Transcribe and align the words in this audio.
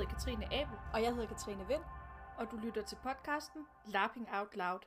hedder 0.00 0.14
Katrine 0.14 0.46
Abel. 0.60 0.78
Og 0.94 1.02
jeg 1.02 1.14
hedder 1.14 1.28
Katrine 1.34 1.66
Vind. 1.68 1.84
Og 2.38 2.50
du 2.50 2.56
lytter 2.56 2.82
til 2.84 2.98
podcasten 3.06 3.62
Lapping 3.94 4.28
Out 4.36 4.56
Loud. 4.56 4.82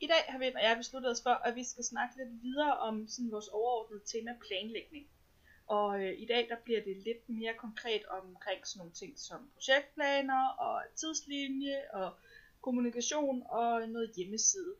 I 0.00 0.06
dag 0.06 0.22
har 0.28 0.38
Vind 0.38 0.54
og 0.54 0.62
jeg 0.62 0.76
besluttet 0.76 1.10
os 1.10 1.22
for, 1.22 1.30
at 1.30 1.54
vi 1.54 1.64
skal 1.64 1.84
snakke 1.84 2.16
lidt 2.16 2.42
videre 2.42 2.78
om 2.78 3.08
sådan 3.08 3.32
vores 3.32 3.48
overordnede 3.48 4.02
tema 4.12 4.32
planlægning. 4.46 5.06
Og 5.66 6.00
øh, 6.02 6.12
i 6.22 6.26
dag 6.26 6.48
der 6.48 6.56
bliver 6.64 6.82
det 6.82 6.96
lidt 6.96 7.28
mere 7.28 7.54
konkret 7.54 8.04
omkring 8.06 8.66
sådan 8.66 8.78
nogle 8.78 8.92
ting 8.92 9.18
som 9.18 9.50
projektplaner 9.54 10.48
og 10.48 10.82
tidslinje 10.94 11.78
og 11.92 12.08
kommunikation 12.60 13.42
og 13.46 13.88
noget 13.88 14.10
hjemmeside. 14.16 14.74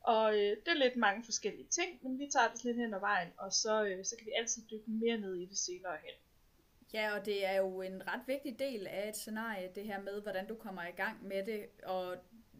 Og 0.00 0.34
øh, 0.34 0.50
det 0.62 0.68
er 0.68 0.84
lidt 0.84 0.96
mange 0.96 1.24
forskellige 1.24 1.68
ting, 1.68 1.90
men 2.02 2.18
vi 2.18 2.26
tager 2.32 2.48
det 2.52 2.64
lidt 2.64 2.76
hen 2.76 2.94
ad 2.94 3.00
vejen, 3.00 3.32
og 3.38 3.52
så, 3.52 3.84
øh, 3.84 4.04
så 4.04 4.16
kan 4.16 4.26
vi 4.26 4.32
altid 4.38 4.62
dykke 4.70 4.90
mere 4.90 5.18
ned 5.18 5.34
i 5.36 5.46
det 5.46 5.58
senere 5.58 5.96
hen. 6.04 6.16
Ja, 6.92 7.18
og 7.18 7.26
det 7.26 7.46
er 7.46 7.56
jo 7.56 7.82
en 7.82 8.02
ret 8.06 8.20
vigtig 8.26 8.58
del 8.58 8.86
af 8.86 9.08
et 9.08 9.16
scenarie, 9.16 9.70
det 9.74 9.84
her 9.84 10.00
med, 10.00 10.22
hvordan 10.22 10.46
du 10.46 10.54
kommer 10.54 10.82
i 10.82 10.90
gang 10.96 11.26
med 11.26 11.46
det, 11.46 11.66
og 11.84 12.16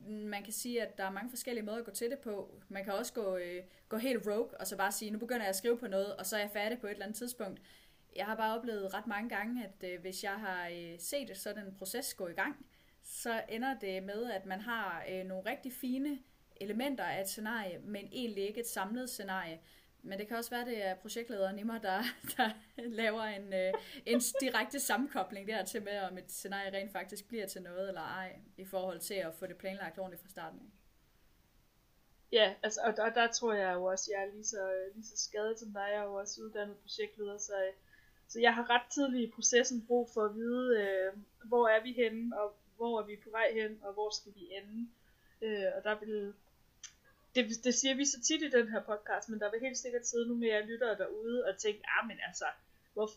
man 0.09 0.43
kan 0.43 0.53
sige, 0.53 0.83
at 0.83 0.99
der 0.99 1.05
er 1.05 1.11
mange 1.11 1.31
forskellige 1.31 1.65
måder 1.65 1.79
at 1.79 1.85
gå 1.85 1.91
til 1.91 2.11
det 2.11 2.19
på. 2.19 2.61
Man 2.69 2.85
kan 2.85 2.93
også 2.93 3.13
gå, 3.13 3.37
øh, 3.37 3.63
gå 3.89 3.97
helt 3.97 4.27
rogue, 4.27 4.61
og 4.61 4.67
så 4.67 4.77
bare 4.77 4.93
sige, 4.93 5.11
nu 5.11 5.19
begynder 5.19 5.43
jeg 5.43 5.49
at 5.49 5.57
skrive 5.57 5.79
på 5.79 5.87
noget, 5.87 6.17
og 6.17 6.27
så 6.27 6.37
er 6.37 6.41
jeg 6.41 6.51
færdig 6.51 6.79
på 6.79 6.87
et 6.87 6.91
eller 6.91 7.05
andet 7.05 7.19
tidspunkt. 7.19 7.61
Jeg 8.17 8.27
har 8.27 8.37
bare 8.37 8.59
oplevet 8.59 8.95
ret 8.95 9.07
mange 9.07 9.29
gange, 9.29 9.65
at 9.65 9.91
øh, 9.91 10.01
hvis 10.01 10.25
jeg 10.25 10.35
har 10.35 10.69
øh, 10.69 10.95
set 10.99 11.37
sådan 11.37 11.67
en 11.67 11.75
proces 11.75 12.15
gå 12.15 12.29
i 12.29 12.33
gang, 12.33 12.67
så 13.03 13.43
ender 13.49 13.79
det 13.79 14.03
med, 14.03 14.31
at 14.31 14.47
man 14.47 14.61
har 14.61 15.05
øh, 15.11 15.25
nogle 15.25 15.51
rigtig 15.51 15.73
fine 15.73 16.19
elementer 16.61 17.05
af 17.05 17.21
et 17.21 17.29
scenarie, 17.29 17.79
men 17.79 18.09
egentlig 18.13 18.45
ikke 18.49 18.61
et 18.61 18.67
samlet 18.69 19.11
scenarie. 19.11 19.61
Men 20.07 20.19
det 20.19 20.29
kan 20.29 20.37
også 20.37 20.51
være, 20.51 20.65
det 20.65 20.85
er 20.85 20.95
projektlederen 20.95 21.59
i 21.59 21.63
mig, 21.63 21.83
der, 21.83 22.03
der 22.37 22.51
laver 22.77 23.23
en, 23.23 23.53
øh, 23.53 23.73
en 24.07 24.21
direkte 24.41 24.81
sammenkobling 24.81 25.49
der 25.49 25.65
til 25.65 25.83
med, 25.83 26.01
om 26.01 26.19
et 26.19 26.31
scenarie 26.31 26.73
rent 26.73 26.93
faktisk 26.93 27.29
bliver 27.29 27.47
til 27.47 27.63
noget 27.63 27.89
eller 27.89 28.01
ej, 28.01 28.41
i 28.57 28.65
forhold 28.65 29.01
til 29.01 29.15
at 29.15 29.35
få 29.35 29.47
det 29.47 29.57
planlagt 29.57 29.99
ordentligt 29.99 30.23
fra 30.23 30.29
starten 30.29 30.61
af. 30.61 30.77
Ja, 32.33 32.55
altså, 32.63 32.81
og 32.85 32.97
der, 32.97 33.11
der 33.11 33.33
tror 33.33 33.53
jeg 33.53 33.75
jo 33.75 33.85
også, 33.85 34.11
jeg 34.15 34.23
er 34.27 34.33
lige 34.33 34.45
så, 34.45 34.73
lige 34.95 35.07
så 35.07 35.17
skadet 35.17 35.59
som 35.59 35.73
dig. 35.73 35.89
Jeg 35.93 36.01
er 36.01 36.05
jo 36.05 36.15
også 36.15 36.43
uddannet 36.43 36.77
projektleder, 36.77 37.39
så, 37.39 37.53
så 38.29 38.41
jeg 38.41 38.55
har 38.55 38.71
ret 38.71 38.91
tidligt 38.95 39.29
i 39.29 39.33
processen 39.35 39.87
brug 39.87 40.11
for 40.15 40.25
at 40.25 40.35
vide, 40.35 40.81
øh, 40.81 41.13
hvor 41.45 41.69
er 41.69 41.83
vi 41.83 41.93
henne, 41.93 42.41
og 42.41 42.57
hvor 42.77 43.01
er 43.01 43.07
vi 43.07 43.17
på 43.25 43.31
vej 43.31 43.53
hen, 43.53 43.81
og 43.83 43.93
hvor 43.93 44.11
skal 44.11 44.33
vi 44.35 44.49
ende. 44.51 44.89
Øh, 45.43 45.73
og 45.77 45.85
der 45.85 45.99
vil 45.99 46.35
det, 47.37 47.65
det 47.65 47.75
siger 47.75 47.95
vi 47.95 48.05
så 48.05 48.19
tit 48.21 48.43
i 48.43 48.51
den 48.57 48.69
her 48.69 48.83
podcast, 48.91 49.29
men 49.29 49.41
der 49.41 49.51
vil 49.51 49.61
helt 49.61 49.79
sikkert 49.79 50.07
sidde 50.07 50.27
nogle 50.27 50.41
mere 50.41 50.67
lyttere 50.67 50.99
derude 50.99 51.45
og 51.49 51.59
tænke, 51.59 51.83
ah, 51.95 52.07
men 52.09 52.19
altså, 52.29 52.45
hvor, 52.93 53.11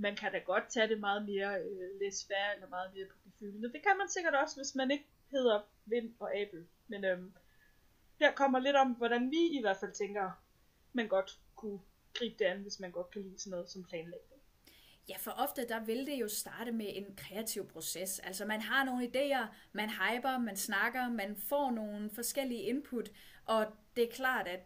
man 0.00 0.16
kan 0.16 0.32
da 0.32 0.38
godt 0.38 0.66
tage 0.68 0.88
det 0.88 1.00
meget 1.00 1.22
mere 1.30 1.50
øh, 1.60 1.88
lidt 2.00 2.16
eller 2.54 2.68
meget 2.68 2.90
mere 2.94 3.06
på 3.06 3.16
gefyldende. 3.24 3.72
Det 3.72 3.82
kan 3.82 3.98
man 3.98 4.08
sikkert 4.08 4.34
også, 4.34 4.56
hvis 4.56 4.74
man 4.74 4.90
ikke 4.90 5.06
hedder 5.30 5.60
Vind 5.84 6.14
og 6.18 6.36
Abel. 6.36 6.66
Men 6.88 7.04
øhm, 7.04 7.32
her 8.20 8.32
kommer 8.32 8.58
lidt 8.58 8.76
om, 8.76 8.92
hvordan 8.92 9.30
vi 9.30 9.58
i 9.58 9.60
hvert 9.60 9.76
fald 9.76 9.92
tænker, 9.92 10.30
man 10.92 11.08
godt 11.08 11.38
kunne 11.56 11.80
gribe 12.14 12.34
det 12.38 12.44
an, 12.44 12.62
hvis 12.62 12.80
man 12.80 12.90
godt 12.90 13.10
kan 13.10 13.22
lide 13.22 13.38
sådan 13.38 13.50
noget 13.50 13.70
som 13.70 13.84
planlægning. 13.84 14.40
Ja, 15.08 15.16
for 15.16 15.30
ofte 15.30 15.68
der 15.68 15.84
vil 15.84 16.06
det 16.06 16.20
jo 16.20 16.28
starte 16.28 16.72
med 16.72 16.86
en 16.88 17.16
kreativ 17.16 17.68
proces. 17.68 18.18
Altså 18.18 18.44
man 18.44 18.60
har 18.60 18.84
nogle 18.84 19.04
idéer, 19.06 19.46
man 19.72 19.90
hyper, 19.90 20.38
man 20.38 20.56
snakker, 20.56 21.08
man 21.08 21.36
får 21.36 21.70
nogle 21.70 22.10
forskellige 22.10 22.62
input, 22.62 23.10
og 23.46 23.66
det 23.96 24.04
er 24.04 24.12
klart, 24.12 24.48
at 24.48 24.60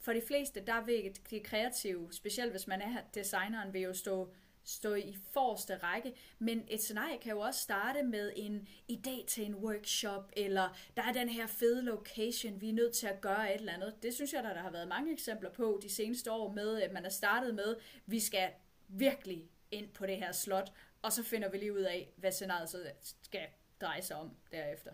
for 0.00 0.12
de 0.12 0.22
fleste, 0.26 0.60
der 0.60 0.84
vil 0.84 1.16
det 1.30 1.42
kreative, 1.42 2.12
specielt 2.12 2.50
hvis 2.50 2.66
man 2.66 2.82
er 2.82 3.00
designeren, 3.14 3.72
vil 3.72 3.82
jo 3.82 3.94
stå, 3.94 4.32
stå 4.64 4.94
i 4.94 5.16
forreste 5.32 5.76
række. 5.76 6.14
Men 6.38 6.64
et 6.68 6.82
scenarie 6.82 7.18
kan 7.18 7.32
jo 7.32 7.40
også 7.40 7.60
starte 7.60 8.02
med 8.02 8.32
en 8.36 8.68
idé 8.92 9.26
til 9.26 9.44
en 9.44 9.54
workshop, 9.54 10.32
eller 10.36 10.76
der 10.96 11.02
er 11.02 11.12
den 11.12 11.28
her 11.28 11.46
fede 11.46 11.82
location, 11.82 12.60
vi 12.60 12.68
er 12.68 12.72
nødt 12.72 12.94
til 12.94 13.06
at 13.06 13.20
gøre 13.20 13.54
et 13.54 13.58
eller 13.58 13.72
andet. 13.72 14.02
Det 14.02 14.14
synes 14.14 14.32
jeg, 14.32 14.42
der, 14.42 14.54
der 14.54 14.60
har 14.60 14.70
været 14.70 14.88
mange 14.88 15.12
eksempler 15.12 15.50
på 15.50 15.80
de 15.82 15.90
seneste 15.94 16.32
år 16.32 16.52
med, 16.52 16.82
at 16.82 16.92
man 16.92 17.04
er 17.04 17.10
startet 17.10 17.54
med, 17.54 17.76
vi 18.06 18.20
skal 18.20 18.50
virkelig 18.88 19.48
ind 19.70 19.88
på 19.88 20.06
det 20.06 20.16
her 20.16 20.32
slot, 20.32 20.72
og 21.02 21.12
så 21.12 21.22
finder 21.22 21.48
vi 21.50 21.58
lige 21.58 21.72
ud 21.72 21.80
af, 21.80 22.12
hvad 22.16 22.32
scenariet 22.32 22.68
så 22.68 22.90
skal 23.22 23.46
dreje 23.80 24.02
sig 24.02 24.16
om 24.16 24.36
derefter. 24.52 24.90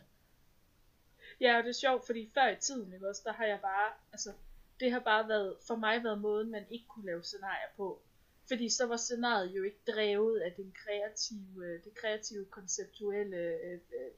Ja, 1.41 1.59
og 1.59 1.65
det 1.65 1.69
er 1.69 1.81
sjovt, 1.81 2.07
fordi 2.07 2.31
før 2.35 2.49
i 2.49 2.57
tiden, 2.57 2.93
ikke 2.93 3.09
også, 3.09 3.23
der 3.25 3.33
har 3.33 3.45
jeg 3.45 3.61
bare, 3.63 3.93
altså, 4.13 4.33
det 4.81 4.93
har 4.93 5.01
bare 5.01 5.29
været, 5.29 5.57
for 5.67 5.77
mig 5.77 6.05
været 6.05 6.21
måden, 6.21 6.51
man 6.51 6.67
ikke 6.71 6.87
kunne 6.87 7.07
lave 7.07 7.23
scenarier 7.23 7.69
på. 7.77 8.03
Fordi 8.49 8.69
så 8.69 8.87
var 8.87 8.97
scenariet 8.97 9.57
jo 9.57 9.63
ikke 9.63 9.81
drevet 9.87 10.41
af 10.41 10.53
den 10.53 10.75
kreative, 10.85 11.65
øh, 11.65 11.85
det 11.85 11.95
kreative, 11.95 12.45
konceptuelle 12.45 13.37
øh, 13.37 13.73
øh 13.73 14.11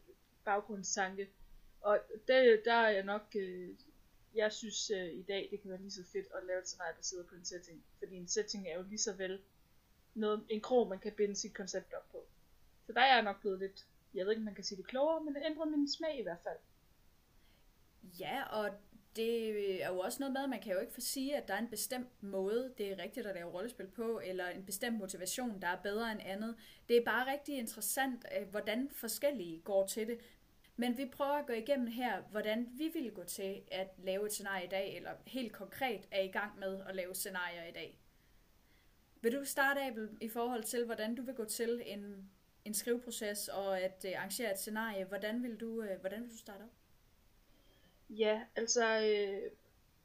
baggrundstanke. 0.45 1.29
Og 1.81 2.01
det, 2.29 2.63
der 2.65 2.73
er 2.73 2.91
jeg 2.91 3.03
nok, 3.03 3.27
øh, 3.37 3.71
jeg 4.35 4.53
synes 4.53 4.91
øh, 4.91 5.13
i 5.13 5.23
dag, 5.23 5.49
det 5.51 5.61
kan 5.61 5.71
være 5.71 5.81
lige 5.81 5.91
så 5.91 6.05
fedt 6.13 6.27
at 6.35 6.47
lave 6.47 6.61
et 6.61 6.69
scenarie 6.69 6.95
baseret 6.95 7.27
på 7.27 7.35
en 7.35 7.45
setting. 7.45 7.85
Fordi 7.99 8.17
en 8.17 8.29
setting 8.29 8.69
er 8.69 8.77
jo 8.77 8.83
lige 8.83 8.99
så 8.99 9.13
vel 9.13 9.41
noget, 10.15 10.47
en 10.49 10.61
krog, 10.61 10.89
man 10.89 10.99
kan 10.99 11.13
binde 11.13 11.37
sit 11.37 11.55
koncept 11.55 11.95
op 11.95 12.11
på. 12.11 12.25
Så 12.87 12.93
der 12.93 13.01
er 13.01 13.15
jeg 13.15 13.23
nok 13.23 13.41
blevet 13.41 13.59
lidt, 13.59 13.87
jeg 14.15 14.25
ved 14.25 14.33
ikke, 14.33 14.41
om 14.41 14.45
man 14.45 14.55
kan 14.55 14.65
sige 14.65 14.79
det 14.79 14.87
klogere, 14.87 15.25
men 15.25 15.35
det 15.35 15.43
ændrede 15.47 15.71
min 15.71 15.89
smag 15.89 16.19
i 16.19 16.23
hvert 16.23 16.41
fald. 16.43 16.59
Ja, 18.03 18.43
og 18.43 18.71
det 19.17 19.83
er 19.83 19.89
jo 19.89 19.99
også 19.99 20.19
noget 20.21 20.33
med, 20.33 20.43
at 20.43 20.49
man 20.49 20.61
kan 20.61 20.73
jo 20.73 20.81
ikke 20.81 21.01
sige, 21.01 21.37
at 21.37 21.49
der 21.49 21.55
er 21.55 21.59
en 21.59 21.71
bestemt 21.71 22.23
måde, 22.23 22.75
det 22.79 22.93
er 22.93 23.03
rigtigt 23.03 23.27
at 23.27 23.35
lave 23.35 23.51
rollespil 23.51 23.87
på, 23.87 24.21
eller 24.25 24.49
en 24.49 24.65
bestemt 24.65 24.99
motivation, 24.99 25.63
der 25.63 25.69
er 25.69 25.83
bedre 25.83 26.13
end 26.13 26.21
andet. 26.25 26.57
Det 26.89 26.97
er 26.97 27.05
bare 27.05 27.33
rigtig 27.33 27.59
interessant, 27.59 28.25
øh, 28.41 28.49
hvordan 28.49 28.91
forskellige 28.93 29.61
går 29.61 29.87
til 29.87 30.07
det. 30.07 30.19
Men 30.77 30.99
vi 30.99 31.07
prøver 31.13 31.33
at 31.33 31.47
gå 31.47 31.53
igennem 31.53 31.87
her, 31.87 32.23
hvordan 32.31 32.69
vi 32.73 32.89
ville 32.89 33.11
gå 33.11 33.25
til 33.25 33.63
at 33.71 33.89
lave 33.99 34.27
et 34.27 34.33
scenarie 34.33 34.65
i 34.65 34.69
dag, 34.69 34.97
eller 34.97 35.11
helt 35.27 35.53
konkret 35.53 36.09
er 36.11 36.23
i 36.23 36.29
gang 36.29 36.59
med 36.59 36.81
at 36.89 36.97
lave 36.97 37.15
scenarier 37.15 37.65
i 37.65 37.73
dag. 37.73 37.99
Vil 39.21 39.33
du 39.33 39.45
starte, 39.45 39.81
Abel, 39.81 40.09
i 40.21 40.29
forhold 40.29 40.63
til, 40.63 40.85
hvordan 40.85 41.15
du 41.15 41.23
vil 41.23 41.35
gå 41.35 41.45
til 41.45 41.83
en, 41.87 42.31
en 42.65 42.75
skriveproces 42.75 43.49
og 43.49 43.81
at 43.81 44.05
øh, 44.09 44.13
arrangere 44.17 44.53
et 44.53 44.59
scenarie? 44.59 45.05
Hvordan 45.05 45.43
vil 45.43 45.57
du, 45.61 45.83
øh, 45.83 46.01
hvordan 46.01 46.23
vil 46.23 46.31
du 46.31 46.39
starte 46.39 46.63
op? 46.63 46.82
Ja, 48.19 48.41
altså 48.57 49.01
øh, 49.01 49.51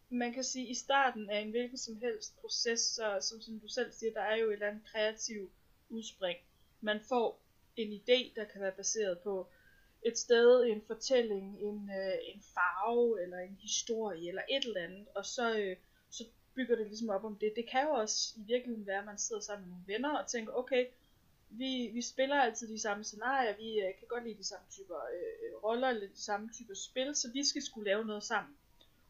man 0.10 0.34
kan 0.34 0.44
sige, 0.44 0.66
at 0.66 0.72
i 0.72 0.74
starten 0.74 1.30
af 1.30 1.40
en 1.40 1.50
hvilken 1.50 1.78
som 1.78 2.00
helst 2.02 2.38
proces, 2.42 2.80
så 2.80 3.18
som, 3.22 3.42
som 3.42 3.60
du 3.60 3.68
selv 3.68 3.92
siger, 3.92 4.14
der 4.14 4.22
er 4.22 4.36
jo 4.36 4.48
et 4.48 4.54
eller 4.54 4.68
andet 4.68 4.84
kreativ 4.92 5.52
udspring. 5.90 6.38
Man 6.82 7.00
får 7.10 7.42
en 7.76 7.92
idé, 7.94 8.34
der 8.36 8.46
kan 8.46 8.62
være 8.62 8.72
baseret 8.72 9.20
på 9.20 9.48
et 10.02 10.18
sted, 10.18 10.64
en 10.64 10.82
fortælling, 10.88 11.62
en, 11.62 11.90
øh, 11.90 12.18
en 12.34 12.42
farve, 12.54 13.24
eller 13.24 13.40
en 13.40 13.58
historie, 13.62 14.28
eller 14.28 14.42
et 14.50 14.64
eller 14.66 14.84
andet, 14.84 15.08
og 15.16 15.26
så, 15.26 15.58
øh, 15.58 15.78
så 16.10 16.26
bygger 16.56 16.76
det 16.76 16.88
ligesom 16.88 17.10
op 17.10 17.24
om 17.24 17.38
det. 17.38 17.54
Det 17.56 17.70
kan 17.70 17.84
jo 17.84 17.90
også 17.90 18.34
i 18.38 18.42
virkeligheden 18.42 18.88
være, 18.88 19.00
at 19.00 19.06
man 19.06 19.18
sidder 19.18 19.42
sammen 19.42 19.68
med 19.68 19.72
nogle 19.72 19.88
venner 19.88 20.18
og 20.18 20.28
tænker, 20.28 20.54
okay, 20.54 20.86
vi, 21.50 21.90
vi 21.94 22.02
spiller 22.02 22.36
altid 22.36 22.68
de 22.68 22.80
samme 22.80 23.04
scenarier, 23.04 23.58
vi 23.58 23.80
øh, 23.80 23.96
kan 24.00 24.08
godt 24.08 24.24
lide 24.24 24.38
de 24.38 24.44
samme 24.44 24.66
typer 24.70 24.96
øh, 24.96 25.50
øh, 25.50 25.64
roller, 25.64 25.88
eller 25.90 26.08
de 26.08 26.22
samme 26.22 26.50
typer 26.54 26.74
spil, 26.74 27.16
så 27.16 27.32
vi 27.34 27.46
skal 27.46 27.62
skulle 27.62 27.90
lave 27.90 28.06
noget 28.06 28.24
sammen. 28.24 28.56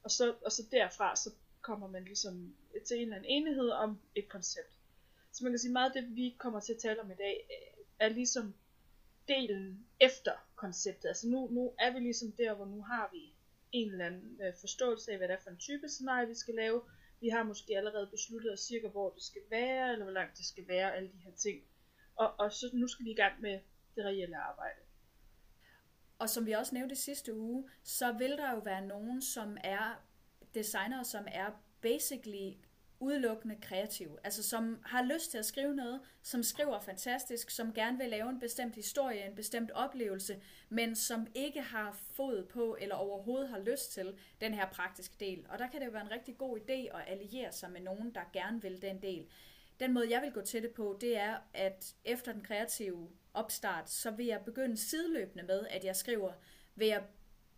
Og 0.04 0.12
så, 0.12 0.36
og 0.46 0.52
så 0.52 0.64
derfra, 0.72 1.16
så 1.16 1.30
kommer 1.62 1.88
man 1.88 2.04
ligesom 2.04 2.56
øh, 2.76 2.82
til 2.82 2.98
en 2.98 3.04
eller 3.04 3.16
anden 3.16 3.32
enighed 3.32 3.70
om 3.70 4.00
et 4.16 4.30
koncept. 4.30 4.74
Så 5.32 5.44
man 5.44 5.52
kan 5.52 5.60
sige, 5.60 5.72
meget 5.72 5.96
af 5.96 6.02
det, 6.02 6.16
vi 6.16 6.36
kommer 6.38 6.60
til 6.60 6.74
at 6.74 6.80
tale 6.80 7.02
om 7.02 7.12
i 7.12 7.16
dag, 7.16 7.48
øh, 7.52 7.84
er 8.00 8.10
ligesom 8.10 8.54
delen 9.28 9.86
efter 10.00 10.32
konceptet. 10.56 11.08
Altså 11.08 11.30
nu, 11.30 11.48
nu 11.52 11.74
er 11.80 11.94
vi 11.94 12.00
ligesom 12.00 12.32
der, 12.32 12.54
hvor 12.54 12.66
nu 12.66 12.82
har 12.82 13.10
vi 13.14 13.34
en 13.72 13.92
eller 13.92 14.06
anden 14.06 14.40
øh, 14.42 14.54
forståelse 14.60 15.12
af, 15.12 15.18
hvad 15.18 15.28
det 15.28 15.34
er 15.34 15.40
for 15.44 15.50
en 15.50 15.58
type 15.58 15.90
scenarie, 15.90 16.28
vi 16.28 16.36
skal 16.36 16.56
lave. 16.56 16.82
Vi 17.22 17.30
har 17.30 17.44
måske 17.44 17.78
allerede 17.78 18.08
besluttet 18.08 18.54
os 18.54 18.60
cirka, 18.60 18.88
hvor 18.88 19.10
det 19.10 19.24
skal 19.24 19.42
være, 19.50 19.92
eller 19.92 20.06
hvor 20.06 20.14
langt 20.14 20.38
det 20.38 20.46
skal 20.46 20.68
være, 20.68 20.96
alle 20.96 21.10
de 21.10 21.18
her 21.18 21.32
ting. 21.32 21.64
Og, 22.18 22.40
og 22.40 22.52
så 22.52 22.70
nu 22.74 22.88
skal 22.88 23.06
vi 23.06 23.12
i 23.12 23.16
gang 23.16 23.42
med 23.42 23.60
det 23.96 24.06
reelle 24.06 24.38
arbejde. 24.38 24.80
Og 26.20 26.30
som 26.30 26.46
vi 26.46 26.52
også 26.52 26.76
nævnte 26.76 26.96
sidste 26.96 27.36
uge, 27.36 27.70
så 27.84 28.12
vil 28.12 28.32
der 28.32 28.52
jo 28.52 28.60
være 28.60 28.82
nogen, 28.82 29.22
som 29.22 29.58
er 29.64 30.04
designere, 30.54 31.06
som 31.06 31.28
er 31.32 31.52
basically 31.82 32.54
udelukkende 33.00 33.56
kreative. 33.62 34.18
Altså 34.24 34.44
som 34.44 34.80
har 34.86 35.04
lyst 35.04 35.32
til 35.32 35.38
at 35.38 35.46
skrive 35.46 35.76
noget, 35.76 36.02
som 36.22 36.44
skriver 36.44 36.80
fantastisk, 36.80 37.50
som 37.50 37.74
gerne 37.74 37.98
vil 37.98 38.10
lave 38.10 38.30
en 38.30 38.40
bestemt 38.40 38.76
historie, 38.76 39.26
en 39.26 39.36
bestemt 39.36 39.72
oplevelse, 39.72 40.42
men 40.70 40.96
som 40.96 41.28
ikke 41.36 41.62
har 41.62 42.00
fod 42.14 42.46
på 42.46 42.78
eller 42.82 42.96
overhovedet 42.96 43.50
har 43.50 43.60
lyst 43.60 43.92
til 43.92 44.18
den 44.42 44.54
her 44.54 44.70
praktiske 44.70 45.16
del. 45.20 45.46
Og 45.50 45.60
der 45.60 45.68
kan 45.68 45.80
det 45.80 45.86
jo 45.86 45.92
være 45.92 46.06
en 46.06 46.12
rigtig 46.12 46.38
god 46.38 46.60
idé 46.60 46.98
at 46.98 47.04
alliere 47.08 47.52
sig 47.52 47.72
med 47.72 47.82
nogen, 47.82 48.16
der 48.16 48.22
gerne 48.34 48.62
vil 48.62 48.82
den 48.82 49.02
del. 49.02 49.28
Den 49.80 49.94
måde, 49.94 50.12
jeg 50.12 50.22
vil 50.22 50.32
gå 50.32 50.42
til 50.42 50.64
det 50.64 50.72
på, 50.72 50.98
det 51.02 51.18
er, 51.18 51.38
at 51.54 51.96
efter 52.06 52.34
den 52.34 52.42
kreative 52.42 53.10
opstart, 53.34 53.90
så 53.90 54.12
vil 54.12 54.26
jeg 54.26 54.42
begynde 54.46 54.78
sideløbende 54.78 55.44
med, 55.44 55.68
at 55.70 55.84
jeg 55.84 55.96
skriver, 55.96 56.32
vil 56.76 56.88
jeg 56.88 57.04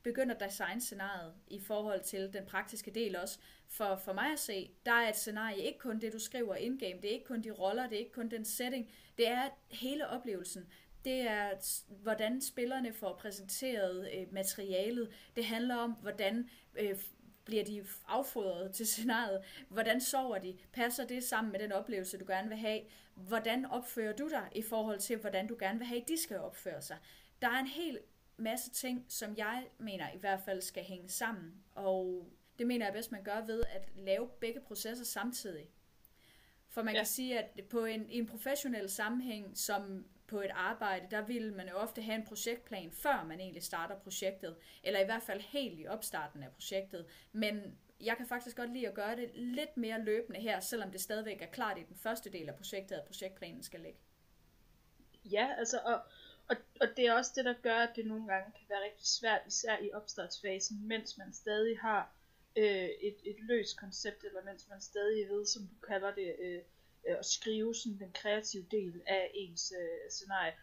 begynde 0.04 0.36
at 0.36 0.40
designe 0.40 0.82
scenariet 0.82 1.34
i 1.48 1.60
forhold 1.60 2.04
til 2.04 2.34
den 2.34 2.46
praktiske 2.46 2.92
del 2.92 3.16
også. 3.18 3.40
For, 3.68 3.96
for 3.96 4.14
mig 4.14 4.32
at 4.34 4.40
se, 4.40 4.72
der 4.86 4.92
er 4.92 5.10
et 5.10 5.16
scenarie 5.16 5.64
ikke 5.64 5.80
kun 5.80 6.00
det, 6.00 6.14
du 6.14 6.20
skriver 6.20 6.56
in-game, 6.56 7.02
det 7.02 7.06
er 7.06 7.14
ikke 7.14 7.26
kun 7.26 7.42
de 7.42 7.52
roller, 7.52 7.84
det 7.88 7.96
er 7.96 8.00
ikke 8.00 8.12
kun 8.12 8.30
den 8.30 8.46
setting, 8.46 8.92
det 9.18 9.28
er 9.28 9.50
hele 9.70 10.08
oplevelsen. 10.08 10.68
det 11.06 11.22
er, 11.22 11.52
hvordan 11.88 12.42
spillerne 12.42 12.94
får 12.94 13.16
præsenteret 13.16 14.10
øh, 14.18 14.34
materialet. 14.34 15.10
Det 15.36 15.46
handler 15.46 15.76
om, 15.76 15.92
hvordan 15.92 16.50
øh, 16.80 16.96
bliver 17.50 17.64
de 17.64 17.86
affodret 18.08 18.72
til 18.72 18.88
scenariet? 18.88 19.44
Hvordan 19.70 20.02
sover 20.02 20.38
de? 20.38 20.58
Passer 20.74 21.08
det 21.08 21.24
sammen 21.24 21.52
med 21.52 21.60
den 21.60 21.72
oplevelse, 21.72 22.18
du 22.18 22.26
gerne 22.28 22.50
vil 22.50 22.58
have? 22.58 22.82
Hvordan 23.16 23.66
opfører 23.66 24.14
du 24.14 24.30
dig 24.30 24.50
i 24.56 24.62
forhold 24.62 25.00
til, 25.00 25.18
hvordan 25.18 25.48
du 25.48 25.56
gerne 25.60 25.80
vil 25.80 25.88
have, 25.88 26.02
de 26.08 26.22
skal 26.22 26.38
opføre 26.38 26.82
sig? 26.82 26.98
Der 27.42 27.48
er 27.48 27.60
en 27.60 27.68
hel 27.68 28.00
masse 28.38 28.70
ting, 28.70 29.06
som 29.08 29.38
jeg 29.38 29.68
mener 29.78 30.12
i 30.16 30.18
hvert 30.18 30.40
fald 30.46 30.62
skal 30.62 30.84
hænge 30.84 31.10
sammen. 31.10 31.54
Og 31.76 32.30
det 32.60 32.68
mener 32.68 32.86
jeg 32.86 32.94
bedst, 32.94 33.12
man 33.12 33.24
gør 33.24 33.46
ved 33.46 33.64
at 33.70 33.90
lave 33.96 34.30
begge 34.40 34.60
processer 34.60 35.06
samtidig. 35.06 35.68
For 36.68 36.84
man 36.84 36.94
ja. 36.94 37.00
kan 37.00 37.06
sige, 37.06 37.40
at 37.40 37.66
på 37.70 37.86
en, 37.86 38.06
en 38.10 38.26
professionel 38.26 38.90
sammenhæng, 38.90 39.58
som 39.58 40.06
på 40.30 40.42
et 40.42 40.52
arbejde, 40.54 41.08
der 41.12 41.22
vil 41.22 41.54
man 41.54 41.70
jo 41.70 41.76
ofte 41.76 42.02
have 42.02 42.16
en 42.16 42.26
projektplan, 42.26 42.92
før 42.92 43.24
man 43.24 43.40
egentlig 43.40 43.64
starter 43.64 44.00
projektet, 44.00 44.56
eller 44.84 45.00
i 45.00 45.06
hvert 45.06 45.24
fald 45.24 45.42
helt 45.42 45.80
i 45.80 45.88
opstarten 45.88 46.44
af 46.44 46.52
projektet. 46.52 47.06
Men 47.32 47.78
jeg 48.02 48.18
kan 48.18 48.28
faktisk 48.28 48.58
godt 48.58 48.74
lide 48.74 48.88
at 48.88 48.94
gøre 48.94 49.16
det 49.16 49.30
lidt 49.34 49.78
mere 49.78 50.04
løbende 50.04 50.40
her, 50.40 50.60
selvom 50.60 50.92
det 50.92 51.02
stadigvæk 51.02 51.42
er 51.42 51.52
klart 51.52 51.78
i 51.78 51.84
den 51.84 51.96
første 51.96 52.32
del 52.32 52.50
af 52.50 52.56
projektet, 52.56 52.96
at 52.96 53.06
projektplanen 53.06 53.64
skal 53.64 53.80
ligge. 53.80 54.00
Ja, 55.26 55.50
altså, 55.58 55.80
og, 55.86 56.02
og, 56.50 56.56
og 56.82 56.88
det 56.98 57.08
er 57.08 57.14
også 57.14 57.32
det, 57.36 57.46
der 57.46 57.54
gør, 57.62 57.76
at 57.78 57.96
det 57.96 58.06
nogle 58.06 58.28
gange 58.28 58.52
kan 58.52 58.66
være 58.70 58.84
rigtig 58.84 59.08
svært, 59.08 59.42
især 59.48 59.78
i 59.78 59.92
opstartsfasen, 59.94 60.88
mens 60.88 61.18
man 61.18 61.34
stadig 61.34 61.80
har 61.80 62.16
øh, 62.56 62.90
et, 63.02 63.18
et 63.24 63.40
løst 63.40 63.80
koncept, 63.80 64.24
eller 64.24 64.44
mens 64.44 64.70
man 64.70 64.82
stadig 64.82 65.30
ved, 65.30 65.46
som 65.46 65.68
du 65.68 65.76
kalder 65.88 66.14
det, 66.14 66.36
øh, 66.40 66.62
Øh, 67.08 67.16
at 67.20 67.26
skrive 67.26 67.76
sådan 67.76 68.00
den 68.00 68.12
kreative 68.12 68.66
del 68.72 69.02
af 69.08 69.32
ens 69.34 69.74
øh, 69.80 70.12
scenarie. 70.12 70.54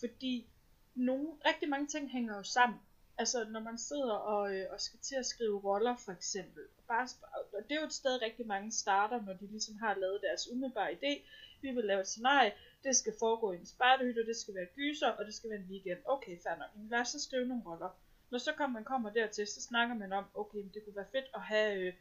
Fordi 0.00 0.48
nogle, 0.94 1.28
rigtig 1.46 1.68
mange 1.68 1.86
ting 1.86 2.10
hænger 2.10 2.36
jo 2.36 2.42
sammen. 2.42 2.80
Altså 3.18 3.44
når 3.44 3.60
man 3.60 3.78
sidder 3.78 4.12
og, 4.12 4.54
øh, 4.54 4.66
og 4.70 4.80
skal 4.80 5.00
til 5.00 5.14
at 5.14 5.26
skrive 5.26 5.60
roller 5.64 5.96
for 5.96 6.12
eksempel. 6.12 6.62
Bare, 6.88 7.08
og 7.52 7.62
det 7.68 7.72
er 7.72 7.80
jo 7.80 7.86
et 7.86 7.92
sted 7.92 8.22
rigtig 8.22 8.46
mange 8.46 8.72
starter, 8.72 9.22
når 9.22 9.32
de 9.32 9.46
ligesom 9.46 9.76
har 9.76 9.94
lavet 9.94 10.20
deres 10.22 10.50
umiddelbare 10.50 10.92
idé. 10.92 11.28
Vi 11.62 11.70
vil 11.70 11.84
lave 11.84 12.00
et 12.00 12.06
scenarie, 12.06 12.52
det 12.84 12.96
skal 12.96 13.14
foregå 13.18 13.52
i 13.52 13.56
en 13.56 13.66
spartehytte, 13.66 14.26
det 14.26 14.36
skal 14.36 14.54
være 14.54 14.66
gyser, 14.74 15.08
og 15.08 15.24
det 15.24 15.34
skal 15.34 15.50
være 15.50 15.58
en 15.58 15.70
weekend. 15.70 15.98
Okay, 16.04 16.38
fair 16.42 16.56
nok. 16.56 16.76
Men 16.76 16.88
lad 16.88 17.00
os 17.00 17.08
så 17.08 17.20
skrive 17.20 17.48
nogle 17.48 17.62
roller. 17.66 17.98
Når 18.30 18.38
så 18.38 18.52
kommer 18.52 18.78
man 18.78 18.84
kommer 18.84 19.10
dertil, 19.10 19.46
så 19.46 19.62
snakker 19.62 19.94
man 19.94 20.12
om, 20.12 20.24
okay, 20.34 20.64
det 20.74 20.84
kunne 20.84 20.96
være 20.96 21.12
fedt 21.12 21.26
at 21.34 21.42
have 21.42 21.74
øh, 21.76 21.94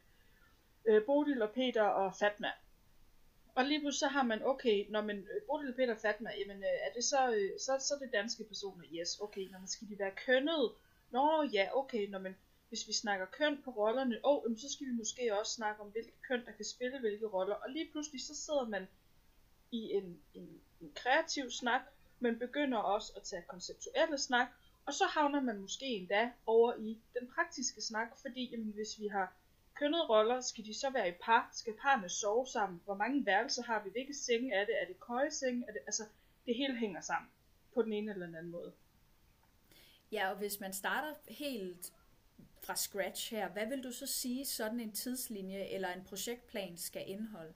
øh, 0.86 1.06
Bodil 1.06 1.42
og 1.42 1.52
Peter 1.52 1.84
og 1.84 2.16
Fatma. 2.16 2.52
Og 3.56 3.66
lige 3.66 3.80
pludselig 3.80 4.00
så 4.00 4.08
har 4.08 4.24
man, 4.24 4.44
okay, 4.44 4.86
når 4.90 5.02
man 5.02 5.18
øh, 5.18 5.42
Bodil 5.48 5.74
Peter 5.74 5.96
Fatma, 5.96 6.30
jamen 6.40 6.58
øh, 6.58 6.88
er 6.88 6.94
det 6.96 7.04
så, 7.04 7.32
øh, 7.32 7.60
så, 7.60 7.78
så 7.80 7.94
er 7.94 8.00
det 8.00 8.14
danske 8.14 8.44
personer, 8.44 8.84
yes, 8.94 9.20
okay, 9.20 9.50
når 9.52 9.60
man 9.60 9.68
skal 9.68 9.90
de 9.90 10.00
være 10.00 10.12
kønnet, 10.26 10.72
nå 11.12 11.44
ja, 11.44 11.70
okay, 11.74 12.08
når 12.08 12.20
man, 12.20 12.36
hvis 12.70 12.88
vi 12.88 12.94
snakker 12.94 13.26
køn 13.26 13.62
på 13.64 13.72
rollerne, 13.72 14.20
oh, 14.24 14.42
jamen, 14.46 14.58
så 14.58 14.72
skal 14.74 14.88
vi 14.88 14.92
måske 14.92 15.40
også 15.40 15.52
snakke 15.54 15.82
om, 15.82 15.90
hvilke 15.90 16.14
køn, 16.28 16.46
der 16.46 16.52
kan 16.52 16.66
spille 16.66 17.00
hvilke 17.00 17.28
roller, 17.28 17.56
og 17.56 17.70
lige 17.70 17.90
pludselig 17.92 18.22
så 18.22 18.36
sidder 18.36 18.66
man 18.66 18.88
i 19.72 19.92
en, 19.92 20.20
en, 20.34 20.62
en 20.82 20.92
kreativ 20.96 21.52
snak, 21.52 21.82
men 22.20 22.40
begynder 22.40 22.78
også 22.78 23.14
at 23.16 23.24
tage 23.24 23.44
konceptuelle 23.48 24.18
snak, 24.18 24.48
og 24.86 24.94
så 24.94 25.06
havner 25.06 25.42
man 25.42 25.60
måske 25.60 25.86
endda 25.86 26.32
over 26.46 26.74
i 26.76 27.00
den 27.20 27.28
praktiske 27.36 27.82
snak, 27.82 28.18
fordi 28.22 28.50
jamen, 28.52 28.72
hvis 28.74 29.00
vi 29.00 29.08
har 29.08 29.34
kønnede 29.76 30.08
roller, 30.08 30.42
skal 30.42 30.66
de 30.66 30.74
så 30.74 30.90
være 30.90 31.10
i 31.10 31.12
par? 31.24 31.50
Skal 31.54 31.74
parne 31.82 32.10
sove 32.10 32.48
sammen? 32.48 32.82
Hvor 32.86 32.96
mange 32.96 33.26
værelser 33.26 33.64
har 33.64 33.84
vi? 33.84 33.90
Hvilke 33.90 34.14
senge 34.14 34.54
er 34.54 34.66
det? 34.66 34.82
Er 34.82 34.86
det 34.86 35.00
køjesenge? 35.00 35.66
Er 35.68 35.72
det, 35.72 35.82
altså, 35.86 36.04
det 36.46 36.56
hele 36.56 36.78
hænger 36.78 37.02
sammen 37.02 37.30
på 37.74 37.82
den 37.82 37.94
ene 37.94 38.12
eller 38.12 38.26
den 38.26 38.36
anden 38.36 38.52
måde. 38.52 38.74
Ja, 40.12 40.30
og 40.30 40.38
hvis 40.38 40.60
man 40.60 40.74
starter 40.74 41.14
helt 41.28 41.94
fra 42.64 42.76
scratch 42.76 43.32
her, 43.32 43.50
hvad 43.50 43.68
vil 43.68 43.84
du 43.84 43.92
så 43.92 44.08
sige, 44.08 44.46
sådan 44.46 44.80
en 44.80 44.92
tidslinje 44.92 45.66
eller 45.66 45.94
en 45.94 46.04
projektplan 46.04 46.78
skal 46.78 47.10
indeholde? 47.10 47.54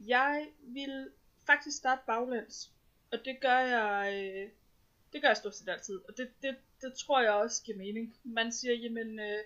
Jeg 0.00 0.48
vil 0.60 1.10
faktisk 1.46 1.76
starte 1.76 2.02
baglæns, 2.06 2.72
og 3.12 3.18
det 3.24 3.40
gør 3.40 3.58
jeg, 3.58 4.14
øh, 4.14 4.50
det 5.12 5.22
gør 5.22 5.28
jeg 5.28 5.36
stort 5.36 5.54
set 5.54 5.68
altid, 5.68 6.00
og 6.08 6.16
det, 6.16 6.30
det, 6.42 6.56
det 6.80 6.94
tror 6.94 7.20
jeg 7.20 7.32
også 7.32 7.62
giver 7.64 7.78
mening. 7.78 8.16
Man 8.24 8.52
siger, 8.52 8.74
jamen, 8.74 9.20
øh, 9.20 9.44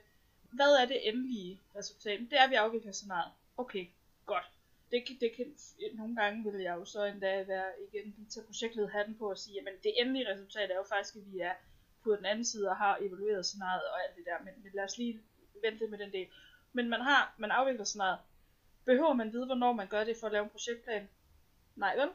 hvad 0.53 0.73
er 0.83 0.87
det 0.87 1.09
endelige 1.09 1.61
resultat? 1.77 2.21
Det 2.21 2.39
er, 2.39 2.45
at 2.45 2.51
vi 2.51 2.55
afvikler 2.55 2.93
scenariet. 2.93 3.33
Okay, 3.57 3.87
godt. 4.27 4.45
Det, 4.91 5.05
det 5.21 5.33
kan, 5.37 5.57
nogle 5.95 6.17
gange 6.17 6.53
vil 6.53 6.61
jeg 6.61 6.75
jo 6.75 6.85
så 6.85 7.05
endda 7.05 7.43
være 7.43 7.71
igen 7.89 8.27
tage 8.31 8.47
projektet 8.47 8.91
hatten 8.91 9.15
på 9.15 9.31
og 9.31 9.39
sige, 9.39 9.55
jamen 9.55 9.75
det 9.83 9.93
endelige 10.01 10.33
resultat 10.33 10.71
er 10.71 10.77
jo 10.77 10.85
faktisk, 10.89 11.17
at 11.17 11.33
vi 11.33 11.39
er 11.41 11.55
på 12.05 12.17
den 12.17 12.25
anden 12.25 12.45
side 12.45 12.69
og 12.69 12.77
har 12.77 12.99
evalueret 13.01 13.47
scenariet 13.47 13.89
og 13.93 14.03
alt 14.03 14.17
det 14.17 14.25
der, 14.27 14.45
men, 14.45 14.55
men 14.63 14.73
lad 14.75 14.85
os 14.85 14.99
lige 14.99 15.21
vente 15.63 15.87
med 15.87 15.99
den 15.99 16.13
del. 16.13 16.27
Men 16.73 16.89
man 16.89 17.01
har, 17.01 17.35
man 17.39 17.51
afvikler 17.51 17.85
scenariet. 17.85 18.19
Behøver 18.85 19.13
man 19.13 19.33
vide, 19.33 19.47
hvornår 19.47 19.73
man 19.73 19.89
gør 19.89 20.05
det 20.05 20.17
for 20.17 20.27
at 20.27 20.33
lave 20.33 20.45
en 20.45 20.51
projektplan? 20.51 21.09
Nej, 21.77 21.97
vel? 21.97 22.09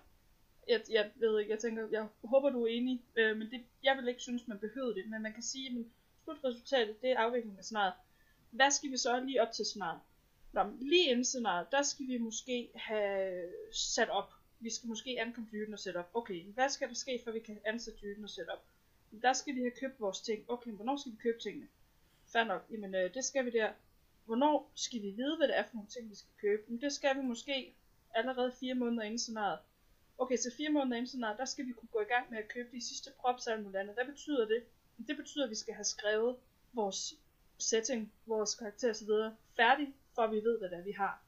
Jeg, 0.67 0.81
jeg 0.89 1.11
ved 1.15 1.39
ikke, 1.39 1.51
jeg 1.51 1.59
tænker, 1.59 1.87
jeg 1.91 2.07
håber 2.23 2.49
du 2.49 2.63
er 2.63 2.67
enig, 2.67 3.01
øh, 3.15 3.37
men 3.37 3.51
det, 3.51 3.65
jeg 3.83 3.97
vil 3.97 4.07
ikke 4.07 4.21
synes, 4.21 4.47
man 4.47 4.59
behøvede 4.59 4.95
det, 4.95 5.09
men 5.09 5.21
man 5.21 5.33
kan 5.33 5.43
sige, 5.43 5.79
at 5.79 5.85
slutresultatet, 6.23 7.01
det 7.01 7.11
er 7.11 7.19
afviklingen 7.19 7.57
af 7.57 7.63
scenariet. 7.63 7.93
Hvad 8.51 8.71
skal 8.71 8.91
vi 8.91 8.97
så 8.97 9.19
lige 9.19 9.41
op 9.41 9.51
til 9.51 9.65
scenariet? 9.65 10.01
Nå, 10.53 10.63
lige 10.79 11.09
inden 11.09 11.25
scenariet, 11.25 11.67
der 11.71 11.81
skal 11.81 12.07
vi 12.07 12.17
måske 12.17 12.69
have 12.75 13.49
sat 13.71 14.09
op. 14.09 14.33
Vi 14.59 14.69
skal 14.69 14.87
måske 14.87 15.21
ankomme 15.21 15.49
dyden 15.51 15.73
og 15.73 15.79
sætte 15.79 15.97
op. 15.97 16.11
Okay, 16.13 16.43
hvad 16.43 16.69
skal 16.69 16.87
der 16.87 16.93
ske, 16.93 17.21
for 17.23 17.31
vi 17.31 17.39
kan 17.39 17.59
ansætte 17.65 17.99
dyden 18.01 18.23
og 18.23 18.29
sætte 18.29 18.49
op? 18.49 18.65
Der 19.21 19.33
skal 19.33 19.55
vi 19.55 19.59
have 19.59 19.71
købt 19.71 19.99
vores 19.99 20.21
ting. 20.21 20.45
Okay, 20.47 20.71
hvornår 20.71 20.97
skal 20.97 21.11
vi 21.11 21.17
købe 21.17 21.39
tingene? 21.39 21.67
Fair 22.25 22.43
nok, 22.43 22.65
jamen 22.71 22.95
øh, 22.95 23.13
det 23.13 23.25
skal 23.25 23.45
vi 23.45 23.49
der. 23.49 23.71
Hvornår 24.25 24.71
skal 24.75 25.01
vi 25.01 25.09
vide, 25.09 25.37
hvad 25.37 25.47
det 25.47 25.57
er 25.57 25.63
for 25.63 25.75
nogle 25.75 25.89
ting, 25.89 26.09
vi 26.09 26.15
skal 26.15 26.31
købe? 26.41 26.63
Jamen, 26.67 26.81
det 26.81 26.93
skal 26.93 27.17
vi 27.17 27.21
måske 27.21 27.75
allerede 28.13 28.51
fire 28.51 28.73
måneder 28.75 29.03
inden 29.03 29.19
scenariet. 29.19 29.59
Okay, 30.17 30.37
så 30.37 30.53
fire 30.57 30.69
måneder 30.69 30.95
inden 30.97 31.07
scenariet, 31.07 31.37
der 31.37 31.45
skal 31.45 31.67
vi 31.67 31.71
kunne 31.71 31.89
gå 31.91 32.01
i 32.01 32.11
gang 32.13 32.29
med 32.29 32.37
at 32.37 32.47
købe 32.47 32.69
de 32.71 32.87
sidste 32.87 33.11
props 33.19 33.47
og 33.47 33.53
andet. 33.53 33.93
Hvad 33.93 34.05
betyder 34.05 34.47
det? 34.47 34.63
Det 35.07 35.17
betyder, 35.17 35.43
at 35.43 35.49
vi 35.49 35.55
skal 35.55 35.73
have 35.73 35.83
skrevet 35.83 36.35
vores 36.73 37.13
setting, 37.59 38.13
vores 38.25 38.55
karakter 38.55 38.89
osv. 38.89 39.09
færdig, 39.55 39.87
for 40.15 40.21
at 40.21 40.31
vi 40.31 40.35
ved, 40.35 40.59
hvad 40.59 40.69
det 40.69 40.77
er, 40.77 40.83
vi 40.83 40.91
har. 40.91 41.23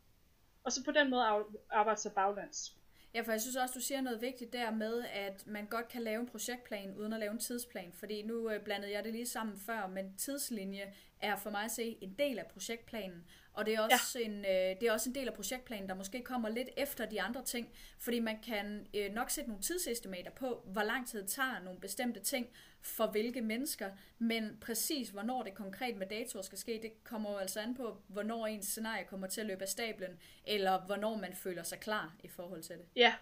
Og 0.64 0.72
så 0.72 0.84
på 0.84 0.92
den 0.92 1.10
måde 1.10 1.24
arbejde 1.70 2.00
sig 2.00 2.12
baglands. 2.12 2.80
Ja, 3.14 3.22
for 3.22 3.32
jeg 3.32 3.42
synes 3.42 3.56
også, 3.56 3.74
du 3.74 3.82
siger 3.82 4.02
noget 4.02 4.22
vigtigt 4.22 4.54
der 4.54 4.72
med, 4.72 5.06
at 5.06 5.48
man 5.48 5.66
godt 5.66 5.88
kan 5.88 6.02
lave 6.02 6.20
en 6.20 6.28
projektplan 6.28 6.96
uden 6.96 7.14
at 7.14 7.20
lave 7.20 7.32
en 7.32 7.40
tidsplan. 7.40 7.94
Fordi 7.94 8.22
nu 8.22 8.50
øh, 8.50 8.64
blandede 8.64 8.92
jeg 8.92 9.04
det 9.04 9.14
lige 9.14 9.28
sammen 9.28 9.58
før, 9.58 9.88
men 9.88 10.18
tidslinje 10.18 10.94
er 11.20 11.36
for 11.36 11.50
mig 11.50 11.64
at 11.64 11.72
se 11.72 11.98
en 12.02 12.16
del 12.20 12.40
af 12.40 12.46
projektplanen. 12.48 13.28
Og 13.60 13.66
det 13.66 13.74
er, 13.74 13.82
også 13.82 14.20
ja. 14.20 14.26
en, 14.26 14.40
øh, 14.40 14.80
det 14.80 14.84
er 14.84 14.92
også 14.92 15.10
en 15.10 15.16
del 15.16 15.28
af 15.28 15.34
projektplanen, 15.34 15.90
der 15.90 15.96
måske 15.96 16.24
kommer 16.24 16.50
lidt 16.50 16.70
efter 16.78 17.06
de 17.06 17.22
andre 17.22 17.44
ting, 17.44 17.70
fordi 17.98 18.20
man 18.20 18.42
kan 18.42 18.88
øh, 18.94 19.14
nok 19.14 19.30
sætte 19.30 19.50
nogle 19.50 19.64
tidsestimater 19.64 20.32
på, 20.32 20.64
hvor 20.66 20.84
lang 20.84 21.08
tid 21.08 21.22
det 21.22 21.30
tager 21.30 21.60
nogle 21.64 21.80
bestemte 21.80 22.20
ting 22.20 22.48
for 22.82 23.08
hvilke 23.08 23.42
mennesker, 23.42 23.90
men 24.20 24.58
præcis 24.62 25.10
hvornår 25.10 25.44
det 25.44 25.54
konkret 25.54 25.98
med 25.98 26.08
datoer 26.08 26.42
skal 26.42 26.58
ske, 26.58 26.80
det 26.82 27.04
kommer 27.04 27.32
jo 27.32 27.38
altså 27.38 27.60
an 27.60 27.76
på, 27.76 28.02
hvornår 28.08 28.48
ens 28.48 28.66
scenarie 28.66 29.06
kommer 29.06 29.28
til 29.28 29.42
at 29.42 29.48
løbe 29.48 29.62
af 29.62 29.70
stablen, 29.70 30.20
eller 30.48 30.86
hvornår 30.86 31.16
man 31.16 31.34
føler 31.36 31.64
sig 31.64 31.80
klar 31.80 32.16
i 32.24 32.28
forhold 32.28 32.64
til 32.64 32.76
det. 32.76 32.86
Ja, 32.96 33.14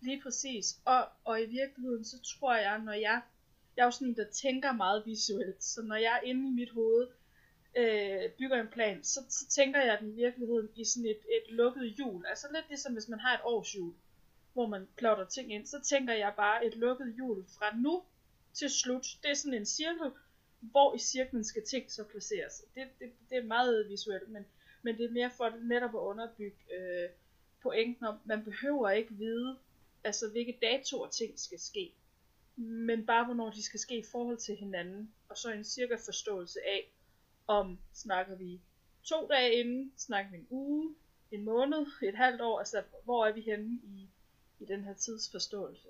lige 0.00 0.22
præcis. 0.22 0.80
Og, 0.84 1.08
og 1.24 1.42
i 1.42 1.46
virkeligheden, 1.46 2.04
så 2.04 2.16
tror 2.22 2.54
jeg, 2.54 2.78
når 2.78 2.92
jeg, 2.92 3.22
jeg 3.76 3.82
er 3.82 3.86
jo 3.86 3.90
sådan 3.90 4.08
en, 4.08 4.16
der 4.16 4.30
tænker 4.42 4.72
meget 4.72 5.02
visuelt, 5.06 5.64
så 5.64 5.82
når 5.82 5.96
jeg 5.96 6.20
er 6.22 6.26
inde 6.26 6.48
i 6.48 6.52
mit 6.52 6.70
hoved, 6.70 7.08
øh, 7.76 8.30
bygger 8.38 8.60
en 8.60 8.68
plan, 8.68 9.04
så, 9.04 9.20
så 9.28 9.48
tænker 9.48 9.80
jeg 9.80 9.98
den 10.00 10.08
i 10.08 10.14
virkeligheden 10.14 10.68
i 10.76 10.84
sådan 10.84 11.06
et, 11.06 11.20
et 11.28 11.54
lukket 11.54 11.90
hjul. 11.90 12.26
Altså 12.26 12.46
lidt 12.54 12.68
ligesom 12.68 12.92
hvis 12.92 13.08
man 13.08 13.20
har 13.20 13.34
et 13.34 13.40
årshjul, 13.44 13.94
hvor 14.52 14.66
man 14.66 14.88
plotter 14.96 15.24
ting 15.24 15.52
ind, 15.52 15.66
så 15.66 15.80
tænker 15.80 16.14
jeg 16.14 16.32
bare 16.36 16.66
et 16.66 16.76
lukket 16.76 17.14
hjul 17.14 17.44
fra 17.58 17.76
nu 17.76 18.02
til 18.52 18.70
slut. 18.70 19.06
Det 19.22 19.30
er 19.30 19.34
sådan 19.34 19.58
en 19.58 19.66
cirkel, 19.66 20.10
hvor 20.60 20.94
i 20.94 20.98
cirklen 20.98 21.44
skal 21.44 21.64
ting 21.64 21.90
så 21.90 22.04
placeres. 22.04 22.64
Det, 22.74 22.88
det, 22.98 23.12
det 23.30 23.38
er 23.38 23.42
meget 23.42 23.88
visuelt, 23.88 24.28
men, 24.28 24.46
men 24.82 24.98
det 24.98 25.04
er 25.04 25.10
mere 25.10 25.30
for 25.36 25.56
netop 25.62 25.94
at 25.94 26.00
underbygge 26.00 26.56
øh, 26.74 27.08
pointen 27.62 28.06
om, 28.06 28.18
man 28.24 28.44
behøver 28.44 28.90
ikke 28.90 29.14
vide, 29.14 29.58
altså 30.04 30.30
hvilke 30.30 30.58
datoer 30.62 31.08
ting 31.08 31.38
skal 31.38 31.58
ske, 31.58 31.92
men 32.56 33.06
bare 33.06 33.24
hvornår 33.24 33.50
de 33.50 33.62
skal 33.62 33.80
ske 33.80 33.98
i 33.98 34.04
forhold 34.12 34.38
til 34.38 34.56
hinanden, 34.56 35.14
og 35.28 35.38
så 35.38 35.52
en 35.52 35.64
cirka 35.64 35.94
forståelse 35.94 36.60
af, 36.66 36.92
om 37.50 37.78
snakker 37.92 38.36
vi 38.36 38.60
to 39.02 39.26
dage 39.26 39.52
inden, 39.52 39.92
snakker 39.96 40.30
vi 40.30 40.36
en 40.36 40.46
uge, 40.50 40.94
en 41.30 41.44
måned, 41.44 41.86
et 42.02 42.16
halvt 42.16 42.40
år, 42.40 42.58
altså 42.58 42.82
hvor 43.04 43.26
er 43.26 43.32
vi 43.32 43.40
henne 43.40 43.80
i, 43.82 44.08
i 44.60 44.64
den 44.64 44.84
her 44.84 44.94
tidsforståelse. 44.94 45.88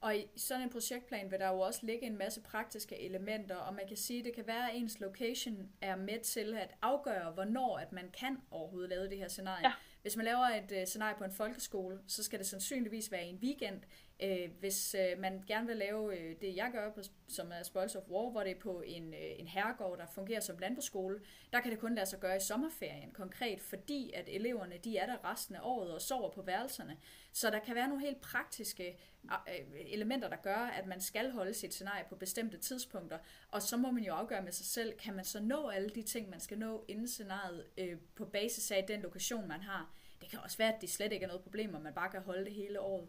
Og 0.00 0.16
i 0.16 0.26
sådan 0.36 0.62
en 0.62 0.70
projektplan 0.70 1.30
vil 1.30 1.38
der 1.38 1.48
jo 1.48 1.60
også 1.60 1.80
ligge 1.82 2.06
en 2.06 2.18
masse 2.18 2.40
praktiske 2.40 3.00
elementer, 3.00 3.56
og 3.56 3.74
man 3.74 3.88
kan 3.88 3.96
sige, 3.96 4.18
at 4.18 4.24
det 4.24 4.34
kan 4.34 4.46
være, 4.46 4.70
at 4.70 4.76
ens 4.76 5.00
location 5.00 5.72
er 5.80 5.96
med 5.96 6.20
til 6.20 6.54
at 6.54 6.74
afgøre, 6.82 7.30
hvornår 7.30 7.78
at 7.78 7.92
man 7.92 8.10
kan 8.20 8.36
overhovedet 8.50 8.90
lave 8.90 9.08
det 9.08 9.18
her 9.18 9.28
scenarie. 9.28 9.66
Ja. 9.66 9.72
Hvis 10.02 10.16
man 10.16 10.24
laver 10.24 10.44
et 10.44 10.72
øh, 10.72 10.86
scenarie 10.86 11.16
på 11.18 11.24
en 11.24 11.32
folkeskole, 11.32 11.98
så 12.06 12.22
skal 12.22 12.38
det 12.38 12.46
sandsynligvis 12.46 13.12
være 13.12 13.24
en 13.24 13.36
weekend. 13.36 13.80
Øh, 14.22 14.50
hvis 14.60 14.94
øh, 14.94 15.18
man 15.18 15.44
gerne 15.46 15.66
vil 15.66 15.76
lave 15.76 16.18
øh, 16.18 16.36
det, 16.40 16.56
jeg 16.56 16.70
gør, 16.72 16.90
på, 16.90 17.00
som 17.28 17.52
er 17.52 17.62
Spoils 17.62 17.96
of 17.96 18.02
War, 18.08 18.30
hvor 18.30 18.42
det 18.42 18.50
er 18.50 18.60
på 18.60 18.82
en, 18.86 19.14
øh, 19.14 19.20
en 19.38 19.46
herregård, 19.46 19.98
der 19.98 20.06
fungerer 20.06 20.40
som 20.40 20.58
landbrugsskole, 20.58 21.20
der 21.52 21.60
kan 21.60 21.70
det 21.70 21.78
kun 21.78 21.94
lade 21.94 22.06
sig 22.06 22.20
gøre 22.20 22.36
i 22.36 22.40
sommerferien 22.40 23.10
konkret, 23.10 23.60
fordi 23.60 24.12
at 24.14 24.28
eleverne 24.28 24.78
de 24.84 24.98
er 24.98 25.06
der 25.06 25.32
resten 25.32 25.54
af 25.54 25.60
året 25.62 25.94
og 25.94 26.02
sover 26.02 26.30
på 26.30 26.42
værelserne. 26.42 26.96
Så 27.32 27.50
der 27.50 27.58
kan 27.58 27.74
være 27.74 27.88
nogle 27.88 28.04
helt 28.04 28.20
praktiske 28.20 28.98
øh, 29.24 29.80
elementer, 29.86 30.28
der 30.28 30.36
gør, 30.36 30.56
at 30.56 30.86
man 30.86 31.00
skal 31.00 31.30
holde 31.30 31.54
sit 31.54 31.74
scenarie 31.74 32.04
på 32.08 32.16
bestemte 32.16 32.58
tidspunkter, 32.58 33.18
og 33.50 33.62
så 33.62 33.76
må 33.76 33.90
man 33.90 34.04
jo 34.04 34.12
afgøre 34.12 34.42
med 34.42 34.52
sig 34.52 34.66
selv, 34.66 34.98
kan 34.98 35.14
man 35.14 35.24
så 35.24 35.40
nå 35.40 35.68
alle 35.68 35.88
de 35.88 36.02
ting, 36.02 36.30
man 36.30 36.40
skal 36.40 36.58
nå 36.58 36.84
inden 36.88 37.08
scenariet 37.08 37.66
øh, 37.78 37.96
på 38.14 38.24
basis 38.24 38.70
af 38.70 38.84
den 38.88 39.00
lokation, 39.00 39.48
man 39.48 39.60
har. 39.60 39.94
Det 40.20 40.30
kan 40.30 40.38
også 40.38 40.58
være, 40.58 40.74
at 40.74 40.80
det 40.80 40.90
slet 40.90 41.12
ikke 41.12 41.24
er 41.24 41.28
noget 41.28 41.42
problem, 41.42 41.74
og 41.74 41.82
man 41.82 41.94
bare 41.94 42.10
kan 42.10 42.22
holde 42.22 42.44
det 42.44 42.52
hele 42.52 42.80
året. 42.80 43.08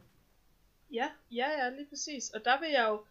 Ja, 0.91 1.10
ja, 1.31 1.50
ja, 1.50 1.69
lige 1.69 1.86
præcis. 1.86 2.29
Og 2.29 2.46
der 2.46 2.60
vil 2.60 2.69
jeg 2.69 2.86
jo, 2.89 3.05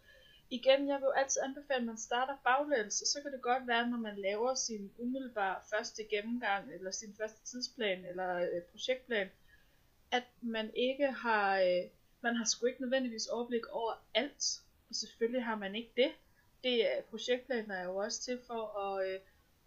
igen, 0.49 0.87
jeg 0.87 0.95
vil 0.99 1.05
jo 1.05 1.11
altid 1.11 1.41
anbefale, 1.41 1.79
at 1.79 1.85
man 1.85 1.97
starter 1.97 2.37
baglæns, 2.43 3.01
og 3.01 3.07
så 3.07 3.21
kan 3.21 3.31
det 3.31 3.41
godt 3.41 3.67
være, 3.67 3.89
når 3.89 3.97
man 3.97 4.17
laver 4.17 4.55
sin 4.55 4.91
umiddelbare 4.97 5.55
første 5.69 6.03
gennemgang, 6.03 6.73
eller 6.73 6.91
sin 6.91 7.15
første 7.17 7.45
tidsplan, 7.45 8.05
eller 8.05 8.35
øh, 8.35 8.61
projektplan, 8.61 9.29
at 10.11 10.23
man 10.41 10.71
ikke 10.75 11.11
har, 11.11 11.59
øh, 11.59 11.89
man 12.21 12.35
har 12.35 12.45
sgu 12.45 12.65
ikke 12.65 12.81
nødvendigvis 12.81 13.27
overblik 13.27 13.67
over 13.67 13.93
alt, 14.13 14.61
og 14.89 14.95
selvfølgelig 14.95 15.43
har 15.43 15.55
man 15.55 15.75
ikke 15.75 15.91
det. 15.95 16.11
Det 16.63 16.97
er, 16.97 17.01
projektplaner 17.01 17.75
er 17.75 17.83
jo 17.83 17.95
også 17.95 18.21
til 18.21 18.39
for 18.47 18.79
at, 18.79 19.09
øh, 19.09 19.19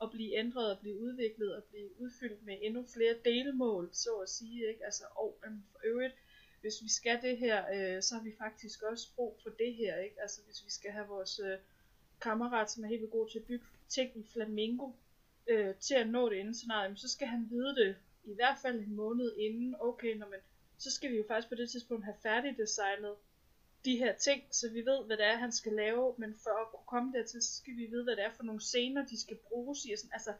at 0.02 0.10
blive 0.10 0.34
ændret 0.38 0.70
og 0.70 0.78
blive 0.78 1.00
udviklet 1.00 1.56
og 1.56 1.64
blive 1.64 2.00
udfyldt 2.00 2.46
med 2.46 2.58
endnu 2.60 2.86
flere 2.94 3.14
delmål, 3.24 3.90
så 3.92 4.14
at 4.14 4.28
sige, 4.28 4.68
ikke? 4.68 4.84
Altså, 4.84 5.04
og 5.14 5.38
øhm, 5.46 5.62
for 5.72 5.80
øvrigt, 5.84 6.14
hvis 6.62 6.82
vi 6.82 6.88
skal 6.88 7.22
det 7.22 7.38
her, 7.38 7.64
øh, 7.74 8.02
så 8.02 8.14
har 8.14 8.22
vi 8.22 8.34
faktisk 8.38 8.82
også 8.82 9.14
brug 9.16 9.38
for 9.42 9.50
det 9.50 9.74
her, 9.74 9.96
ikke? 9.96 10.22
Altså 10.22 10.40
hvis 10.46 10.64
vi 10.64 10.70
skal 10.70 10.90
have 10.90 11.06
vores 11.06 11.40
øh, 11.44 11.58
kammerat, 12.20 12.70
som 12.70 12.84
er 12.84 12.88
helt 12.88 13.10
god 13.10 13.28
til 13.30 13.38
at 13.38 13.44
bygge 13.44 13.66
ting 13.88 14.10
i 14.16 14.26
Flamingo, 14.32 14.90
øh, 15.46 15.74
til 15.74 15.94
at 15.94 16.08
nå 16.08 16.28
det 16.28 16.36
inden 16.36 16.54
scenariet, 16.54 17.00
så 17.00 17.08
skal 17.08 17.26
han 17.26 17.46
vide 17.50 17.74
det 17.74 17.96
i 18.24 18.34
hvert 18.34 18.58
fald 18.62 18.78
en 18.78 18.94
måned 18.94 19.36
inden. 19.36 19.74
Okay, 19.80 20.16
når 20.16 20.28
man, 20.28 20.38
så 20.78 20.90
skal 20.90 21.10
vi 21.10 21.16
jo 21.16 21.24
faktisk 21.28 21.48
på 21.48 21.54
det 21.54 21.70
tidspunkt 21.70 22.04
have 22.04 22.16
færdigdesignet 22.22 23.14
de 23.84 23.96
her 23.96 24.16
ting, 24.16 24.42
så 24.50 24.70
vi 24.70 24.80
ved, 24.84 25.04
hvad 25.06 25.16
det 25.16 25.26
er, 25.26 25.36
han 25.36 25.52
skal 25.52 25.72
lave, 25.72 26.14
men 26.18 26.34
for 26.42 26.50
at 26.50 26.70
kunne 26.70 26.86
komme 26.86 27.12
dertil, 27.12 27.42
så 27.42 27.56
skal 27.56 27.76
vi 27.76 27.86
vide, 27.86 28.04
hvad 28.04 28.16
det 28.16 28.24
er 28.24 28.32
for 28.32 28.42
nogle 28.42 28.60
scener, 28.60 29.06
de 29.06 29.20
skal 29.20 29.36
bruges 29.36 29.84
i. 29.84 29.96
Sådan, 29.96 30.10
altså, 30.12 30.32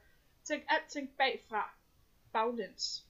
tænk 0.45 0.65
alting 0.69 1.17
bagfra, 1.19 1.75
baglæns. 2.33 3.07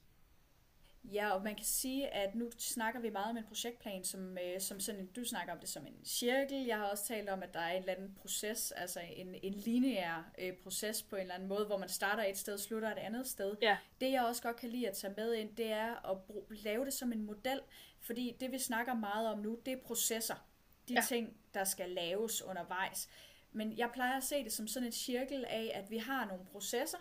Ja, 1.11 1.29
og 1.29 1.43
man 1.43 1.55
kan 1.55 1.65
sige, 1.65 2.07
at 2.07 2.35
nu 2.35 2.51
snakker 2.57 2.99
vi 2.99 3.09
meget 3.09 3.29
om 3.29 3.37
en 3.37 3.43
projektplan, 3.43 4.03
som, 4.03 4.37
øh, 4.37 4.61
som 4.61 4.79
sådan, 4.79 5.07
du 5.07 5.23
snakker 5.25 5.53
om 5.53 5.59
det 5.59 5.69
som 5.69 5.87
en 5.87 6.05
cirkel. 6.05 6.65
Jeg 6.65 6.77
har 6.77 6.85
også 6.85 7.05
talt 7.05 7.29
om, 7.29 7.43
at 7.43 7.53
der 7.53 7.59
er 7.59 7.71
en 7.71 7.79
eller 7.79 7.93
anden 7.93 8.15
proces, 8.15 8.71
altså 8.71 8.99
en, 8.99 9.35
en 9.43 9.53
lineær 9.53 10.31
øh, 10.37 10.53
proces 10.53 11.03
på 11.03 11.15
en 11.15 11.21
eller 11.21 11.35
anden 11.35 11.49
måde, 11.49 11.65
hvor 11.65 11.77
man 11.77 11.89
starter 11.89 12.23
et 12.23 12.37
sted 12.37 12.53
og 12.53 12.59
slutter 12.59 12.91
et 12.91 12.97
andet 12.97 13.27
sted. 13.27 13.55
Ja. 13.61 13.77
Det 14.01 14.11
jeg 14.11 14.25
også 14.25 14.41
godt 14.41 14.55
kan 14.55 14.69
lide 14.69 14.89
at 14.89 14.97
tage 14.97 15.13
med 15.17 15.33
ind, 15.33 15.55
det 15.55 15.71
er 15.71 16.11
at 16.11 16.21
bruge, 16.21 16.43
lave 16.49 16.85
det 16.85 16.93
som 16.93 17.11
en 17.11 17.25
model, 17.25 17.61
fordi 17.99 18.37
det 18.39 18.51
vi 18.51 18.59
snakker 18.59 18.93
meget 18.93 19.27
om 19.27 19.39
nu, 19.39 19.59
det 19.65 19.73
er 19.73 19.77
processer. 19.85 20.47
De 20.87 20.93
ja. 20.93 21.01
ting, 21.07 21.37
der 21.53 21.63
skal 21.63 21.89
laves 21.89 22.41
undervejs. 22.41 23.09
Men 23.51 23.77
jeg 23.77 23.89
plejer 23.93 24.17
at 24.17 24.23
se 24.23 24.43
det 24.43 24.53
som 24.53 24.67
sådan 24.67 24.87
en 24.87 24.91
cirkel 24.91 25.45
af, 25.45 25.71
at 25.73 25.91
vi 25.91 25.97
har 25.97 26.25
nogle 26.25 26.45
processer, 26.45 26.97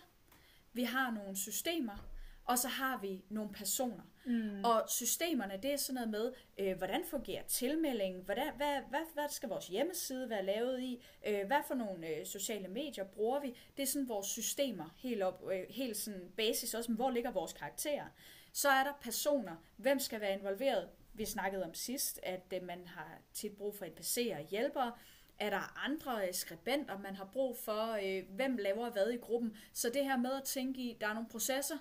vi 0.73 0.83
har 0.83 1.11
nogle 1.11 1.37
systemer, 1.37 2.12
og 2.45 2.59
så 2.59 2.69
har 2.69 2.99
vi 3.01 3.25
nogle 3.29 3.53
personer. 3.53 4.03
Mm. 4.25 4.65
Og 4.65 4.85
systemerne, 4.89 5.59
det 5.63 5.73
er 5.73 5.77
sådan 5.77 5.95
noget 5.95 6.11
med, 6.11 6.33
øh, 6.59 6.79
hvordan 6.79 7.05
fungerer 7.05 7.43
tilmeldingen, 7.43 8.23
hvordan, 8.25 8.57
hvad, 8.57 8.81
hvad, 8.89 9.01
hvad 9.15 9.29
skal 9.29 9.49
vores 9.49 9.69
hjemmeside 9.69 10.31
være 10.31 10.45
lavet 10.45 10.81
i, 10.81 11.05
øh, 11.27 11.47
hvad 11.47 11.61
for 11.67 11.75
nogle 11.75 12.07
øh, 12.07 12.27
sociale 12.27 12.69
medier 12.69 13.05
bruger 13.05 13.41
vi. 13.41 13.57
Det 13.77 13.83
er 13.83 13.87
sådan 13.87 14.09
vores 14.09 14.27
systemer, 14.27 14.95
helt, 14.97 15.23
op, 15.23 15.43
øh, 15.53 15.63
helt 15.71 15.97
sådan 15.97 16.33
basis 16.37 16.75
også, 16.75 16.93
hvor 16.93 17.11
ligger 17.11 17.31
vores 17.31 17.53
karakterer. 17.53 18.07
Så 18.53 18.69
er 18.69 18.85
der 18.85 18.93
personer, 19.01 19.57
hvem 19.77 19.99
skal 19.99 20.21
være 20.21 20.39
involveret. 20.39 20.89
Vi 21.15 21.25
snakkede 21.25 21.65
om 21.65 21.75
sidst, 21.75 22.21
at 22.23 22.53
øh, 22.55 22.63
man 22.63 22.87
har 22.87 23.19
tit 23.35 23.53
brug 23.53 23.75
for 23.75 23.85
NPC'er 23.85 24.39
og 24.39 24.47
hjælpere. 24.51 24.93
Er 25.39 25.51
der 25.51 25.85
andre 25.85 26.29
øh, 26.29 26.35
skribenter, 26.35 26.99
man 26.99 27.17
har 27.17 27.29
brug 27.33 27.57
for? 27.59 27.99
Øh, 28.05 28.25
hvem 28.37 28.57
laver 28.57 28.91
hvad 28.91 29.11
i 29.11 29.17
gruppen? 29.17 29.57
Så 29.73 29.91
det 29.95 30.05
her 30.05 30.17
med 30.17 30.33
at 30.33 30.45
tænke 30.45 30.81
i, 30.81 30.97
der 31.01 31.07
er 31.07 31.15
nogle 31.15 31.29
processer, 31.29 31.77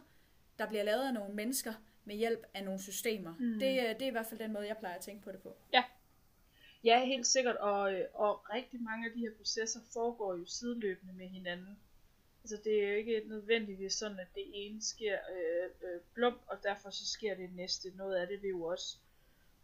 der 0.62 0.68
bliver 0.68 0.84
lavet 0.84 1.08
af 1.08 1.13
nogle 1.13 1.34
mennesker 1.34 1.74
med 2.06 2.15
hjælp 2.15 2.46
af 2.53 2.63
nogle 2.63 2.82
systemer. 2.82 3.34
Mm. 3.39 3.60
Det, 3.60 4.00
det 4.00 4.01
er 4.01 4.08
i 4.08 4.10
hvert 4.10 4.25
fald 4.25 4.39
den 4.39 4.53
måde, 4.53 4.68
jeg 4.68 4.77
plejer 4.77 4.96
at 4.96 5.01
tænke 5.01 5.24
på 5.24 5.32
det 5.32 5.41
på. 5.41 5.56
Ja, 5.74 5.84
ja 6.84 7.06
helt 7.06 7.27
sikkert. 7.27 7.56
Og, 7.56 7.94
og 8.13 8.50
rigtig 8.53 8.82
mange 8.82 9.08
af 9.08 9.12
de 9.15 9.20
her 9.20 9.32
processer 9.38 9.80
foregår 9.94 10.36
jo 10.36 10.46
sideløbende 10.46 11.13
med 11.13 11.27
hinanden. 11.27 11.80
Altså 12.44 12.58
det 12.63 12.84
er 12.84 12.89
jo 12.89 12.96
ikke 12.96 13.24
nødvendigvis 13.25 13.94
sådan, 13.94 14.20
at 14.20 14.27
det 14.36 14.44
ene 14.53 14.82
sker 14.82 15.18
øh, 15.36 15.89
øh, 15.89 16.00
blum, 16.13 16.39
og 16.48 16.58
derfor 16.63 16.89
så 16.89 17.08
sker 17.08 17.36
det 17.36 17.56
næste. 17.56 17.91
Noget 17.96 18.15
af 18.15 18.27
det 18.27 18.41
vil 18.41 18.50
jo 18.50 18.63
også 18.63 18.98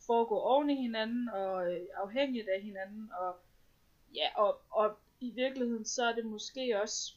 foregå 0.06 0.40
oven 0.40 0.70
i 0.70 0.76
hinanden, 0.76 1.30
og 1.30 1.74
øh, 1.74 1.88
afhængigt 1.96 2.50
af 2.50 2.62
hinanden, 2.62 3.12
og 3.20 3.36
ja, 4.16 4.28
og, 4.36 4.62
og 4.70 4.98
i 5.20 5.30
virkeligheden 5.32 5.86
så 5.86 6.04
er 6.04 6.16
det 6.16 6.26
måske 6.26 6.82
også, 6.82 7.14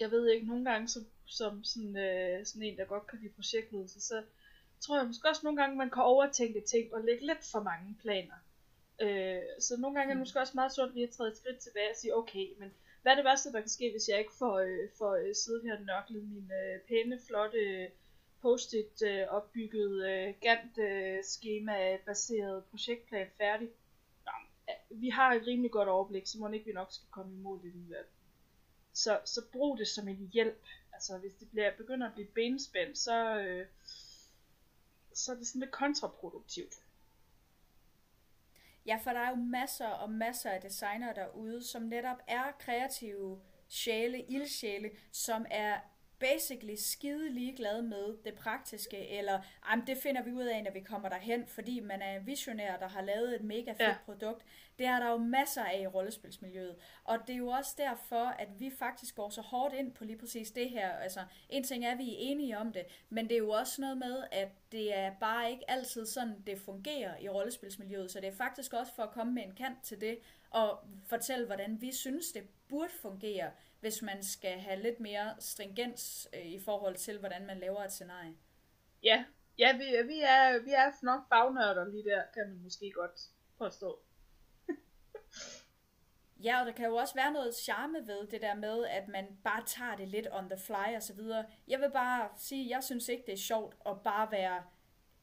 jeg 0.00 0.10
ved 0.10 0.28
ikke, 0.28 0.46
nogle 0.46 0.70
gange 0.70 0.88
så 0.88 1.04
som 1.30 1.64
sådan, 1.64 1.96
øh, 1.96 2.46
sådan 2.46 2.62
en, 2.62 2.76
der 2.78 2.84
godt 2.84 3.06
kan 3.06 3.18
lide 3.22 3.32
projektledelse, 3.32 4.00
så 4.00 4.22
tror 4.80 4.96
jeg 4.96 5.06
måske 5.06 5.28
også 5.28 5.40
nogle 5.44 5.60
gange, 5.60 5.76
man 5.76 5.90
kan 5.90 6.02
overtænke 6.02 6.60
ting 6.60 6.94
og 6.94 7.04
lægge 7.04 7.26
lidt 7.26 7.44
for 7.52 7.62
mange 7.62 7.96
planer. 8.00 8.38
Øh, 9.00 9.42
så 9.60 9.76
nogle 9.76 9.96
gange 9.96 10.10
er 10.10 10.14
det 10.14 10.16
mm. 10.16 10.20
måske 10.20 10.40
også 10.40 10.52
meget 10.54 10.72
sundt 10.72 10.94
lige 10.94 11.06
at 11.06 11.10
træde 11.10 11.30
et 11.30 11.36
skridt 11.36 11.58
tilbage 11.58 11.90
og 11.90 11.96
sige, 11.96 12.16
okay, 12.16 12.46
men 12.58 12.72
hvad 13.02 13.12
er 13.12 13.16
det 13.16 13.24
værste, 13.24 13.52
der 13.52 13.60
kan 13.60 13.68
ske, 13.68 13.90
hvis 13.90 14.08
jeg 14.08 14.18
ikke 14.18 14.32
får, 14.38 14.58
øh, 14.58 14.88
får 14.98 15.14
øh, 15.14 15.34
siddet 15.34 15.62
her 15.62 15.76
og 15.76 15.82
nørklet 15.82 16.22
min 16.28 16.50
øh, 16.60 16.80
pæne, 16.88 17.20
flotte, 17.26 17.90
post-it 18.42 19.02
øh, 19.02 19.26
opbygget 19.28 20.10
øh, 20.10 20.34
Gantt 20.40 20.78
øh, 20.78 21.24
schema 21.24 21.96
baseret 22.06 22.64
projektplan 22.64 23.26
færdig? 23.38 23.68
Nå, 24.24 24.32
vi 24.90 25.08
har 25.08 25.34
et 25.34 25.46
rimelig 25.46 25.70
godt 25.70 25.88
overblik, 25.88 26.26
så 26.26 26.38
må 26.38 26.48
ikke 26.48 26.66
vi 26.66 26.72
nok 26.72 26.92
skal 26.92 27.08
komme 27.10 27.32
i 27.34 27.38
mål 27.38 27.60
alligevel. 27.64 28.04
Så, 28.92 29.20
så 29.24 29.40
brug 29.52 29.78
det 29.78 29.88
som 29.88 30.08
en 30.08 30.30
hjælp 30.32 30.64
altså 31.00 31.18
hvis 31.18 31.32
det 31.40 31.50
bliver, 31.50 31.76
begynder 31.76 32.06
at 32.06 32.14
blive 32.14 32.28
benspændt, 32.28 32.98
så, 32.98 33.38
øh, 33.40 33.66
så 35.12 35.32
er 35.32 35.36
det 35.36 35.46
sådan 35.46 35.60
lidt 35.60 35.70
kontraproduktivt. 35.70 36.74
Ja, 38.86 39.00
for 39.02 39.10
der 39.10 39.20
er 39.20 39.30
jo 39.30 39.36
masser 39.36 39.86
og 39.88 40.10
masser 40.10 40.50
af 40.50 40.60
designere 40.60 41.14
derude, 41.14 41.64
som 41.64 41.82
netop 41.82 42.16
er 42.26 42.52
kreative 42.58 43.40
sjæle, 43.68 44.22
ildsjæle, 44.22 44.90
som 45.12 45.46
er 45.50 45.80
basically 46.20 46.74
skide 46.74 47.30
ligeglad 47.30 47.82
med 47.82 48.16
det 48.24 48.34
praktiske, 48.34 49.08
eller 49.08 49.40
jamen, 49.70 49.86
det 49.86 49.96
finder 49.96 50.22
vi 50.22 50.32
ud 50.32 50.44
af, 50.44 50.64
når 50.64 50.70
vi 50.72 50.80
kommer 50.80 51.08
derhen, 51.08 51.46
fordi 51.46 51.80
man 51.80 52.02
er 52.02 52.16
en 52.16 52.26
visionær, 52.26 52.76
der 52.76 52.88
har 52.88 53.02
lavet 53.02 53.34
et 53.34 53.44
mega 53.44 53.70
fedt 53.70 53.80
ja. 53.80 53.94
produkt. 54.04 54.44
Det 54.78 54.86
er 54.86 55.00
der 55.00 55.10
jo 55.10 55.16
masser 55.16 55.64
af 55.64 55.80
i 55.80 55.86
rollespilsmiljøet. 55.86 56.76
Og 57.04 57.18
det 57.26 57.32
er 57.32 57.36
jo 57.36 57.48
også 57.48 57.74
derfor, 57.78 58.24
at 58.24 58.48
vi 58.58 58.70
faktisk 58.78 59.14
går 59.16 59.30
så 59.30 59.40
hårdt 59.40 59.74
ind 59.74 59.92
på 59.92 60.04
lige 60.04 60.18
præcis 60.18 60.50
det 60.50 60.70
her. 60.70 60.90
Altså, 60.90 61.20
en 61.48 61.64
ting 61.64 61.84
er, 61.84 61.92
at 61.92 61.98
vi 61.98 62.10
er 62.10 62.18
enige 62.18 62.58
om 62.58 62.72
det, 62.72 62.82
men 63.08 63.24
det 63.28 63.34
er 63.34 63.38
jo 63.38 63.50
også 63.50 63.80
noget 63.80 63.98
med, 63.98 64.24
at 64.32 64.48
det 64.72 64.98
er 64.98 65.12
bare 65.20 65.50
ikke 65.50 65.70
altid 65.70 66.06
sådan, 66.06 66.42
det 66.46 66.58
fungerer 66.58 67.18
i 67.20 67.28
rollespilsmiljøet. 67.28 68.10
Så 68.10 68.20
det 68.20 68.28
er 68.28 68.36
faktisk 68.36 68.72
også 68.72 68.94
for 68.94 69.02
at 69.02 69.10
komme 69.10 69.32
med 69.32 69.42
en 69.42 69.54
kant 69.54 69.82
til 69.82 70.00
det, 70.00 70.18
og 70.50 70.78
fortælle, 71.06 71.46
hvordan 71.46 71.80
vi 71.80 71.92
synes, 71.92 72.32
det 72.32 72.42
burde 72.68 72.92
fungere 73.02 73.50
hvis 73.80 74.02
man 74.02 74.22
skal 74.22 74.58
have 74.58 74.82
lidt 74.82 75.00
mere 75.00 75.34
stringens 75.38 76.28
øh, 76.34 76.46
i 76.46 76.60
forhold 76.60 76.96
til, 76.96 77.18
hvordan 77.18 77.46
man 77.46 77.58
laver 77.58 77.84
et 77.84 77.92
scenarie. 77.92 78.36
Ja, 79.02 79.24
ja 79.58 79.76
vi, 79.76 79.84
vi, 80.06 80.20
er, 80.20 80.62
vi 80.64 80.70
er 80.70 81.04
nok 81.04 81.28
fagnørder 81.28 81.88
lige 81.88 82.04
der, 82.04 82.22
kan 82.34 82.48
man 82.48 82.62
måske 82.62 82.92
godt 82.94 83.20
forstå. 83.58 84.02
ja, 86.44 86.60
og 86.60 86.66
der 86.66 86.72
kan 86.72 86.86
jo 86.86 86.96
også 86.96 87.14
være 87.14 87.32
noget 87.32 87.54
charme 87.54 88.06
ved 88.06 88.26
det 88.26 88.42
der 88.42 88.54
med, 88.54 88.84
at 88.86 89.08
man 89.08 89.38
bare 89.44 89.64
tager 89.66 89.96
det 89.96 90.08
lidt 90.08 90.28
on 90.32 90.50
the 90.50 90.58
fly 90.58 90.96
og 90.96 91.02
så 91.02 91.14
videre. 91.14 91.46
Jeg 91.68 91.80
vil 91.80 91.90
bare 91.90 92.28
sige, 92.36 92.70
jeg 92.70 92.84
synes 92.84 93.08
ikke, 93.08 93.24
det 93.26 93.32
er 93.32 93.38
sjovt 93.38 93.76
at 93.86 94.02
bare 94.04 94.30
være 94.30 94.62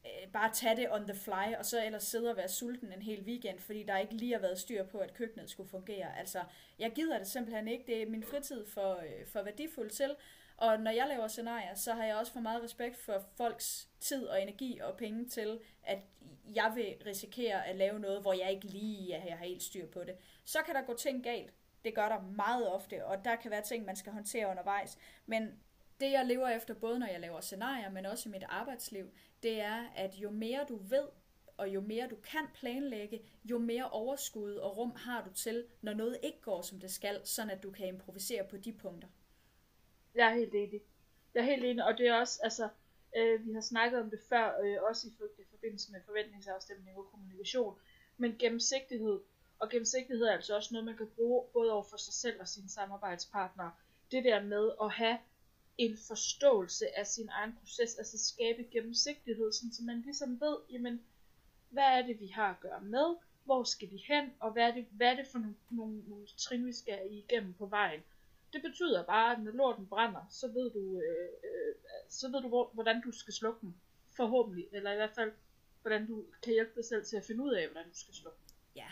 øh, 0.04 0.32
bare 0.32 0.52
tage 0.52 0.76
det 0.76 0.92
on 0.92 1.06
the 1.06 1.16
fly, 1.16 1.54
og 1.58 1.64
så 1.64 1.84
ellers 1.84 2.02
sidde 2.02 2.30
og 2.30 2.36
være 2.36 2.48
sulten 2.48 2.92
en 2.92 3.02
hel 3.02 3.22
weekend, 3.22 3.58
fordi 3.58 3.82
der 3.82 3.98
ikke 3.98 4.14
lige 4.14 4.32
har 4.32 4.40
været 4.40 4.58
styr 4.58 4.84
på, 4.84 4.98
at 4.98 5.14
køkkenet 5.14 5.50
skulle 5.50 5.70
fungere. 5.70 6.18
Altså, 6.18 6.42
jeg 6.78 6.92
gider 6.92 7.18
det 7.18 7.26
simpelthen 7.26 7.68
ikke. 7.68 7.84
Det 7.86 8.02
er 8.02 8.10
min 8.10 8.24
fritid 8.24 8.66
for, 8.66 8.96
øh, 8.96 9.26
for 9.26 9.42
værdifuld 9.42 9.90
til. 9.90 10.16
Og 10.56 10.80
når 10.80 10.90
jeg 10.90 11.08
laver 11.08 11.28
scenarier, 11.28 11.74
så 11.74 11.92
har 11.92 12.04
jeg 12.04 12.16
også 12.16 12.32
for 12.32 12.40
meget 12.40 12.62
respekt 12.62 12.96
for 12.96 13.24
folks 13.36 13.88
tid 14.00 14.26
og 14.26 14.42
energi 14.42 14.78
og 14.78 14.96
penge 14.96 15.28
til, 15.28 15.60
at 15.82 15.98
jeg 16.54 16.72
vil 16.74 16.96
risikere 17.06 17.66
at 17.66 17.76
lave 17.76 18.00
noget, 18.00 18.20
hvor 18.20 18.32
jeg 18.32 18.52
ikke 18.52 18.66
lige 18.66 19.14
er, 19.14 19.36
har 19.36 19.44
helt 19.44 19.62
styr 19.62 19.86
på 19.86 20.04
det. 20.04 20.14
Så 20.44 20.58
kan 20.66 20.74
der 20.74 20.82
gå 20.82 20.94
ting 20.94 21.24
galt. 21.24 21.52
Det 21.84 21.94
gør 21.94 22.08
der 22.08 22.20
meget 22.20 22.68
ofte, 22.68 23.06
og 23.06 23.24
der 23.24 23.36
kan 23.36 23.50
være 23.50 23.62
ting, 23.62 23.84
man 23.84 23.96
skal 23.96 24.12
håndtere 24.12 24.50
undervejs. 24.50 24.98
Men 25.26 25.60
det 26.00 26.12
jeg 26.12 26.26
lever 26.26 26.48
efter, 26.48 26.74
både 26.74 26.98
når 26.98 27.06
jeg 27.06 27.20
laver 27.20 27.40
scenarier, 27.40 27.90
men 27.90 28.06
også 28.06 28.28
i 28.28 28.32
mit 28.32 28.44
arbejdsliv, 28.48 29.10
det 29.42 29.60
er, 29.60 29.86
at 29.96 30.14
jo 30.14 30.30
mere 30.30 30.66
du 30.68 30.76
ved, 30.76 31.08
og 31.56 31.68
jo 31.68 31.80
mere 31.80 32.08
du 32.08 32.16
kan 32.16 32.46
planlægge, 32.54 33.22
jo 33.44 33.58
mere 33.58 33.90
overskud 33.90 34.54
og 34.54 34.76
rum 34.76 34.90
har 34.96 35.24
du 35.24 35.32
til, 35.32 35.66
når 35.82 35.94
noget 35.94 36.18
ikke 36.22 36.40
går, 36.40 36.62
som 36.62 36.80
det 36.80 36.90
skal, 36.90 37.20
sådan 37.24 37.50
at 37.50 37.62
du 37.62 37.70
kan 37.70 37.86
improvisere 37.88 38.44
på 38.44 38.56
de 38.56 38.72
punkter. 38.72 39.08
Jeg 40.14 40.30
er 40.30 40.34
helt 40.34 40.54
enig. 40.54 40.80
Jeg 41.34 41.40
er 41.40 41.44
helt 41.44 41.64
enig, 41.64 41.84
og 41.84 41.98
det 41.98 42.08
er 42.08 42.14
også, 42.14 42.40
altså, 42.42 42.68
øh, 43.16 43.46
vi 43.46 43.52
har 43.52 43.60
snakket 43.60 44.00
om 44.00 44.10
det 44.10 44.20
før, 44.28 44.60
øh, 44.60 44.76
også 44.90 45.08
i, 45.08 45.12
forbindelse 45.50 45.92
med 45.92 46.00
forventningsafstemning 46.06 46.96
og 46.96 47.06
kommunikation, 47.10 47.78
men 48.16 48.36
gennemsigtighed, 48.38 49.20
og 49.58 49.70
gennemsigtighed 49.70 50.26
er 50.26 50.32
altså 50.32 50.56
også 50.56 50.68
noget, 50.74 50.84
man 50.84 50.96
kan 50.96 51.08
bruge 51.16 51.44
både 51.52 51.72
over 51.72 51.82
for 51.82 51.96
sig 51.96 52.14
selv 52.14 52.40
og 52.40 52.48
sine 52.48 52.68
samarbejdspartnere. 52.68 53.72
Det 54.10 54.24
der 54.24 54.42
med 54.42 54.70
at 54.82 54.90
have 54.92 55.18
en 55.78 55.96
forståelse 55.96 56.98
af 56.98 57.06
sin 57.06 57.28
egen 57.28 57.56
proces, 57.60 57.94
altså 57.98 58.18
skabe 58.18 58.62
gennemsigtighed, 58.72 59.52
sådan, 59.52 59.72
så 59.72 59.82
man 59.82 60.00
ligesom 60.00 60.40
ved, 60.40 60.56
jamen, 60.70 61.00
hvad 61.70 61.84
er 61.84 62.06
det, 62.06 62.20
vi 62.20 62.26
har 62.26 62.50
at 62.50 62.60
gøre 62.60 62.80
med, 62.80 63.16
hvor 63.44 63.62
skal 63.62 63.90
vi 63.90 64.04
hen, 64.08 64.32
og 64.40 64.52
hvad 64.52 64.62
er 64.62 64.74
det, 64.74 64.86
hvad 64.90 65.06
er 65.06 65.16
det 65.16 65.26
for 65.26 65.38
nogle, 65.38 65.54
nogle, 65.70 66.02
nogle 66.08 66.26
trin, 66.36 66.66
vi 66.66 66.72
skal 66.72 66.98
igennem 67.10 67.54
på 67.54 67.66
vejen. 67.66 68.00
Det 68.52 68.62
betyder 68.62 69.04
bare, 69.04 69.32
at 69.32 69.42
når 69.42 69.52
lorten 69.52 69.86
brænder, 69.86 70.26
så 70.30 70.48
ved 70.48 70.70
du, 70.70 71.00
øh, 71.00 71.28
øh, 71.44 71.74
så 72.08 72.28
ved 72.28 72.42
du 72.42 72.48
hvor, 72.48 72.70
hvordan 72.74 73.02
du 73.02 73.12
skal 73.12 73.34
slukke 73.34 73.60
den. 73.60 73.76
Forhåbentlig, 74.16 74.68
eller 74.72 74.92
i 74.92 74.96
hvert 74.96 75.14
fald, 75.14 75.32
hvordan 75.82 76.06
du 76.06 76.24
kan 76.42 76.52
hjælpe 76.52 76.72
dig 76.74 76.84
selv 76.84 77.04
til 77.04 77.16
at 77.16 77.24
finde 77.24 77.44
ud 77.44 77.52
af, 77.52 77.68
hvordan 77.68 77.90
du 77.90 77.98
skal 77.98 78.14
slukke 78.14 78.38
den. 78.38 78.54
Ja, 78.76 78.88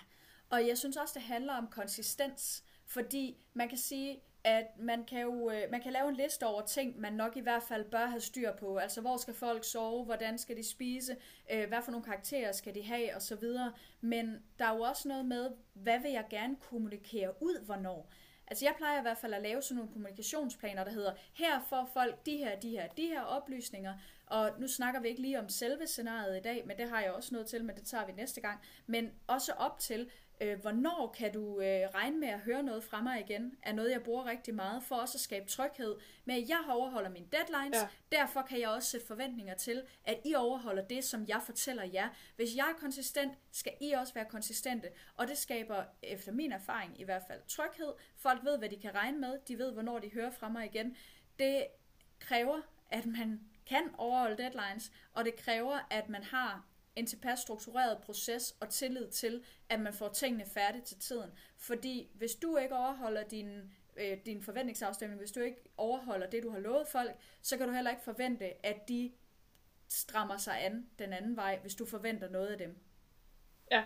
og 0.51 0.67
jeg 0.67 0.79
synes 0.79 0.97
også, 0.97 1.15
det 1.15 1.23
handler 1.23 1.55
om 1.55 1.69
konsistens, 1.71 2.65
fordi 2.87 3.37
man 3.55 3.69
kan 3.69 3.79
sige, 3.79 4.23
at 4.47 4.79
man 4.79 5.05
kan 5.05 5.23
jo 5.23 5.51
øh, 5.51 5.63
man 5.71 5.81
kan 5.81 5.93
lave 5.93 6.09
en 6.09 6.17
liste 6.17 6.47
over 6.47 6.63
ting, 6.63 7.01
man 7.01 7.13
nok 7.13 7.37
i 7.37 7.41
hvert 7.41 7.63
fald 7.63 7.85
bør 7.85 8.07
have 8.07 8.21
styr 8.21 8.53
på. 8.53 8.77
Altså, 8.77 9.01
hvor 9.01 9.17
skal 9.17 9.35
folk 9.35 9.65
sove, 9.65 10.05
hvordan 10.05 10.39
skal 10.39 10.57
de 10.57 10.69
spise, 10.69 11.17
øh, 11.53 11.69
hvad 11.69 11.83
for 11.83 11.91
nogle 11.91 12.05
karakterer 12.05 12.53
skal 12.53 12.75
de 12.75 12.83
have, 12.83 13.17
osv. 13.17 13.45
Men 14.01 14.43
der 14.59 14.65
er 14.65 14.77
jo 14.77 14.83
også 14.83 15.09
noget 15.09 15.25
med, 15.25 15.51
hvad 15.73 16.01
vil 16.01 16.11
jeg 16.11 16.25
gerne 16.31 16.57
kommunikere 16.57 17.43
ud, 17.43 17.65
hvornår. 17.65 18.11
Altså 18.49 18.65
jeg 18.65 18.75
plejer 18.77 18.99
i 18.99 19.03
hvert 19.03 19.19
fald 19.19 19.35
at 19.35 19.43
lave 19.43 19.63
sådan 19.63 19.77
nogle 19.77 19.93
kommunikationsplaner, 19.93 20.85
der 20.85 20.91
hedder, 20.91 21.13
her 21.33 21.61
får 21.69 21.91
folk 21.93 22.27
de 22.27 22.37
her, 22.37 22.61
de 22.61 22.71
her, 22.71 22.89
de 22.89 23.07
her 23.07 23.21
oplysninger, 23.21 23.95
og 24.27 24.51
nu 24.59 24.69
snakker 24.69 25.01
vi 25.01 25.09
ikke 25.09 25.23
lige 25.23 25.39
om 25.39 25.49
selve 25.49 25.87
scenariet 25.87 26.37
i 26.39 26.41
dag, 26.41 26.67
men 26.67 26.77
det 26.77 26.89
har 26.89 27.01
jeg 27.01 27.13
også 27.13 27.35
noget 27.35 27.47
til, 27.47 27.65
men 27.65 27.77
det 27.77 27.87
tager 27.87 28.07
vi 28.07 28.13
næste 28.13 28.41
gang. 28.41 28.61
Men 28.87 29.11
også 29.27 29.53
op 29.53 29.79
til, 29.79 30.11
øh, 30.41 30.61
hvornår 30.61 31.15
kan 31.19 31.33
du 31.33 31.61
øh, 31.61 31.89
regne 31.95 32.19
med 32.19 32.29
at 32.29 32.41
høre 32.41 32.63
noget 32.63 32.85
fra 32.85 33.03
mig 33.03 33.21
igen, 33.21 33.57
er 33.63 33.73
noget, 33.73 33.91
jeg 33.91 34.03
bruger 34.03 34.25
rigtig 34.25 34.55
meget, 34.55 34.83
for 34.83 34.97
også 34.97 35.17
at 35.17 35.21
skabe 35.21 35.49
tryghed 35.49 35.97
med, 36.25 36.35
at 36.35 36.49
jeg 36.49 36.59
overholder 36.71 37.11
mine 37.11 37.27
deadlines, 37.33 37.77
ja. 37.77 38.17
derfor 38.17 38.43
kan 38.43 38.61
jeg 38.61 38.69
også 38.69 38.91
sætte 38.91 39.07
forventninger 39.07 39.55
til, 39.55 39.83
at 40.05 40.21
I 40.25 40.35
overholder 40.35 40.83
det, 40.83 41.05
som 41.05 41.25
jeg 41.29 41.41
fortæller 41.47 41.85
jer. 41.85 42.09
Hvis 42.37 42.57
jeg 42.57 42.67
er 42.77 42.81
konsistent, 42.81 43.33
skal 43.53 43.73
I 43.81 43.93
også 43.93 44.15
være 44.15 44.25
konsistente, 44.25 44.89
og 45.17 45.29
det 45.29 45.39
skaber, 45.39 45.85
efter 46.03 46.33
min 46.33 46.53
erfaring 46.53 47.01
i 47.01 47.05
hvert 47.05 47.23
fald, 47.27 47.41
tryghed. 47.49 47.93
Folk 48.17 48.45
ved, 48.45 48.59
hvad 48.59 48.69
de 48.69 48.77
kan 48.77 48.95
regne 48.95 49.19
med, 49.19 49.39
de 49.49 49.59
ved, 49.59 49.73
hvornår 49.73 49.99
de 49.99 50.11
hører 50.11 50.31
fra 50.31 50.49
mig 50.49 50.65
igen. 50.65 50.97
Det 51.39 51.67
kræver, 52.19 52.61
at 52.91 53.07
man 53.07 53.41
kan 53.67 53.91
overholde 53.99 54.37
deadlines, 54.37 54.93
og 55.13 55.25
det 55.25 55.37
kræver, 55.37 55.79
at 55.91 56.09
man 56.09 56.23
har 56.23 56.65
en 56.97 57.07
tilpas 57.07 57.39
struktureret 57.39 58.03
proces 58.03 58.57
og 58.61 58.69
tillid 58.69 59.11
til, 59.11 59.45
at 59.69 59.81
man 59.81 59.93
får 59.93 60.09
tingene 60.09 60.47
færdigt 60.47 60.85
til 60.85 60.99
tiden. 60.99 61.31
Fordi 61.57 62.11
hvis 62.15 62.35
du 62.35 62.57
ikke 62.57 62.77
overholder 62.77 63.23
din, 63.23 63.75
øh, 63.97 64.19
din 64.27 64.43
forventningsafstemning, 64.43 65.21
hvis 65.21 65.33
du 65.33 65.41
ikke 65.41 65.63
overholder 65.77 66.31
det, 66.31 66.43
du 66.43 66.51
har 66.51 66.59
lovet 66.59 66.89
folk, 66.89 67.11
så 67.43 67.57
kan 67.57 67.69
du 67.69 67.75
heller 67.75 67.91
ikke 67.91 68.05
forvente, 68.05 68.67
at 68.67 68.89
de 68.89 69.13
strammer 69.89 70.37
sig 70.37 70.65
an 70.65 70.91
den 70.99 71.13
anden 71.13 71.37
vej, 71.37 71.59
hvis 71.59 71.75
du 71.75 71.87
forventer 71.87 72.29
noget 72.29 72.49
af 72.49 72.59
dem. 72.59 72.79
Ja, 73.71 73.85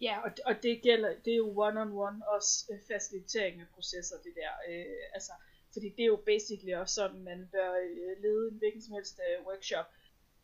ja 0.00 0.20
og, 0.20 0.30
og 0.44 0.62
det 0.62 0.82
gælder, 0.82 1.14
det 1.24 1.32
er 1.32 1.36
jo 1.36 1.66
one-on-one 1.66 2.24
også 2.34 2.72
øh, 2.72 2.80
facilitering 2.92 3.60
af 3.60 3.66
processer, 3.74 4.16
det 4.16 4.32
der. 4.34 4.50
Øh, 4.68 4.96
altså, 5.14 5.32
fordi 5.72 5.88
det 5.88 6.02
er 6.02 6.06
jo 6.06 6.22
basically 6.26 6.74
også 6.74 6.94
sådan, 6.94 7.22
man 7.22 7.48
bør 7.52 7.72
øh, 7.72 8.22
lede 8.22 8.48
en 8.48 8.58
hvilken 8.58 8.82
som 8.82 8.94
helst 8.94 9.20
øh, 9.28 9.46
workshop 9.46 9.86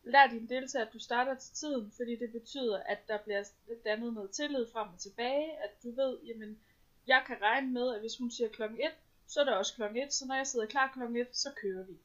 lær 0.04 0.26
din 0.26 0.48
deltager, 0.48 0.86
at 0.86 0.92
du 0.92 0.98
starter 0.98 1.34
til 1.34 1.54
tiden, 1.54 1.92
fordi 1.96 2.16
det 2.16 2.32
betyder, 2.32 2.82
at 2.82 3.08
der 3.08 3.18
bliver 3.18 3.44
dannet 3.84 4.14
noget 4.14 4.30
tillid 4.30 4.66
frem 4.72 4.88
og 4.88 4.98
tilbage, 4.98 5.62
at 5.62 5.70
du 5.82 5.90
ved, 5.90 6.18
jamen, 6.26 6.58
jeg 7.06 7.24
kan 7.26 7.36
regne 7.42 7.72
med, 7.72 7.94
at 7.94 8.00
hvis 8.00 8.18
hun 8.18 8.30
siger 8.30 8.48
klokken 8.48 8.80
1, 8.80 8.90
så 9.26 9.40
er 9.40 9.44
det 9.44 9.54
også 9.54 9.74
klokken 9.74 10.02
1, 10.02 10.12
så 10.12 10.26
når 10.26 10.34
jeg 10.34 10.46
sidder 10.46 10.66
klar 10.66 10.90
klokken 10.94 11.16
1, 11.16 11.26
så 11.32 11.50
kører 11.62 11.84
vi. 11.84 11.98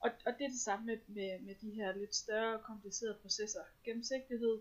Og, 0.00 0.10
og 0.26 0.32
det 0.38 0.44
er 0.44 0.48
det 0.48 0.60
samme 0.60 0.86
med, 0.86 0.98
med, 1.06 1.40
med 1.40 1.54
de 1.54 1.70
her 1.70 1.92
lidt 1.96 2.14
større, 2.14 2.58
komplicerede 2.58 3.18
processer. 3.22 3.60
Gennemsigtighed, 3.84 4.58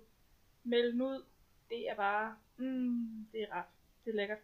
melden 0.63 1.01
ud, 1.01 1.23
det 1.69 1.89
er 1.89 1.95
bare, 1.95 2.37
mm, 2.57 3.27
det 3.31 3.41
er 3.41 3.51
ret, 3.51 3.65
det 4.05 4.11
er 4.11 4.15
lækkert. 4.15 4.39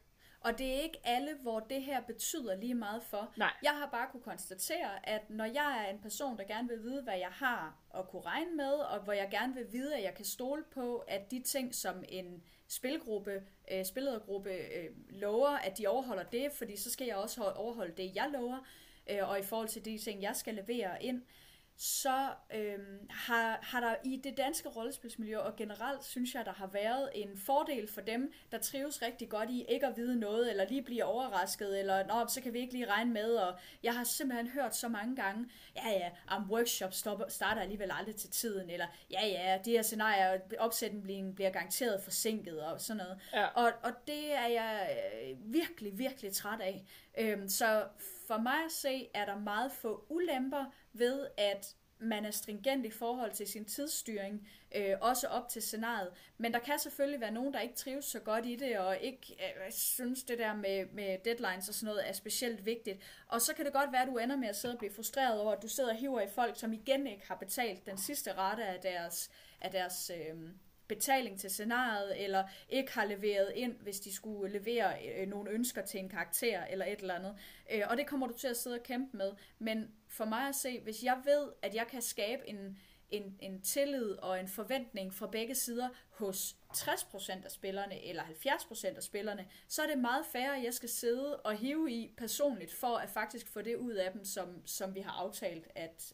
Og 0.45 0.58
det 0.58 0.67
er 0.75 0.81
ikke 0.81 0.99
alle, 1.03 1.34
hvor 1.41 1.60
det 1.60 1.84
her 1.84 2.01
betyder 2.01 2.55
lige 2.55 2.73
meget 2.73 3.03
for. 3.03 3.34
Nej. 3.38 3.53
Jeg 3.63 3.71
har 3.71 3.89
bare 3.91 4.08
kunne 4.12 4.23
konstatere, 4.23 5.10
at 5.10 5.29
når 5.29 5.45
jeg 5.45 5.86
er 5.86 5.93
en 5.93 5.99
person, 5.99 6.38
der 6.38 6.43
gerne 6.43 6.67
vil 6.67 6.84
vide, 6.84 7.01
hvad 7.01 7.17
jeg 7.17 7.29
har 7.31 7.77
at 7.97 8.08
kunne 8.08 8.21
regne 8.21 8.55
med, 8.55 8.73
og 8.73 8.99
hvor 8.99 9.13
jeg 9.13 9.27
gerne 9.31 9.53
vil 9.53 9.65
vide, 9.71 9.95
at 9.95 10.03
jeg 10.03 10.13
kan 10.13 10.25
stole 10.25 10.63
på, 10.73 10.97
at 10.97 11.31
de 11.31 11.39
ting, 11.39 11.75
som 11.75 12.03
en 12.10 12.43
spilgruppe, 12.67 13.43
øh, 13.71 13.86
spilledergruppe 13.86 14.49
øh, 14.49 14.89
lover, 15.10 15.49
at 15.49 15.77
de 15.77 15.88
overholder 15.88 16.23
det, 16.23 16.51
fordi 16.51 16.75
så 16.77 16.91
skal 16.91 17.08
jeg 17.08 17.15
også 17.15 17.43
overholde 17.43 17.93
det, 17.97 18.15
jeg 18.15 18.29
lover, 18.34 18.67
øh, 19.10 19.29
og 19.29 19.39
i 19.39 19.43
forhold 19.43 19.67
til 19.67 19.86
de 19.86 19.97
ting, 19.97 20.21
jeg 20.21 20.36
skal 20.36 20.53
levere 20.53 21.03
ind, 21.03 21.17
øh, 21.17 21.44
så 21.78 22.30
øhm, 22.54 23.08
har, 23.10 23.60
har 23.62 23.80
der 23.80 23.96
i 24.04 24.22
det 24.24 24.38
danske 24.38 24.70
rollespilsmiljø, 24.70 25.38
og 25.38 25.56
generelt 25.56 26.04
synes 26.04 26.36
jeg, 26.36 26.46
der 26.46 26.54
har 26.54 26.68
været 26.68 27.10
en 27.16 27.38
fordel 27.38 27.88
for 27.88 28.02
dem, 28.02 28.34
der 28.52 28.58
trives 28.58 29.02
rigtig 29.02 29.30
godt 29.30 29.50
i 29.50 29.66
ikke 29.70 29.88
at 29.88 29.98
vide 29.98 30.20
noget, 30.20 30.50
eller 30.50 30.68
lige 30.70 30.82
blive 30.82 31.04
overrasket, 31.04 31.80
eller 31.80 32.06
Nå, 32.06 32.28
så 32.28 32.42
kan 32.42 32.54
vi 32.54 32.60
ikke 32.60 32.74
lige 32.74 32.92
regne 32.92 33.14
med, 33.14 33.36
og 33.36 33.58
jeg 33.84 33.94
har 33.94 34.04
simpelthen 34.04 34.48
hørt 34.48 34.76
så 34.76 34.88
mange 34.88 35.16
gange, 35.16 35.50
ja 35.76 35.90
ja, 35.90 36.10
om 36.28 36.52
workshop 36.52 36.94
stopper, 36.94 37.28
starter 37.28 37.62
alligevel 37.62 37.92
aldrig 37.94 38.16
til 38.16 38.30
tiden, 38.30 38.70
eller 38.70 38.88
ja 39.12 39.28
ja, 39.28 39.60
de 39.66 39.72
her 39.72 39.82
scenarier, 39.82 40.40
opsætningen 40.60 41.36
bliver 41.36 41.50
garanteret 41.50 42.04
forsinket, 42.04 42.62
og 42.62 42.82
sådan 42.82 42.98
noget. 42.98 43.20
Ja. 43.34 43.46
Og, 43.46 43.72
og 43.84 43.92
det 44.08 44.34
er 44.34 44.48
jeg 44.48 44.98
øh, 45.24 45.54
virkelig, 45.54 45.98
virkelig 45.98 46.34
træt 46.34 46.62
af. 46.62 46.86
Øhm, 47.18 47.50
så 47.50 47.84
for 48.28 48.38
mig 48.38 48.66
at 48.66 48.72
se, 48.72 49.10
er 49.14 49.26
der 49.26 49.40
meget 49.40 49.72
få 49.72 50.06
ulemper 50.10 50.66
ved, 50.99 51.27
at 51.38 51.75
man 51.99 52.25
er 52.25 52.31
stringent 52.31 52.86
i 52.86 52.89
forhold 52.89 53.31
til 53.31 53.47
sin 53.47 53.65
tidsstyring, 53.65 54.47
øh, 54.75 54.95
også 55.01 55.27
op 55.27 55.49
til 55.49 55.62
scenariet. 55.62 56.12
Men 56.38 56.53
der 56.53 56.60
kan 56.60 56.79
selvfølgelig 56.79 57.21
være 57.21 57.31
nogen, 57.31 57.53
der 57.53 57.60
ikke 57.60 57.75
trives 57.75 58.05
så 58.05 58.19
godt 58.19 58.45
i 58.45 58.55
det, 58.55 58.79
og 58.79 58.97
ikke 58.97 59.34
øh, 59.34 59.71
synes 59.71 60.23
det 60.23 60.39
der 60.39 60.53
med, 60.53 60.86
med 60.93 61.17
deadlines 61.25 61.69
og 61.69 61.75
sådan 61.75 61.86
noget 61.86 62.10
er 62.10 62.13
specielt 62.13 62.65
vigtigt. 62.65 62.99
Og 63.27 63.41
så 63.41 63.55
kan 63.55 63.65
det 63.65 63.73
godt 63.73 63.91
være, 63.91 64.01
at 64.01 64.08
du 64.08 64.17
ender 64.17 64.36
med 64.36 64.47
at 64.47 64.55
sidde 64.55 64.75
og 64.75 64.79
blive 64.79 64.93
frustreret 64.93 65.39
over, 65.39 65.51
at 65.51 65.62
du 65.62 65.67
sidder 65.67 65.89
og 65.89 65.95
hiver 65.95 66.21
i 66.21 66.27
folk, 66.27 66.60
som 66.60 66.73
igen 66.73 67.08
ikke 67.08 67.27
har 67.27 67.36
betalt 67.36 67.86
den 67.86 67.97
sidste 67.97 68.34
rate 68.34 68.65
af 68.65 68.79
deres, 68.79 69.31
af 69.62 69.71
deres 69.71 70.12
øh, 70.15 70.49
betaling 70.88 71.39
til 71.39 71.50
scenariet, 71.50 72.24
eller 72.24 72.43
ikke 72.69 72.93
har 72.93 73.06
leveret 73.06 73.52
ind, 73.56 73.80
hvis 73.80 74.00
de 74.00 74.13
skulle 74.13 74.54
levere 74.60 75.08
øh, 75.08 75.28
nogle 75.28 75.52
ønsker 75.52 75.82
til 75.82 76.00
en 76.00 76.10
karakter, 76.10 76.65
eller 76.65 76.86
et 76.86 77.00
eller 77.00 77.15
andet. 77.15 77.36
Øh, 77.71 77.82
og 77.89 77.98
det 77.98 78.08
kommer 78.08 78.28
du 78.28 78.34
til 78.34 78.48
at 78.48 78.58
sidde 78.58 78.76
og 78.76 78.84
kæmpe 78.84 79.17
med. 79.17 79.32
Men 79.60 79.91
for 80.08 80.26
mig 80.26 80.48
at 80.48 80.56
se, 80.56 80.80
hvis 80.80 81.04
jeg 81.04 81.21
ved, 81.26 81.52
at 81.62 81.76
jeg 81.76 81.88
kan 81.88 82.02
skabe 82.02 82.50
en, 82.50 82.78
en, 83.10 83.38
en 83.39 83.62
tillid 83.62 84.12
og 84.12 84.39
en 84.39 84.48
forventning 84.48 85.13
fra 85.13 85.28
begge 85.28 85.56
sider 85.56 85.89
hos 86.10 86.56
60% 86.74 87.45
af 87.45 87.52
spillerne 87.52 88.04
eller 88.04 88.24
70% 88.24 88.95
af 88.95 89.04
spillerne, 89.04 89.48
så 89.67 89.82
er 89.82 89.88
det 89.88 89.98
meget 89.98 90.26
færre, 90.26 90.62
jeg 90.63 90.74
skal 90.74 90.89
sidde 90.89 91.39
og 91.39 91.56
hive 91.58 91.91
i 91.91 92.13
personligt 92.17 92.74
for 92.74 92.98
at 92.98 93.10
faktisk 93.10 93.48
få 93.48 93.62
det 93.62 93.76
ud 93.76 93.93
af 93.93 94.12
dem, 94.12 94.26
som, 94.26 94.67
som 94.67 94.95
vi 94.95 95.00
har 95.00 95.12
aftalt, 95.12 95.67
at, 95.76 96.13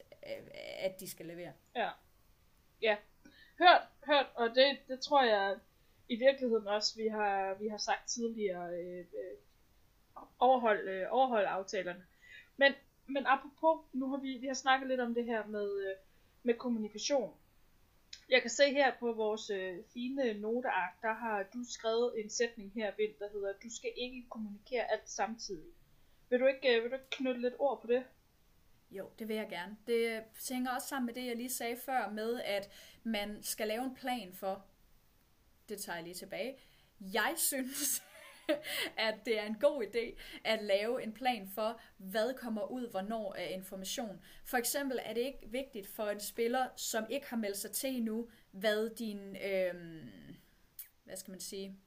at 0.79 0.99
de 0.99 1.09
skal 1.09 1.25
levere. 1.25 1.53
Ja. 1.75 1.89
Ja, 2.81 2.95
hørt, 3.61 3.81
hørt, 4.05 4.27
og 4.35 4.49
det, 4.55 4.77
det 4.87 4.99
tror 4.99 5.23
jeg 5.23 5.57
i 6.09 6.15
virkeligheden 6.15 6.67
også, 6.67 6.95
vi 6.95 7.07
har, 7.07 7.53
vi 7.53 7.67
har 7.67 7.77
sagt 7.77 8.09
tidligere, 8.09 8.69
øh, 8.79 8.99
øh, 8.99 9.37
overhold, 10.39 10.89
øh, 10.89 11.07
overhold 11.09 11.45
aftalerne. 11.45 12.05
Men, 12.57 12.73
men 13.07 13.25
apropos, 13.25 13.85
nu 13.93 14.09
har 14.09 14.17
vi, 14.17 14.37
vi 14.37 14.47
har 14.47 14.53
snakket 14.53 14.87
lidt 14.87 14.99
om 14.99 15.13
det 15.13 15.25
her 15.25 15.45
med, 15.45 15.79
øh, 15.87 15.95
med 16.43 16.53
kommunikation. 16.53 17.33
Jeg 18.29 18.41
kan 18.41 18.49
se 18.49 18.71
her 18.71 18.93
på 18.99 19.13
vores 19.13 19.49
øh, 19.49 19.77
fine 19.93 20.33
noteark, 20.33 21.01
der 21.01 21.13
har 21.13 21.43
du 21.53 21.63
skrevet 21.69 22.19
en 22.19 22.29
sætning 22.29 22.71
her, 22.75 22.91
Vind, 22.97 23.13
der 23.19 23.29
hedder, 23.33 23.53
du 23.63 23.69
skal 23.69 23.91
ikke 23.95 24.25
kommunikere 24.29 24.91
alt 24.91 25.09
samtidig. 25.09 25.71
Vil 26.29 26.39
du 26.39 26.45
ikke, 26.45 26.75
øh, 26.75 26.83
vil 26.83 26.91
du 26.91 26.95
ikke 26.95 27.09
knytte 27.09 27.41
lidt 27.41 27.55
ord 27.59 27.81
på 27.81 27.87
det? 27.87 28.03
Jo, 28.91 29.09
det 29.19 29.27
vil 29.27 29.35
jeg 29.35 29.49
gerne. 29.49 29.77
Det 29.87 30.23
hænger 30.49 30.71
også 30.71 30.87
sammen 30.87 31.05
med 31.05 31.13
det, 31.13 31.25
jeg 31.25 31.35
lige 31.35 31.49
sagde 31.49 31.77
før, 31.77 32.09
med 32.09 32.41
at 32.41 32.69
man 33.03 33.43
skal 33.43 33.67
lave 33.67 33.83
en 33.83 33.95
plan 33.95 34.33
for, 34.33 34.65
det 35.69 35.81
tager 35.81 35.95
jeg 35.95 36.03
lige 36.03 36.15
tilbage. 36.15 36.57
Jeg 36.99 37.33
synes, 37.37 38.03
at 39.07 39.15
det 39.25 39.39
er 39.39 39.45
en 39.45 39.59
god 39.59 39.83
idé 39.83 40.21
at 40.43 40.63
lave 40.63 41.03
en 41.03 41.13
plan 41.13 41.47
for, 41.47 41.81
hvad 41.97 42.33
kommer 42.33 42.71
ud, 42.71 42.89
hvornår 42.89 43.33
af 43.33 43.51
information. 43.53 44.21
For 44.45 44.57
eksempel 44.57 44.99
er 45.03 45.13
det 45.13 45.21
ikke 45.21 45.47
vigtigt 45.47 45.87
for 45.87 46.09
en 46.09 46.19
spiller, 46.19 46.67
som 46.75 47.05
ikke 47.09 47.29
har 47.29 47.37
meldt 47.37 47.57
sig 47.57 47.71
til 47.71 47.89
endnu, 47.89 48.29
hvad 48.51 48.95
din, 48.95 49.35
øh, 49.35 50.05
hvad 51.03 51.17
skal 51.17 51.31
man 51.31 51.39
sige, 51.39 51.77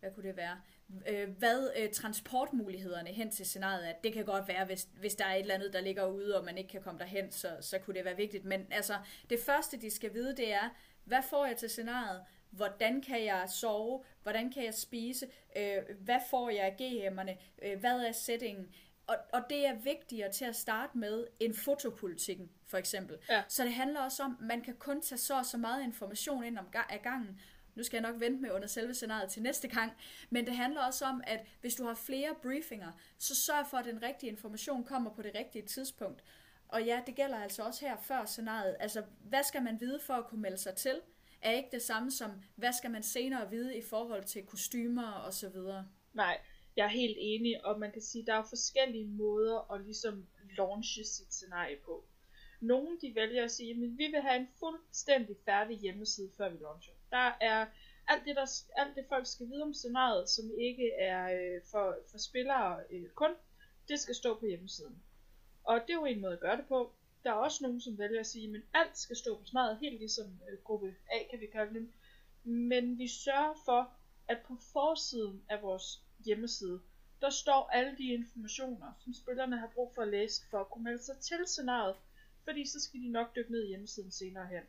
hvad 0.00 0.10
kunne 0.14 0.28
det 0.28 0.36
være? 0.36 0.60
Øh, 1.08 1.28
hvad 1.38 1.70
øh, 1.76 1.90
transportmulighederne 1.90 3.08
hen 3.08 3.30
til 3.30 3.46
scenariet 3.46 3.88
er. 3.88 3.92
Det 4.04 4.12
kan 4.12 4.24
godt 4.24 4.48
være, 4.48 4.64
hvis, 4.64 4.88
hvis 5.00 5.14
der 5.14 5.24
er 5.24 5.34
et 5.34 5.40
eller 5.40 5.54
andet, 5.54 5.72
der 5.72 5.80
ligger 5.80 6.06
ude, 6.06 6.38
og 6.38 6.44
man 6.44 6.58
ikke 6.58 6.70
kan 6.70 6.82
komme 6.82 7.00
derhen, 7.00 7.32
så, 7.32 7.56
så 7.60 7.78
kunne 7.78 7.96
det 7.96 8.04
være 8.04 8.16
vigtigt. 8.16 8.44
Men 8.44 8.66
altså, 8.70 8.94
det 9.30 9.38
første, 9.46 9.76
de 9.76 9.90
skal 9.90 10.14
vide, 10.14 10.36
det 10.36 10.52
er, 10.52 10.70
hvad 11.04 11.22
får 11.30 11.46
jeg 11.46 11.56
til 11.56 11.70
scenariet? 11.70 12.22
Hvordan 12.50 13.02
kan 13.02 13.24
jeg 13.24 13.44
sove? 13.48 14.04
Hvordan 14.22 14.52
kan 14.52 14.64
jeg 14.64 14.74
spise? 14.74 15.26
Øh, 15.56 15.82
hvad 16.00 16.20
får 16.30 16.50
jeg 16.50 16.64
af 16.64 16.76
GM'erne? 16.80 17.66
Øh, 17.66 17.80
hvad 17.80 18.00
er 18.00 18.12
settingen? 18.12 18.74
Og, 19.06 19.16
og 19.32 19.40
det 19.50 19.66
er 19.66 19.74
vigtigere 19.74 20.32
til 20.32 20.44
at 20.44 20.56
starte 20.56 20.98
med 20.98 21.26
end 21.40 21.54
fotopolitikken, 21.54 22.50
for 22.66 22.78
eksempel. 22.78 23.16
Ja. 23.28 23.42
Så 23.48 23.64
det 23.64 23.72
handler 23.72 24.00
også 24.00 24.22
om, 24.22 24.36
at 24.40 24.46
man 24.46 24.60
kan 24.62 24.74
kun 24.74 25.00
tage 25.00 25.18
så 25.18 25.38
og 25.38 25.46
så 25.46 25.58
meget 25.58 25.84
information 25.84 26.44
ind 26.44 26.58
om 26.58 26.66
af 26.88 27.02
gangen, 27.02 27.40
nu 27.74 27.82
skal 27.82 27.96
jeg 28.02 28.12
nok 28.12 28.20
vente 28.20 28.42
med 28.42 28.50
under 28.50 28.68
selve 28.68 28.94
scenariet 28.94 29.30
til 29.30 29.42
næste 29.42 29.68
gang, 29.68 29.92
men 30.30 30.46
det 30.46 30.56
handler 30.56 30.80
også 30.80 31.04
om, 31.04 31.22
at 31.26 31.46
hvis 31.60 31.74
du 31.74 31.84
har 31.84 31.94
flere 31.94 32.34
briefinger, 32.42 32.92
så 33.18 33.34
sørg 33.34 33.66
for, 33.70 33.76
at 33.76 33.84
den 33.84 34.02
rigtige 34.02 34.30
information 34.30 34.84
kommer 34.84 35.10
på 35.10 35.22
det 35.22 35.34
rigtige 35.34 35.66
tidspunkt. 35.66 36.24
Og 36.68 36.84
ja, 36.84 37.02
det 37.06 37.14
gælder 37.14 37.38
altså 37.38 37.62
også 37.62 37.86
her 37.86 37.96
før 37.96 38.24
scenariet. 38.24 38.76
Altså, 38.80 39.02
hvad 39.20 39.42
skal 39.42 39.62
man 39.62 39.80
vide 39.80 40.00
for 40.00 40.14
at 40.14 40.26
kunne 40.26 40.42
melde 40.42 40.58
sig 40.58 40.74
til? 40.74 41.00
Er 41.42 41.50
ikke 41.50 41.68
det 41.72 41.82
samme 41.82 42.10
som, 42.10 42.30
hvad 42.56 42.72
skal 42.72 42.90
man 42.90 43.02
senere 43.02 43.50
vide 43.50 43.76
i 43.76 43.82
forhold 43.82 44.24
til 44.24 44.46
kostymer 44.46 45.10
og 45.12 45.34
så 45.34 45.48
videre? 45.48 45.88
Nej, 46.12 46.38
jeg 46.76 46.84
er 46.84 46.90
helt 46.90 47.16
enig, 47.20 47.66
og 47.66 47.80
man 47.80 47.92
kan 47.92 48.02
sige, 48.02 48.22
at 48.22 48.26
der 48.26 48.34
er 48.34 48.44
forskellige 48.44 49.06
måder 49.06 49.72
at 49.72 49.84
ligesom 49.84 50.26
launche 50.56 51.04
sit 51.04 51.34
scenarie 51.34 51.76
på. 51.84 52.04
Nogle 52.66 52.98
de 53.00 53.14
vælger 53.14 53.44
at 53.44 53.50
sige, 53.50 53.70
at 53.70 53.80
vi 53.80 54.06
vil 54.06 54.20
have 54.22 54.40
en 54.40 54.48
fuldstændig 54.58 55.36
færdig 55.44 55.78
hjemmeside, 55.78 56.30
før 56.36 56.48
vi 56.48 56.58
launcher. 56.60 56.92
Der 57.10 57.32
er 57.40 57.66
alt 58.08 58.24
det, 58.24 58.36
der, 58.36 58.62
alt 58.76 58.96
det 58.96 59.04
folk 59.08 59.26
skal 59.26 59.46
vide 59.46 59.62
om 59.62 59.74
scenariet, 59.74 60.28
som 60.28 60.44
ikke 60.58 60.92
er 60.92 61.24
øh, 61.24 61.60
for, 61.70 61.96
for 62.10 62.18
spillere 62.18 62.80
øh, 62.90 63.08
kun, 63.08 63.30
det 63.88 64.00
skal 64.00 64.14
stå 64.14 64.38
på 64.38 64.46
hjemmesiden. 64.46 65.02
Og 65.64 65.80
det 65.80 65.90
er 65.90 65.94
jo 65.94 66.04
en 66.04 66.20
måde 66.20 66.32
at 66.32 66.40
gøre 66.40 66.56
det 66.56 66.66
på. 66.66 66.92
Der 67.24 67.30
er 67.30 67.34
også 67.34 67.64
nogen, 67.64 67.80
som 67.80 67.98
vælger 67.98 68.20
at 68.20 68.26
sige, 68.26 68.56
at 68.56 68.62
alt 68.74 68.98
skal 68.98 69.16
stå 69.16 69.38
på 69.38 69.44
scenariet, 69.44 69.78
helt 69.78 69.98
ligesom 69.98 70.26
øh, 70.50 70.58
gruppe 70.64 70.94
A, 71.10 71.18
kan 71.30 71.40
vi 71.40 71.46
kalde 71.46 71.74
dem. 71.74 71.92
Men 72.44 72.98
vi 72.98 73.08
sørger 73.08 73.54
for, 73.64 73.92
at 74.28 74.38
på 74.46 74.56
forsiden 74.72 75.44
af 75.48 75.62
vores 75.62 76.02
hjemmeside, 76.24 76.80
der 77.20 77.30
står 77.30 77.68
alle 77.72 77.96
de 77.98 78.12
informationer, 78.12 78.92
som 79.04 79.14
spillerne 79.14 79.58
har 79.58 79.70
brug 79.74 79.94
for 79.94 80.02
at 80.02 80.08
læse 80.08 80.42
for 80.50 80.60
at 80.60 80.70
kunne 80.70 80.84
melde 80.84 81.02
sig 81.02 81.16
til 81.18 81.46
scenariet, 81.46 81.96
fordi 82.44 82.66
så 82.66 82.80
skal 82.80 83.00
de 83.00 83.08
nok 83.08 83.36
dykke 83.36 83.52
ned 83.52 83.64
i 83.64 83.68
hjemmesiden 83.68 84.10
senere 84.10 84.46
hen. 84.46 84.62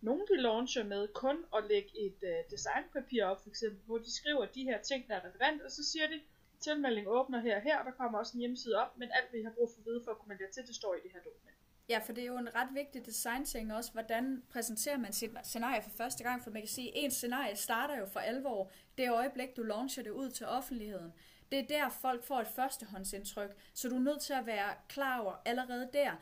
Nogle 0.00 0.26
de 0.30 0.36
launcher 0.36 0.84
med 0.84 1.08
kun 1.08 1.44
at 1.56 1.64
lægge 1.68 1.90
et 2.06 2.18
øh, 2.22 2.50
designpapir 2.50 3.24
op, 3.24 3.42
for 3.42 3.48
eksempel, 3.48 3.80
hvor 3.86 3.98
de 3.98 4.12
skriver 4.16 4.46
de 4.46 4.64
her 4.64 4.82
ting, 4.82 5.08
der 5.08 5.14
er 5.14 5.24
relevant, 5.24 5.62
og 5.62 5.70
så 5.70 5.84
siger 5.84 6.06
de, 6.06 6.20
tilmelding 6.60 7.08
åbner 7.08 7.40
her 7.40 7.56
og 7.56 7.62
her, 7.62 7.78
og 7.78 7.84
der 7.84 7.90
kommer 7.90 8.18
også 8.18 8.32
en 8.34 8.40
hjemmeside 8.40 8.76
op, 8.82 8.98
men 8.98 9.08
alt 9.12 9.32
vi 9.32 9.42
har 9.42 9.50
brug 9.50 9.70
for 9.70 9.80
at 9.80 9.86
vide 9.86 10.00
for 10.04 10.10
at 10.10 10.18
kunne 10.18 10.28
melde 10.28 10.52
til, 10.52 10.66
det 10.66 10.74
står 10.74 10.94
i 10.94 10.98
det 11.04 11.10
her 11.12 11.20
dokument. 11.20 11.56
Ja, 11.88 11.98
for 11.98 12.12
det 12.12 12.22
er 12.22 12.26
jo 12.26 12.38
en 12.38 12.54
ret 12.54 12.68
vigtig 12.74 13.06
design-ting 13.06 13.74
også, 13.74 13.92
hvordan 13.92 14.42
præsenterer 14.50 14.98
man 14.98 15.12
sit 15.12 15.30
scenarie 15.42 15.82
for 15.82 15.90
første 15.90 16.24
gang, 16.24 16.42
for 16.42 16.50
man 16.50 16.62
kan 16.62 16.68
sige, 16.68 16.88
at 16.88 17.04
ens 17.04 17.14
scenarie 17.14 17.56
starter 17.56 17.98
jo 17.98 18.06
for 18.06 18.20
alvor 18.20 18.70
det 18.98 19.10
øjeblik, 19.10 19.56
du 19.56 19.62
launcher 19.62 20.02
det 20.02 20.10
ud 20.10 20.30
til 20.30 20.46
offentligheden. 20.46 21.12
Det 21.52 21.58
er 21.58 21.66
der, 21.66 21.88
folk 21.88 22.24
får 22.24 22.40
et 22.40 22.48
førstehåndsindtryk, 22.48 23.50
så 23.74 23.88
du 23.88 23.96
er 23.96 24.00
nødt 24.00 24.20
til 24.20 24.32
at 24.32 24.46
være 24.46 24.74
klar 24.88 25.20
over 25.20 25.34
allerede 25.44 25.90
der, 25.92 26.12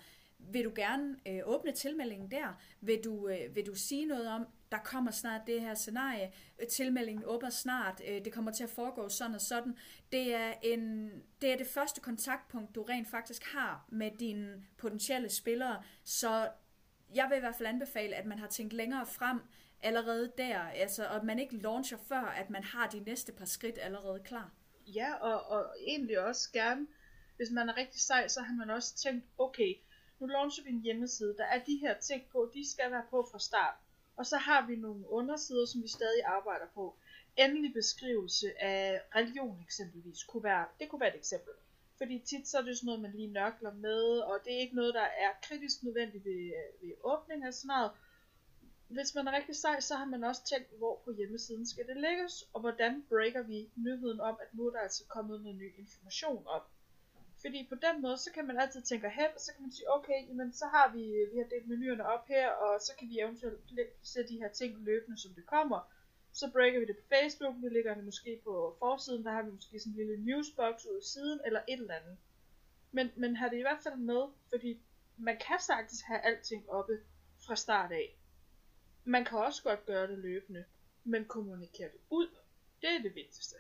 vil 0.50 0.64
du 0.64 0.72
gerne 0.74 1.16
øh, 1.26 1.40
åbne 1.44 1.72
tilmeldingen 1.72 2.30
der? 2.30 2.60
Vil 2.80 3.04
du, 3.04 3.28
øh, 3.28 3.56
vil 3.56 3.66
du 3.66 3.74
sige 3.74 4.06
noget 4.06 4.28
om, 4.28 4.46
der 4.72 4.78
kommer 4.78 5.10
snart 5.10 5.40
det 5.46 5.60
her 5.60 5.74
scenarie, 5.74 6.32
øh, 6.60 6.66
tilmeldingen 6.66 7.24
åbner 7.26 7.50
snart, 7.50 8.02
øh, 8.08 8.24
det 8.24 8.32
kommer 8.32 8.52
til 8.52 8.64
at 8.64 8.70
foregå 8.70 9.08
sådan 9.08 9.34
og 9.34 9.40
sådan. 9.40 9.76
Det 10.12 10.34
er, 10.34 10.54
en, 10.62 11.10
det 11.40 11.52
er 11.52 11.56
det 11.56 11.66
første 11.66 12.00
kontaktpunkt, 12.00 12.74
du 12.74 12.82
rent 12.82 13.08
faktisk 13.08 13.44
har 13.44 13.86
med 13.88 14.10
dine 14.10 14.64
potentielle 14.78 15.28
spillere, 15.28 15.82
så 16.04 16.48
jeg 17.14 17.26
vil 17.30 17.36
i 17.36 17.40
hvert 17.40 17.54
fald 17.54 17.68
anbefale, 17.68 18.16
at 18.16 18.26
man 18.26 18.38
har 18.38 18.46
tænkt 18.46 18.72
længere 18.72 19.06
frem 19.06 19.40
allerede 19.82 20.32
der, 20.38 20.58
altså, 20.58 21.06
og 21.06 21.16
at 21.16 21.24
man 21.24 21.38
ikke 21.38 21.56
launcher 21.56 21.98
før, 22.08 22.20
at 22.20 22.50
man 22.50 22.64
har 22.64 22.88
de 22.88 23.00
næste 23.00 23.32
par 23.32 23.44
skridt 23.44 23.78
allerede 23.82 24.20
klar. 24.24 24.50
Ja, 24.86 25.14
og, 25.14 25.50
og 25.50 25.74
egentlig 25.86 26.20
også 26.20 26.52
gerne, 26.52 26.86
hvis 27.36 27.50
man 27.50 27.68
er 27.68 27.76
rigtig 27.76 28.00
sej, 28.00 28.28
så 28.28 28.40
har 28.40 28.54
man 28.54 28.70
også 28.70 28.96
tænkt, 28.96 29.24
okay, 29.38 29.74
nu 30.22 30.28
launcher 30.28 30.64
vi 30.64 30.70
en 30.70 30.82
hjemmeside, 30.82 31.36
der 31.36 31.44
er 31.44 31.64
de 31.64 31.76
her 31.76 31.94
ting 31.98 32.22
på, 32.32 32.50
de 32.54 32.70
skal 32.70 32.90
være 32.90 33.06
på 33.10 33.28
fra 33.30 33.38
start. 33.38 33.74
Og 34.16 34.26
så 34.26 34.36
har 34.36 34.66
vi 34.66 34.76
nogle 34.76 35.10
undersider, 35.10 35.66
som 35.66 35.82
vi 35.82 35.88
stadig 35.88 36.24
arbejder 36.24 36.66
på. 36.74 36.96
Endelig 37.36 37.72
beskrivelse 37.72 38.62
af 38.62 39.02
religion 39.16 39.60
eksempelvis, 39.62 40.24
kunne 40.24 40.42
være, 40.42 40.66
det 40.80 40.88
kunne 40.88 41.00
være 41.00 41.14
et 41.14 41.18
eksempel. 41.18 41.52
Fordi 41.98 42.18
tit 42.18 42.48
så 42.48 42.58
er 42.58 42.62
det 42.62 42.76
sådan 42.76 42.86
noget, 42.86 43.00
man 43.00 43.12
lige 43.12 43.32
nørkler 43.32 43.72
med, 43.72 44.18
og 44.18 44.40
det 44.44 44.54
er 44.54 44.58
ikke 44.58 44.74
noget, 44.74 44.94
der 44.94 45.08
er 45.24 45.30
kritisk 45.42 45.82
nødvendigt 45.82 46.24
ved, 46.24 46.52
ved 46.82 46.92
åbning 47.04 47.44
af 47.44 47.54
sådan 47.54 47.68
noget. 47.68 47.90
Hvis 48.88 49.14
man 49.14 49.26
er 49.26 49.32
rigtig 49.32 49.56
sej, 49.56 49.80
så 49.80 49.94
har 49.94 50.04
man 50.04 50.24
også 50.24 50.42
tænkt, 50.44 50.78
hvor 50.78 51.02
på 51.04 51.12
hjemmesiden 51.12 51.66
skal 51.66 51.86
det 51.86 51.96
lægges, 51.96 52.44
og 52.52 52.60
hvordan 52.60 53.04
breaker 53.08 53.42
vi 53.42 53.70
nyheden 53.76 54.20
om, 54.20 54.36
at 54.42 54.54
nu 54.54 54.66
er 54.66 54.70
der 54.70 54.78
altså 54.78 55.04
kommet 55.08 55.40
noget 55.40 55.58
ny 55.58 55.78
information 55.78 56.46
op. 56.46 56.71
Fordi 57.42 57.66
på 57.68 57.74
den 57.74 58.02
måde, 58.02 58.16
så 58.18 58.32
kan 58.32 58.46
man 58.46 58.58
altid 58.60 58.82
tænke 58.82 59.08
hen, 59.08 59.30
og 59.34 59.40
så 59.40 59.52
kan 59.52 59.62
man 59.62 59.72
sige, 59.72 59.94
okay, 59.96 60.28
jamen, 60.28 60.52
så 60.52 60.66
har 60.66 60.92
vi, 60.92 61.02
vi 61.32 61.38
har 61.38 61.44
delt 61.44 61.68
menuerne 61.68 62.06
op 62.06 62.28
her, 62.28 62.48
og 62.48 62.80
så 62.80 62.92
kan 62.98 63.08
vi 63.08 63.18
eventuelt 63.18 63.60
se 64.02 64.28
de 64.28 64.38
her 64.38 64.48
ting 64.48 64.78
løbende, 64.78 65.18
som 65.20 65.34
det 65.34 65.46
kommer. 65.46 65.92
Så 66.32 66.50
breaker 66.52 66.80
vi 66.80 66.86
det 66.86 66.96
på 66.96 67.06
Facebook, 67.08 67.54
vi 67.62 67.68
lægger 67.68 67.94
det 67.94 68.04
måske 68.04 68.40
på 68.44 68.76
forsiden, 68.78 69.24
der 69.24 69.30
har 69.30 69.42
vi 69.42 69.50
måske 69.50 69.80
sådan 69.80 69.92
en 69.92 69.96
lille 69.96 70.24
newsbox 70.24 70.84
ude 70.84 70.98
i 70.98 71.04
siden, 71.04 71.40
eller 71.46 71.60
et 71.68 71.80
eller 71.80 71.94
andet. 71.94 72.16
Men, 72.92 73.10
men 73.16 73.36
har 73.36 73.48
det 73.48 73.58
i 73.58 73.60
hvert 73.60 73.82
fald 73.82 73.96
med, 73.96 74.22
fordi 74.48 74.82
man 75.16 75.38
kan 75.38 75.60
sagtens 75.60 76.00
have 76.00 76.20
alting 76.20 76.70
oppe 76.70 77.00
fra 77.46 77.56
start 77.56 77.92
af. 77.92 78.18
Man 79.04 79.24
kan 79.24 79.38
også 79.38 79.62
godt 79.62 79.86
gøre 79.86 80.06
det 80.06 80.18
løbende, 80.18 80.64
men 81.04 81.24
kommunikere 81.24 81.88
det 81.88 82.00
ud, 82.10 82.28
det 82.82 82.90
er 82.90 83.02
det 83.02 83.14
vigtigste. 83.14 83.56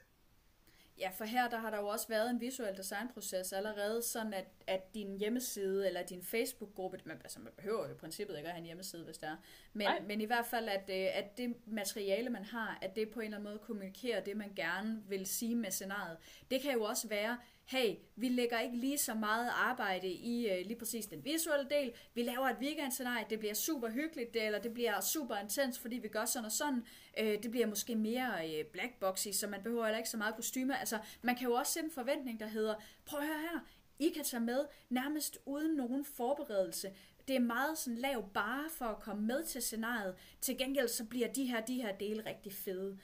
Ja, 1.02 1.10
for 1.10 1.24
her 1.24 1.48
der 1.48 1.58
har 1.58 1.70
der 1.70 1.78
jo 1.78 1.86
også 1.86 2.08
været 2.08 2.30
en 2.30 2.40
visuel 2.40 2.76
designproces 2.76 3.52
allerede, 3.52 4.02
sådan 4.02 4.34
at, 4.34 4.44
at 4.66 4.94
din 4.94 5.18
hjemmeside 5.18 5.86
eller 5.86 6.02
din 6.02 6.22
Facebook-gruppe, 6.22 7.00
man, 7.04 7.20
altså 7.24 7.40
man 7.40 7.52
behøver 7.56 7.86
jo 7.86 7.94
i 7.94 7.96
princippet 7.96 8.36
ikke 8.36 8.48
at 8.48 8.54
have 8.54 8.60
en 8.60 8.66
hjemmeside, 8.66 9.04
hvis 9.04 9.18
det 9.18 9.28
er, 9.28 9.36
men, 9.72 9.86
men 10.06 10.20
i 10.20 10.24
hvert 10.24 10.46
fald, 10.46 10.68
at, 10.68 10.90
øh, 10.90 11.18
at 11.18 11.38
det 11.38 11.54
materiale, 11.66 12.30
man 12.30 12.44
har, 12.44 12.78
at 12.82 12.96
det 12.96 13.10
på 13.10 13.20
en 13.20 13.24
eller 13.24 13.38
anden 13.38 13.50
måde 13.50 13.58
kommunikerer 13.58 14.20
det, 14.20 14.36
man 14.36 14.52
gerne 14.56 15.02
vil 15.08 15.26
sige 15.26 15.54
med 15.54 15.70
scenariet. 15.70 16.16
Det 16.50 16.60
kan 16.60 16.72
jo 16.72 16.82
også 16.82 17.08
være, 17.08 17.38
hey, 17.64 17.94
vi 18.16 18.28
lægger 18.28 18.60
ikke 18.60 18.76
lige 18.76 18.98
så 18.98 19.14
meget 19.14 19.50
arbejde 19.54 20.08
i 20.08 20.48
øh, 20.50 20.66
lige 20.66 20.78
præcis 20.78 21.06
den 21.06 21.24
visuelle 21.24 21.66
del. 21.70 21.92
Vi 22.14 22.22
laver 22.22 22.48
et 22.48 22.56
weekendscenarie, 22.60 23.26
det 23.30 23.38
bliver 23.38 23.54
super 23.54 23.90
hyggeligt, 23.90 24.34
det, 24.34 24.42
eller 24.42 24.58
det 24.58 24.74
bliver 24.74 25.00
super 25.00 25.36
intens, 25.36 25.78
fordi 25.78 25.96
vi 25.96 26.08
gør 26.08 26.24
sådan 26.24 26.44
og 26.44 26.52
sådan. 26.52 26.84
øh, 27.18 27.42
det 27.42 27.50
bliver 27.50 27.66
måske 27.66 27.94
mere 27.94 28.48
øh, 28.48 28.64
blackboxy, 28.64 29.28
så 29.32 29.46
man 29.46 29.62
behøver 29.62 29.84
heller 29.84 29.98
ikke 29.98 30.10
så 30.10 30.16
meget 30.16 30.34
kostymer. 30.36 30.74
Altså, 30.74 30.98
man 31.22 31.36
kan 31.36 31.48
jo 31.48 31.54
også 31.54 31.72
sætte 31.72 31.86
en 31.86 31.92
forventning, 31.92 32.40
der 32.40 32.46
hedder, 32.46 32.74
prøv 33.06 33.20
at 33.20 33.26
høre 33.26 33.40
her, 33.40 33.60
I 33.98 34.08
kan 34.08 34.24
tage 34.24 34.40
med 34.40 34.64
nærmest 34.90 35.38
uden 35.46 35.76
nogen 35.76 36.04
forberedelse. 36.04 36.92
Det 37.28 37.36
er 37.36 37.40
meget 37.40 37.78
sådan 37.78 37.98
lav 37.98 38.28
bare 38.34 38.70
for 38.70 38.84
at 38.84 39.00
komme 39.00 39.26
med 39.26 39.44
til 39.44 39.62
scenariet. 39.62 40.14
Til 40.40 40.58
gengæld 40.58 40.88
så 40.88 41.04
bliver 41.04 41.32
de 41.32 41.44
her, 41.44 41.60
de 41.60 41.82
her 41.82 41.96
dele 41.96 42.26
rigtig 42.26 42.52
fede. 42.52 42.98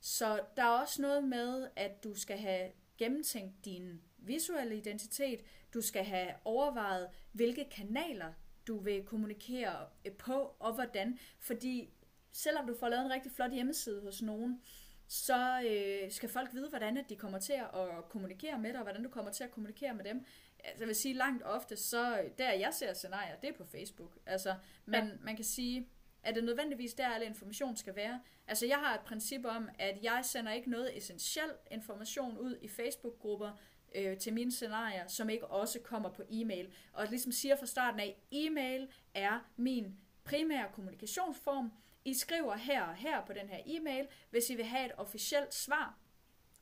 Så 0.00 0.40
der 0.56 0.62
er 0.62 0.80
også 0.80 1.02
noget 1.02 1.24
med, 1.24 1.68
at 1.76 2.04
du 2.04 2.14
skal 2.14 2.38
have 2.38 2.70
gennemtænkt 2.98 3.64
din 3.64 4.00
visuelle 4.18 4.76
identitet. 4.76 5.40
Du 5.74 5.80
skal 5.80 6.04
have 6.04 6.28
overvejet, 6.44 7.08
hvilke 7.32 7.64
kanaler 7.70 8.32
du 8.66 8.78
vil 8.78 9.04
kommunikere 9.04 9.86
øh, 10.04 10.12
på, 10.12 10.56
og 10.58 10.74
hvordan. 10.74 11.18
Fordi 11.38 11.90
selvom 12.32 12.66
du 12.66 12.74
får 12.80 12.88
lavet 12.88 13.04
en 13.04 13.12
rigtig 13.12 13.32
flot 13.32 13.52
hjemmeside 13.52 14.00
hos 14.00 14.22
nogen, 14.22 14.62
så 15.06 15.62
øh, 15.70 16.12
skal 16.12 16.28
folk 16.28 16.54
vide, 16.54 16.68
hvordan 16.68 17.04
de 17.08 17.16
kommer 17.16 17.38
til 17.38 17.52
at 17.52 18.08
kommunikere 18.08 18.58
med 18.58 18.70
dig, 18.70 18.78
og 18.78 18.82
hvordan 18.82 19.02
du 19.02 19.08
kommer 19.08 19.32
til 19.32 19.44
at 19.44 19.50
kommunikere 19.50 19.94
med 19.94 20.04
dem. 20.04 20.24
Altså, 20.64 20.82
jeg 20.82 20.88
vil 20.88 20.96
sige 20.96 21.14
langt 21.14 21.42
ofte, 21.42 21.76
så 21.76 22.30
der 22.38 22.52
jeg 22.52 22.74
ser 22.74 22.92
scenarier, 22.92 23.36
det 23.36 23.48
er 23.48 23.54
på 23.54 23.64
Facebook. 23.64 24.18
Altså, 24.26 24.54
men 24.86 25.04
ja. 25.04 25.10
man 25.22 25.36
kan 25.36 25.44
sige, 25.44 25.88
er 26.24 26.32
det 26.32 26.44
nødvendigvis 26.44 26.94
der, 26.94 27.08
alle 27.08 27.26
information 27.26 27.76
skal 27.76 27.96
være? 27.96 28.20
Altså, 28.46 28.66
jeg 28.66 28.76
har 28.76 28.94
et 28.94 29.00
princip 29.00 29.44
om, 29.44 29.68
at 29.78 29.98
jeg 30.02 30.20
sender 30.22 30.52
ikke 30.52 30.70
noget 30.70 30.96
essentiel 30.96 31.50
information 31.70 32.38
ud 32.38 32.58
i 32.62 32.68
Facebook-grupper 32.68 33.50
øh, 33.94 34.18
til 34.18 34.32
mine 34.32 34.52
scenarier, 34.52 35.06
som 35.06 35.30
ikke 35.30 35.46
også 35.46 35.80
kommer 35.80 36.10
på 36.10 36.22
e-mail. 36.30 36.72
Og 36.92 37.06
ligesom 37.06 37.32
siger 37.32 37.56
fra 37.56 37.66
starten 37.66 38.00
af, 38.00 38.22
e-mail 38.30 38.88
er 39.14 39.50
min 39.56 39.96
primære 40.24 40.68
kommunikationsform. 40.72 41.72
I 42.04 42.14
skriver 42.14 42.56
her 42.56 42.82
og 42.82 42.94
her 42.94 43.24
på 43.24 43.32
den 43.32 43.48
her 43.48 43.58
e-mail, 43.66 44.06
hvis 44.30 44.50
I 44.50 44.54
vil 44.54 44.64
have 44.64 44.86
et 44.86 44.92
officielt 44.96 45.54
svar. 45.54 45.98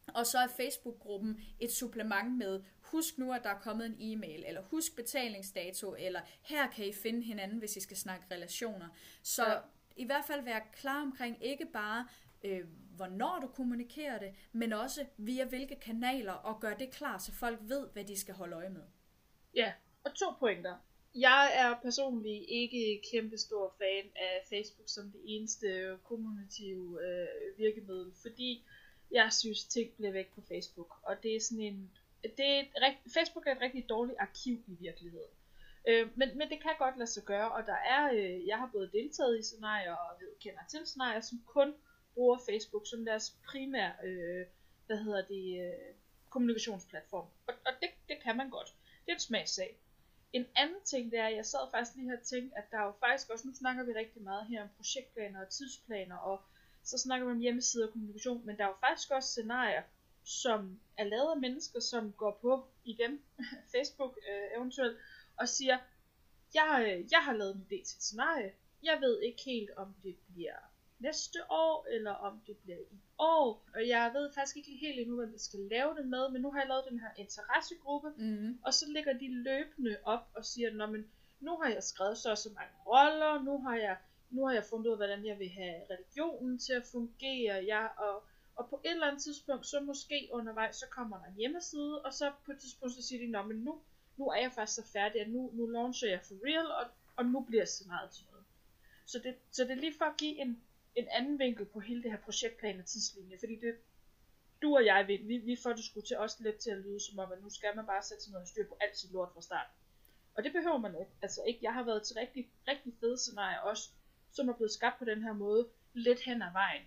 Og 0.07 0.27
så 0.27 0.39
er 0.39 0.47
Facebook-gruppen 0.47 1.41
et 1.61 1.73
supplement 1.73 2.39
med, 2.39 2.61
husk 2.93 3.19
nu, 3.19 3.33
at 3.33 3.45
der 3.45 3.51
er 3.51 3.59
kommet 3.59 3.87
en 3.87 3.97
e-mail, 3.99 4.45
eller 4.47 4.63
husk 4.63 4.97
betalingsdato, 4.97 5.95
eller 5.99 6.21
her 6.43 6.71
kan 6.71 6.87
I 6.87 6.93
finde 6.93 7.23
hinanden, 7.23 7.59
hvis 7.59 7.77
I 7.77 7.81
skal 7.81 7.97
snakke 7.97 8.27
relationer. 8.31 8.89
Så 9.23 9.47
ja. 9.47 9.59
i 9.97 10.05
hvert 10.05 10.25
fald 10.25 10.43
være 10.43 10.61
klar 10.73 11.03
omkring 11.03 11.45
ikke 11.45 11.67
bare, 11.73 12.09
øh, 12.45 12.61
hvornår 12.97 13.39
du 13.41 13.47
kommunikerer 13.47 14.19
det, 14.19 14.35
men 14.53 14.73
også 14.73 15.07
via 15.17 15.45
hvilke 15.45 15.77
kanaler, 15.77 16.33
og 16.33 16.61
gør 16.61 16.75
det 16.75 16.91
klar, 16.91 17.19
så 17.19 17.33
folk 17.33 17.59
ved, 17.63 17.89
hvad 17.93 18.05
de 18.05 18.21
skal 18.21 18.35
holde 18.35 18.57
øje 18.57 18.71
med. 18.71 18.83
Ja, 19.55 19.73
og 20.05 20.15
to 20.15 20.27
pointer. 20.39 20.77
Jeg 21.15 21.51
er 21.55 21.81
personligt 21.83 22.45
ikke 22.49 23.03
kæmpe 23.13 23.39
stor 23.39 23.75
fan 23.79 24.11
af 24.17 24.43
Facebook 24.49 24.89
som 24.89 25.13
det 25.13 25.21
eneste 25.25 25.99
kommunikative 26.05 27.07
øh, 27.07 27.59
virkemiddel, 27.59 28.13
fordi 28.23 28.65
jeg 29.11 29.33
synes, 29.33 29.65
ting 29.65 29.93
bliver 29.97 30.13
væk 30.13 30.35
på 30.35 30.41
Facebook. 30.49 30.95
Og 31.03 31.23
det 31.23 31.37
er 31.37 31.41
sådan 31.41 31.61
en... 31.61 31.91
Det 32.23 32.47
er 32.51 32.61
et, 32.61 32.97
Facebook 33.15 33.47
er 33.47 33.53
et 33.53 33.61
rigtig 33.61 33.89
dårligt 33.89 34.19
arkiv 34.19 34.65
i 34.67 34.77
virkeligheden. 34.81 35.31
Øh, 35.89 36.19
men, 36.19 36.39
men 36.39 36.51
det 36.51 36.61
kan 36.63 36.71
godt 36.79 36.99
lade 36.99 37.11
sig 37.11 37.23
gøre, 37.23 37.53
og 37.53 37.67
der 37.67 37.77
er, 37.77 38.13
øh, 38.13 38.47
jeg 38.47 38.59
har 38.59 38.71
både 38.73 38.91
deltaget 38.93 39.39
i 39.39 39.43
scenarier 39.43 39.93
og 39.93 40.21
ved, 40.21 40.29
kender 40.41 40.61
til 40.71 40.87
scenarier, 40.87 41.21
som 41.21 41.43
kun 41.47 41.75
bruger 42.15 42.39
Facebook 42.49 42.87
som 42.87 43.05
deres 43.05 43.37
primære, 43.47 43.93
øh, 44.05 44.47
hvad 44.87 44.97
hedder 44.97 45.25
det, 45.27 45.67
øh, 45.67 45.95
kommunikationsplatform. 46.31 47.27
Og, 47.47 47.55
og 47.67 47.73
det, 47.81 47.91
det 48.09 48.17
kan 48.23 48.37
man 48.37 48.51
godt. 48.51 48.75
Det 49.05 49.09
er 49.09 49.15
en 49.15 49.21
smagssag. 49.21 49.79
En 50.33 50.47
anden 50.57 50.83
ting, 50.85 51.11
det 51.11 51.19
er, 51.19 51.27
at 51.27 51.37
jeg 51.37 51.47
sad 51.47 51.71
faktisk 51.71 51.97
lige 51.97 52.11
her 52.11 52.17
og 52.17 52.23
tænkte, 52.23 52.59
at 52.59 52.65
der 52.71 52.79
er 52.79 52.85
jo 52.85 52.93
faktisk 53.01 53.31
også, 53.31 53.49
nu 53.49 53.55
snakker 53.55 53.85
vi 53.85 53.93
rigtig 53.93 54.23
meget 54.23 54.47
her 54.47 54.63
om 54.63 54.69
projektplaner 54.77 55.41
og 55.41 55.49
tidsplaner, 55.49 56.17
og 56.17 56.43
så 56.83 56.99
snakker 56.99 57.27
vi 57.27 57.33
om 57.33 57.39
hjemmesider 57.39 57.87
og 57.87 57.93
kommunikation, 57.93 58.47
men 58.47 58.57
der 58.57 58.65
er 58.65 58.69
jo 58.69 58.75
faktisk 58.81 59.11
også 59.11 59.29
scenarier, 59.29 59.83
som 60.25 60.81
er 60.97 61.05
lavet 61.05 61.31
af 61.31 61.41
mennesker, 61.41 61.81
som 61.81 62.13
går 62.13 62.39
på, 62.41 62.65
igen, 62.85 63.23
Facebook 63.75 64.19
øh, 64.29 64.59
eventuelt, 64.59 64.99
og 65.37 65.49
siger, 65.49 65.79
jeg, 66.55 66.85
øh, 66.87 67.13
jeg 67.13 67.25
har 67.25 67.33
lavet 67.33 67.55
en 67.55 67.63
idé 67.63 67.85
til 67.85 67.97
et 67.97 68.03
scenarie, 68.03 68.53
jeg 68.83 68.99
ved 69.01 69.21
ikke 69.21 69.43
helt, 69.47 69.71
om 69.71 69.95
det 70.03 70.17
bliver 70.33 70.59
næste 70.99 71.39
år, 71.51 71.87
eller 71.91 72.11
om 72.11 72.41
det 72.47 72.57
bliver 72.57 72.79
i 72.79 73.01
år. 73.19 73.65
Og 73.75 73.89
jeg 73.89 74.11
ved 74.15 74.33
faktisk 74.35 74.57
ikke 74.57 74.77
helt 74.81 75.01
endnu, 75.01 75.17
hvad 75.17 75.27
vi 75.27 75.39
skal 75.39 75.61
lave 75.61 75.95
det 75.97 76.07
med, 76.07 76.31
men 76.31 76.43
nu 76.43 76.51
har 76.51 76.59
jeg 76.61 76.69
lavet 76.69 76.85
den 76.91 77.01
her 77.01 77.11
interessegruppe, 77.17 78.09
mm. 78.17 78.59
og 78.65 78.75
så 78.75 78.85
ligger 78.89 79.13
de 79.13 79.43
løbende 79.43 79.97
op 80.05 80.25
og 80.35 80.45
siger, 80.45 80.73
Nå, 80.73 80.87
men 80.87 81.11
nu 81.41 81.57
har 81.57 81.71
jeg 81.71 81.83
skrevet 81.83 82.19
så 82.19 82.35
så 82.35 82.49
mange 82.55 82.75
roller, 82.87 83.43
nu 83.43 83.59
har 83.59 83.77
jeg, 83.77 83.97
nu 84.31 84.47
har 84.47 84.55
jeg 84.55 84.65
fundet 84.65 84.87
ud 84.87 84.93
af, 84.93 84.99
hvordan 84.99 85.27
jeg 85.27 85.39
vil 85.39 85.49
have 85.49 85.75
religionen 85.91 86.59
til 86.59 86.73
at 86.73 86.85
fungere, 86.93 87.65
ja, 87.65 87.87
og, 87.87 88.23
og 88.57 88.69
på 88.71 88.81
et 88.85 88.91
eller 88.91 89.07
andet 89.07 89.23
tidspunkt, 89.23 89.67
så 89.67 89.81
måske 89.81 90.29
undervejs, 90.33 90.77
så 90.77 90.87
kommer 90.91 91.19
der 91.19 91.25
en 91.25 91.35
hjemmeside, 91.35 92.03
og 92.03 92.13
så 92.15 92.33
på 92.45 92.53
et 92.53 92.59
tidspunkt, 92.59 92.95
så 92.95 93.03
siger 93.03 93.27
de, 93.27 93.33
Nå, 93.33 93.43
men 93.43 93.57
nu, 93.57 93.81
nu 94.17 94.29
er 94.29 94.41
jeg 94.41 94.53
faktisk 94.53 94.77
så 94.77 94.93
færdig, 94.93 95.21
at 95.21 95.31
nu, 95.31 95.51
nu 95.55 95.67
launcher 95.67 96.09
jeg 96.09 96.21
for 96.23 96.35
real, 96.47 96.67
og, 96.67 96.91
og 97.17 97.27
nu 97.27 97.41
bliver 97.41 97.65
scenariet 97.65 98.11
til 98.11 98.25
noget. 98.31 98.45
Så 99.07 99.19
det, 99.19 99.37
så 99.51 99.65
det 99.65 99.71
er 99.71 99.75
lige 99.75 99.99
for 99.99 100.05
at 100.05 100.17
give 100.17 100.37
en, 100.41 100.63
en 100.95 101.09
anden 101.09 101.39
vinkel 101.39 101.67
på 101.67 101.81
hele 101.81 102.03
det 102.03 102.11
her 102.11 102.19
projektplan 102.19 102.79
og 102.79 102.87
tidslinje, 102.87 103.39
fordi 103.39 103.57
det, 103.57 103.75
du 104.63 104.77
og 104.77 104.85
jeg, 104.85 105.09
vi, 105.09 105.37
vi 105.39 105.57
får 105.63 105.73
det 105.73 105.85
sgu 105.85 106.01
til 106.01 106.17
os 106.17 106.41
lidt 106.41 106.57
til 106.57 106.71
at 106.71 106.79
lyde 106.79 107.01
som 107.01 107.19
om, 107.19 107.33
at 107.33 107.43
nu 107.43 107.51
skal 107.51 107.77
man 107.77 107.87
bare 107.87 108.03
sætte 108.03 108.23
sig 108.23 108.33
noget 108.33 108.49
styr 108.49 108.69
på 108.69 108.77
alt 108.81 108.97
sit 108.99 109.13
lort 109.13 109.33
fra 109.35 109.43
start. 109.43 109.67
Og 110.35 110.45
det 110.45 110.53
behøver 110.53 110.79
man 110.79 110.95
ikke. 111.01 111.13
Altså 111.23 111.43
ikke, 111.47 111.61
jeg 111.63 111.75
har 111.75 111.83
været 111.83 112.03
til 112.03 112.17
rigtig, 112.17 112.51
rigtig 112.69 112.93
fede 113.01 113.19
scenarier 113.19 113.59
også, 113.59 113.91
som 114.33 114.49
er 114.49 114.53
blevet 114.53 114.73
skabt 114.73 114.99
på 114.99 115.05
den 115.05 115.23
her 115.23 115.33
måde, 115.33 115.69
lidt 115.95 116.21
hen 116.21 116.43
ad 116.43 116.53
vejen. 116.53 116.83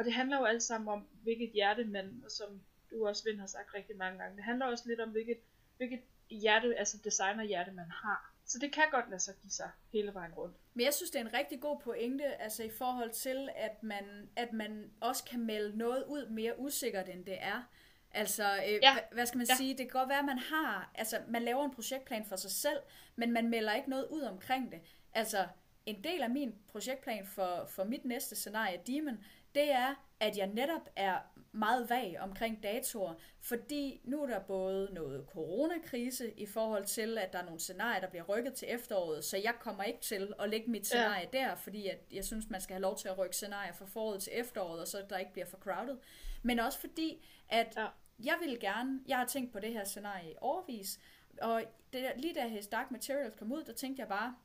Og 0.00 0.06
det 0.06 0.12
handler 0.12 0.38
jo 0.38 0.44
alt 0.44 0.62
sammen 0.62 0.88
om, 0.88 1.06
hvilket 1.22 1.50
hjerte 1.50 1.84
man, 1.84 2.24
som 2.28 2.60
du 2.90 3.06
også 3.06 3.24
Vind 3.24 3.40
har 3.40 3.46
sagt 3.46 3.74
rigtig 3.74 3.96
mange 3.96 4.18
gange, 4.18 4.36
det 4.36 4.44
handler 4.44 4.66
også 4.66 4.84
lidt 4.88 5.00
om, 5.00 5.10
hvilket, 5.10 5.38
hvilket 5.76 6.00
hjerte, 6.30 6.78
altså 6.78 6.98
designer 7.04 7.44
hjerte 7.44 7.72
man 7.72 7.90
har. 7.90 8.34
Så 8.44 8.58
det 8.58 8.72
kan 8.72 8.84
godt 8.90 9.10
lade 9.10 9.20
sig 9.20 9.34
give 9.42 9.50
sig 9.50 9.70
hele 9.92 10.14
vejen 10.14 10.32
rundt. 10.34 10.56
Men 10.74 10.84
jeg 10.84 10.94
synes, 10.94 11.10
det 11.10 11.20
er 11.20 11.24
en 11.24 11.34
rigtig 11.34 11.60
god 11.60 11.80
pointe, 11.80 12.24
altså 12.24 12.62
i 12.62 12.70
forhold 12.70 13.10
til, 13.10 13.48
at 13.56 13.82
man, 13.82 14.30
at 14.36 14.52
man 14.52 14.90
også 15.00 15.24
kan 15.24 15.40
melde 15.40 15.78
noget 15.78 16.04
ud 16.04 16.28
mere 16.28 16.58
usikkert, 16.58 17.08
end 17.08 17.24
det 17.24 17.42
er. 17.42 17.70
Altså, 18.10 18.56
øh, 18.68 18.78
ja. 18.82 18.96
hvad 19.12 19.26
skal 19.26 19.38
man 19.38 19.46
ja. 19.46 19.56
sige, 19.56 19.70
det 19.70 19.90
kan 19.90 20.00
godt 20.00 20.08
være, 20.08 20.18
at 20.18 20.24
man 20.24 20.38
har, 20.38 20.90
altså 20.94 21.20
man 21.28 21.42
laver 21.42 21.64
en 21.64 21.74
projektplan 21.74 22.24
for 22.24 22.36
sig 22.36 22.50
selv, 22.50 22.78
men 23.16 23.32
man 23.32 23.48
melder 23.48 23.74
ikke 23.74 23.90
noget 23.90 24.06
ud 24.10 24.22
omkring 24.22 24.72
det. 24.72 24.80
Altså, 25.12 25.46
en 25.86 26.04
del 26.04 26.22
af 26.22 26.30
min 26.30 26.54
projektplan 26.68 27.26
for, 27.26 27.64
for 27.64 27.84
mit 27.84 28.04
næste 28.04 28.36
scenarie, 28.36 28.80
Demon, 28.86 29.24
det 29.54 29.72
er, 29.72 29.94
at 30.20 30.36
jeg 30.36 30.46
netop 30.46 30.88
er 30.96 31.18
meget 31.52 31.90
vag 31.90 32.16
omkring 32.20 32.62
datoer, 32.62 33.14
fordi 33.40 34.00
nu 34.04 34.22
er 34.22 34.26
der 34.26 34.38
både 34.40 34.88
noget 34.92 35.26
coronakrise 35.32 36.30
i 36.30 36.46
forhold 36.46 36.84
til, 36.84 37.18
at 37.18 37.32
der 37.32 37.38
er 37.38 37.44
nogle 37.44 37.60
scenarier, 37.60 38.00
der 38.00 38.08
bliver 38.08 38.24
rykket 38.24 38.54
til 38.54 38.68
efteråret, 38.70 39.24
så 39.24 39.36
jeg 39.36 39.54
kommer 39.60 39.84
ikke 39.84 40.00
til 40.00 40.32
at 40.38 40.50
lægge 40.50 40.70
mit 40.70 40.86
scenarie 40.86 41.28
ja. 41.32 41.38
der, 41.38 41.54
fordi 41.54 41.88
at 41.88 41.98
jeg 42.12 42.24
synes, 42.24 42.50
man 42.50 42.60
skal 42.60 42.74
have 42.74 42.82
lov 42.82 42.96
til 42.96 43.08
at 43.08 43.18
rykke 43.18 43.36
scenarier 43.36 43.72
fra 43.72 43.84
foråret 43.84 44.22
til 44.22 44.32
efteråret, 44.36 44.80
og 44.80 44.88
så 44.88 45.04
der 45.10 45.18
ikke 45.18 45.32
bliver 45.32 45.46
for 45.46 45.56
crowded. 45.56 45.96
Men 46.42 46.58
også 46.58 46.78
fordi, 46.78 47.26
at 47.48 47.74
ja. 47.76 47.86
jeg 48.24 48.36
vil 48.42 48.60
gerne, 48.60 49.00
jeg 49.08 49.18
har 49.18 49.26
tænkt 49.26 49.52
på 49.52 49.60
det 49.60 49.72
her 49.72 49.84
scenarie 49.84 50.30
i 50.30 50.34
overvis, 50.40 51.00
og 51.42 51.62
det, 51.92 52.12
lige 52.16 52.34
da 52.34 52.48
His 52.48 52.66
Dark 52.66 52.90
Materials 52.90 53.34
kom 53.38 53.52
ud, 53.52 53.64
der 53.64 53.72
tænkte 53.72 54.00
jeg 54.00 54.08
bare, 54.08 54.36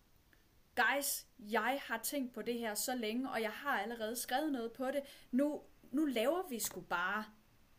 guys, 0.75 1.25
jeg 1.39 1.79
har 1.88 1.97
tænkt 1.97 2.33
på 2.33 2.41
det 2.41 2.59
her 2.59 2.75
så 2.75 2.95
længe, 2.95 3.29
og 3.29 3.41
jeg 3.41 3.51
har 3.51 3.79
allerede 3.79 4.15
skrevet 4.15 4.51
noget 4.51 4.71
på 4.71 4.85
det. 4.85 5.01
Nu, 5.31 5.61
nu 5.91 6.05
laver 6.05 6.47
vi 6.49 6.59
sgu 6.59 6.81
bare 6.81 7.25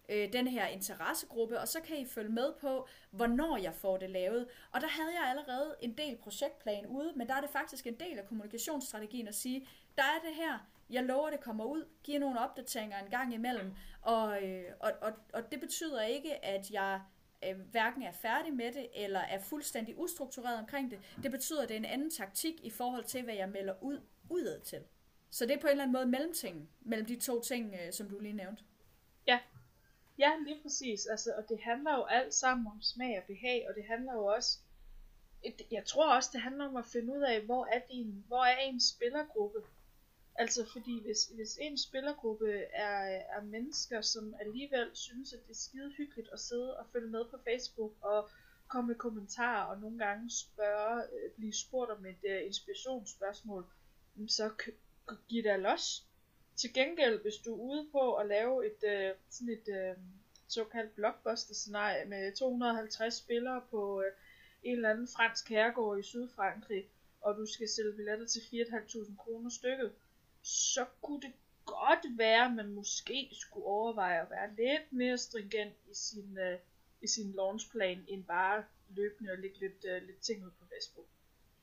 øh, 0.08 0.32
den 0.32 0.48
her 0.48 0.66
interessegruppe, 0.66 1.60
og 1.60 1.68
så 1.68 1.80
kan 1.80 1.98
I 1.98 2.06
følge 2.06 2.32
med 2.32 2.52
på, 2.60 2.88
hvornår 3.10 3.56
jeg 3.56 3.74
får 3.74 3.96
det 3.96 4.10
lavet. 4.10 4.48
Og 4.72 4.80
der 4.80 4.88
havde 4.88 5.12
jeg 5.20 5.30
allerede 5.30 5.74
en 5.80 5.98
del 5.98 6.16
projektplan 6.16 6.86
ude, 6.86 7.12
men 7.16 7.28
der 7.28 7.34
er 7.34 7.40
det 7.40 7.50
faktisk 7.50 7.86
en 7.86 8.00
del 8.00 8.18
af 8.18 8.26
kommunikationsstrategien 8.28 9.28
at 9.28 9.34
sige, 9.34 9.68
der 9.96 10.02
er 10.02 10.28
det 10.28 10.34
her, 10.34 10.58
jeg 10.90 11.04
lover, 11.04 11.30
det 11.30 11.40
kommer 11.40 11.64
ud, 11.64 11.84
giver 12.04 12.18
nogle 12.18 12.40
opdateringer 12.40 12.98
en 12.98 13.10
gang 13.10 13.34
imellem, 13.34 13.74
og, 14.02 14.42
øh, 14.42 14.64
og, 14.80 14.92
og, 15.02 15.12
og 15.32 15.52
det 15.52 15.60
betyder 15.60 16.02
ikke, 16.02 16.44
at 16.44 16.70
jeg 16.70 17.00
øh, 17.44 17.58
hverken 17.70 18.02
er 18.02 18.12
færdig 18.12 18.54
med 18.54 18.72
det, 18.72 18.88
eller 18.94 19.20
er 19.20 19.38
fuldstændig 19.38 19.98
ustruktureret 19.98 20.58
omkring 20.58 20.90
det. 20.90 20.98
Det 21.22 21.30
betyder, 21.30 21.62
at 21.62 21.68
det 21.68 21.74
er 21.74 21.78
en 21.78 21.84
anden 21.84 22.10
taktik 22.10 22.54
i 22.64 22.70
forhold 22.70 23.04
til, 23.04 23.22
hvad 23.22 23.34
jeg 23.34 23.48
melder 23.48 23.74
ud 23.80 24.00
udad 24.28 24.60
til. 24.60 24.82
Så 25.30 25.46
det 25.46 25.54
er 25.54 25.60
på 25.60 25.66
en 25.66 25.70
eller 25.70 25.84
anden 25.84 25.92
måde 25.92 26.06
mellemting, 26.06 26.70
mellem 26.80 27.06
de 27.06 27.16
to 27.20 27.40
ting, 27.40 27.74
øh, 27.74 27.92
som 27.92 28.08
du 28.08 28.18
lige 28.18 28.32
nævnte. 28.32 28.62
Ja, 29.26 29.38
ja 30.18 30.32
lige 30.46 30.62
præcis. 30.62 31.06
Altså, 31.06 31.32
og 31.36 31.48
det 31.48 31.60
handler 31.60 31.94
jo 31.94 32.04
alt 32.04 32.34
sammen 32.34 32.66
om 32.66 32.82
smag 32.82 33.18
og 33.18 33.24
behag, 33.26 33.66
og 33.68 33.74
det 33.74 33.84
handler 33.84 34.12
jo 34.12 34.26
også, 34.26 34.58
jeg 35.70 35.84
tror 35.84 36.14
også, 36.14 36.30
det 36.32 36.40
handler 36.40 36.68
om 36.68 36.76
at 36.76 36.86
finde 36.86 37.12
ud 37.12 37.20
af, 37.22 37.40
hvor 37.40 37.66
er, 37.66 37.80
din, 37.90 38.24
hvor 38.28 38.44
er 38.44 38.56
ens 38.58 38.84
spillergruppe. 38.84 39.58
Altså 40.38 40.64
fordi 40.72 41.02
hvis, 41.02 41.24
hvis 41.24 41.58
en 41.60 41.78
spillergruppe 41.78 42.52
er, 42.72 43.22
er 43.36 43.42
mennesker, 43.42 44.00
som 44.00 44.34
alligevel 44.40 44.90
synes, 44.92 45.32
at 45.32 45.42
det 45.46 45.50
er 45.50 45.58
skide 45.58 45.92
hyggeligt 45.96 46.28
at 46.32 46.40
sidde 46.40 46.76
og 46.76 46.86
følge 46.92 47.08
med 47.10 47.24
på 47.30 47.36
Facebook 47.44 47.92
og 48.00 48.28
komme 48.68 48.88
med 48.88 48.96
kommentarer 48.96 49.64
og 49.64 49.80
nogle 49.80 49.98
gange 49.98 50.30
spørge, 50.30 51.02
øh, 51.02 51.30
blive 51.36 51.52
spurgt 51.52 51.90
om 51.90 52.06
et 52.06 52.24
uh, 52.24 52.46
inspirationsspørgsmål, 52.46 53.66
så 54.28 54.50
giv 55.28 55.42
dig 55.42 55.58
los. 55.58 56.04
Til 56.56 56.74
gengæld, 56.74 57.22
hvis 57.22 57.34
du 57.44 57.54
er 57.54 57.58
ude 57.58 57.88
på 57.92 58.14
at 58.14 58.26
lave 58.26 58.66
et 58.66 59.12
uh, 59.12 59.18
sådan 59.30 59.48
et 59.52 59.68
uh, 59.68 60.02
såkaldt 60.48 60.94
blockbuster-scenarie 60.94 62.04
med 62.04 62.36
250 62.36 63.14
spillere 63.14 63.62
på 63.70 63.98
uh, 63.98 64.04
en 64.62 64.76
eller 64.76 64.90
anden 64.90 65.08
fransk 65.08 65.48
herregård 65.48 65.98
i 65.98 66.02
Sydfrankrig, 66.02 66.88
og 67.20 67.36
du 67.36 67.46
skal 67.46 67.68
sælge 67.68 67.92
billetter 67.92 68.26
til 68.26 68.40
4.500 68.40 69.16
kroner 69.16 69.50
stykket, 69.50 69.92
så 70.46 70.84
kunne 71.02 71.20
det 71.20 71.32
godt 71.64 72.18
være, 72.18 72.44
at 72.44 72.52
man 72.52 72.68
måske 72.68 73.30
skulle 73.32 73.66
overveje 73.66 74.22
at 74.22 74.30
være 74.30 74.54
lidt 74.54 74.92
mere 74.92 75.18
stringent 75.18 75.74
i 75.90 75.94
sin, 75.94 76.38
uh, 76.38 76.58
i 77.02 77.06
sin 77.06 77.32
launchplan, 77.32 78.04
end 78.08 78.24
bare 78.24 78.64
løbende 78.88 79.32
og 79.32 79.38
lægge 79.38 79.60
lidt, 79.60 79.84
uh, 79.84 80.06
lidt 80.06 80.20
ting 80.20 80.44
ud 80.44 80.50
på 80.50 80.64
Facebook. 80.74 81.06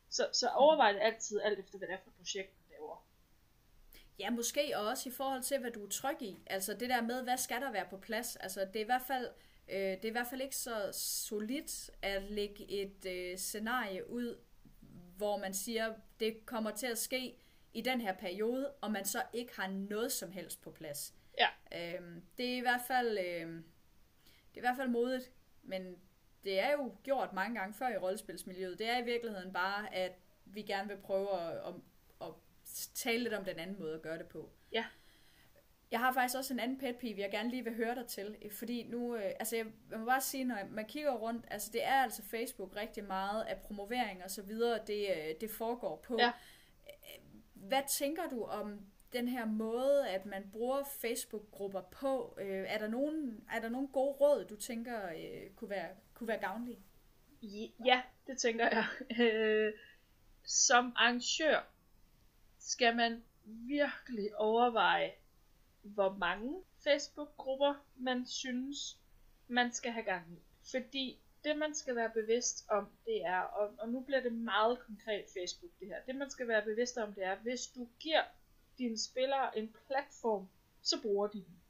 Så, 0.10 0.30
så 0.34 0.50
overvej 0.50 0.92
det 0.92 1.00
altid, 1.02 1.42
alt 1.42 1.60
efter 1.60 1.78
hvad 1.78 1.88
det 1.88 1.94
er 1.94 2.00
for 2.04 2.10
et 2.10 2.16
projekt, 2.16 2.50
man 2.60 2.78
laver. 2.78 3.06
Ja, 4.20 4.30
måske 4.30 4.78
også 4.78 5.10
i 5.10 5.12
forhold 5.12 5.44
til, 5.44 5.60
hvad 5.60 5.72
du 5.72 5.86
er 5.86 5.90
tryg 5.90 6.22
i. 6.22 6.38
Altså 6.46 6.74
det 6.74 6.90
der 6.90 7.02
med, 7.02 7.24
hvad 7.24 7.38
skal 7.38 7.62
der 7.62 7.72
være 7.72 7.88
på 7.90 7.98
plads? 7.98 8.36
Altså 8.36 8.66
det 8.66 8.76
er 8.76 8.82
i 8.82 8.84
hvert 8.84 9.08
fald, 9.08 9.30
øh, 9.68 9.78
det 9.78 10.06
er 10.06 10.10
i 10.10 10.12
hvert 10.12 10.28
fald 10.28 10.42
ikke 10.42 10.56
så 10.56 10.90
solidt 10.94 11.90
at 12.02 12.24
lægge 12.24 12.72
et 12.72 13.06
øh, 13.06 13.38
scenarie 13.38 14.10
ud, 14.10 14.38
hvor 15.18 15.38
man 15.38 15.54
siger, 15.54 15.94
det 16.20 16.46
kommer 16.46 16.72
til 16.72 16.88
at 16.88 16.98
ske 16.98 17.43
i 17.74 17.82
den 17.82 18.02
her 18.02 18.14
periode, 18.14 18.72
og 18.82 18.92
man 18.92 19.06
så 19.06 19.22
ikke 19.34 19.56
har 19.56 19.68
noget 19.68 20.12
som 20.12 20.32
helst 20.32 20.62
på 20.62 20.72
plads. 20.72 21.14
Ja. 21.40 21.48
Øhm, 21.96 22.22
det 22.38 22.54
er 22.54 22.58
i 22.58 22.60
hvert 22.60 22.82
fald 22.88 23.18
øh, 23.18 23.64
det 24.54 24.60
er 24.60 24.62
i 24.62 24.68
hvert 24.68 24.78
fald 24.78 24.90
modigt, 24.90 25.32
men 25.64 25.96
det 26.44 26.60
er 26.60 26.72
jo 26.72 26.96
gjort 27.04 27.34
mange 27.34 27.60
gange 27.60 27.74
før 27.74 27.90
i 27.90 27.98
rollespilsmiljøet. 27.98 28.80
Det 28.80 28.90
er 28.90 28.98
i 28.98 29.06
virkeligheden 29.06 29.54
bare, 29.54 29.96
at 29.96 30.12
vi 30.46 30.62
gerne 30.62 30.88
vil 30.88 30.98
prøve 30.98 31.42
at, 31.42 31.58
at, 31.58 31.74
at 32.22 32.34
tale 32.94 33.24
lidt 33.24 33.34
om 33.34 33.46
den 33.46 33.60
anden 33.60 33.80
måde 33.80 33.96
at 33.96 34.02
gøre 34.02 34.18
det 34.18 34.28
på. 34.28 34.50
Ja. 34.72 34.86
Jeg 35.92 36.00
har 36.00 36.14
faktisk 36.14 36.38
også 36.38 36.54
en 36.54 36.60
anden 36.60 36.80
pet 36.80 36.96
peeve, 36.96 37.20
jeg 37.20 37.32
gerne 37.32 37.50
lige 37.50 37.64
vil 37.64 37.76
høre 37.76 37.96
dig 37.96 38.08
til, 38.08 38.36
fordi 38.52 38.84
nu, 38.84 39.16
øh, 39.16 39.32
altså 39.40 39.56
jeg, 39.56 39.66
jeg 39.92 40.00
må 40.00 40.06
bare 40.06 40.22
sige, 40.22 40.44
når 40.44 40.58
man 40.70 40.86
kigger 40.86 41.12
rundt, 41.12 41.46
altså 41.52 41.70
det 41.74 41.84
er 41.84 42.04
altså 42.04 42.24
Facebook 42.24 42.76
rigtig 42.76 43.04
meget 43.04 43.44
af 43.44 43.58
promovering 43.58 44.24
og 44.24 44.32
så 44.32 44.42
videre, 44.42 44.80
det, 44.88 45.08
øh, 45.10 45.36
det 45.42 45.52
foregår 45.52 45.96
på. 45.96 46.18
Ja. 46.20 46.32
Hvad 47.68 47.82
tænker 47.90 48.30
du 48.30 48.44
om 48.44 48.80
den 49.14 49.28
her 49.28 49.46
måde, 49.46 50.10
at 50.10 50.26
man 50.26 50.50
bruger 50.52 50.84
Facebook-grupper 51.02 51.82
på? 51.82 52.38
Øh, 52.42 52.66
er, 52.68 52.78
der 52.78 52.88
nogen, 52.88 53.48
er 53.52 53.60
der 53.60 53.70
nogen 53.70 53.88
gode 53.88 54.14
råd, 54.14 54.46
du 54.46 54.56
tænker 54.56 55.10
øh, 55.10 55.50
kunne, 55.56 55.70
være, 55.70 55.90
kunne 56.14 56.28
være 56.28 56.40
gavnlige? 56.40 56.80
Ja, 57.86 58.02
det 58.28 58.38
tænker 58.38 58.70
jeg. 58.70 58.86
Øh, 59.20 59.74
som 60.44 60.94
arrangør 60.96 61.70
skal 62.60 62.96
man 62.96 63.24
virkelig 63.46 64.38
overveje, 64.38 65.12
hvor 65.82 66.14
mange 66.14 66.64
Facebook-grupper 66.84 67.74
man 67.96 68.26
synes, 68.26 69.00
man 69.48 69.72
skal 69.72 69.92
have 69.92 70.04
gang 70.04 70.34
i. 70.34 70.42
Fordi 70.72 71.20
det 71.44 71.58
man 71.58 71.76
skal 71.76 71.96
være 71.96 72.10
bevidst 72.10 72.66
om, 72.70 72.88
det 73.06 73.26
er, 73.26 73.40
og, 73.40 73.74
og 73.80 73.90
nu 73.90 74.00
bliver 74.00 74.22
det 74.22 74.34
meget 74.34 74.80
konkret 74.80 75.26
Facebook 75.38 75.72
det 75.80 75.88
her, 75.88 76.02
det 76.06 76.16
man 76.16 76.30
skal 76.30 76.48
være 76.48 76.62
bevidst 76.62 76.98
om, 76.98 77.14
det 77.14 77.24
er, 77.24 77.36
hvis 77.36 77.68
du 77.68 77.88
giver 78.00 78.24
dine 78.78 78.98
spillere 78.98 79.58
en 79.58 79.76
platform, 79.88 80.48
så 80.82 81.02
bruger 81.02 81.28
de 81.28 81.38
den. 81.38 81.62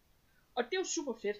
Og 0.55 0.63
det 0.63 0.73
er 0.73 0.79
jo 0.79 0.85
super 0.85 1.13
fedt. 1.21 1.37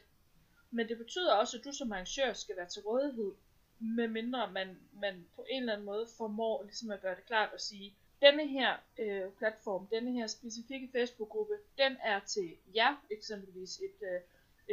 Men 0.72 0.90
det 0.90 0.98
betyder 0.98 1.34
også, 1.34 1.58
at 1.58 1.64
du 1.64 1.72
som 1.72 1.92
arrangør 1.92 2.34
skal 2.34 2.58
være 2.58 2.68
til 2.68 2.82
rådighed, 2.82 3.32
medmindre 3.80 4.52
man, 4.52 4.78
man 4.94 5.26
på 5.36 5.46
en 5.50 5.60
eller 5.60 5.74
anden 5.74 5.86
måde 5.86 6.08
formår 6.18 6.64
ligesom 6.64 6.92
at 6.92 7.02
gøre 7.02 7.16
det 7.16 7.26
klart 7.26 7.54
og 7.54 7.60
sige, 7.60 7.96
denne 8.22 8.48
her 8.48 8.78
øh, 9.00 9.32
platform, 9.38 9.88
denne 9.88 10.12
her 10.12 10.28
specifikke 10.28 10.90
Facebook-gruppe, 10.92 11.54
den 11.78 11.98
er 12.04 12.20
til 12.20 12.58
jer, 12.76 13.06
eksempelvis 13.12 13.78
et, 13.78 14.08
øh, 14.08 14.22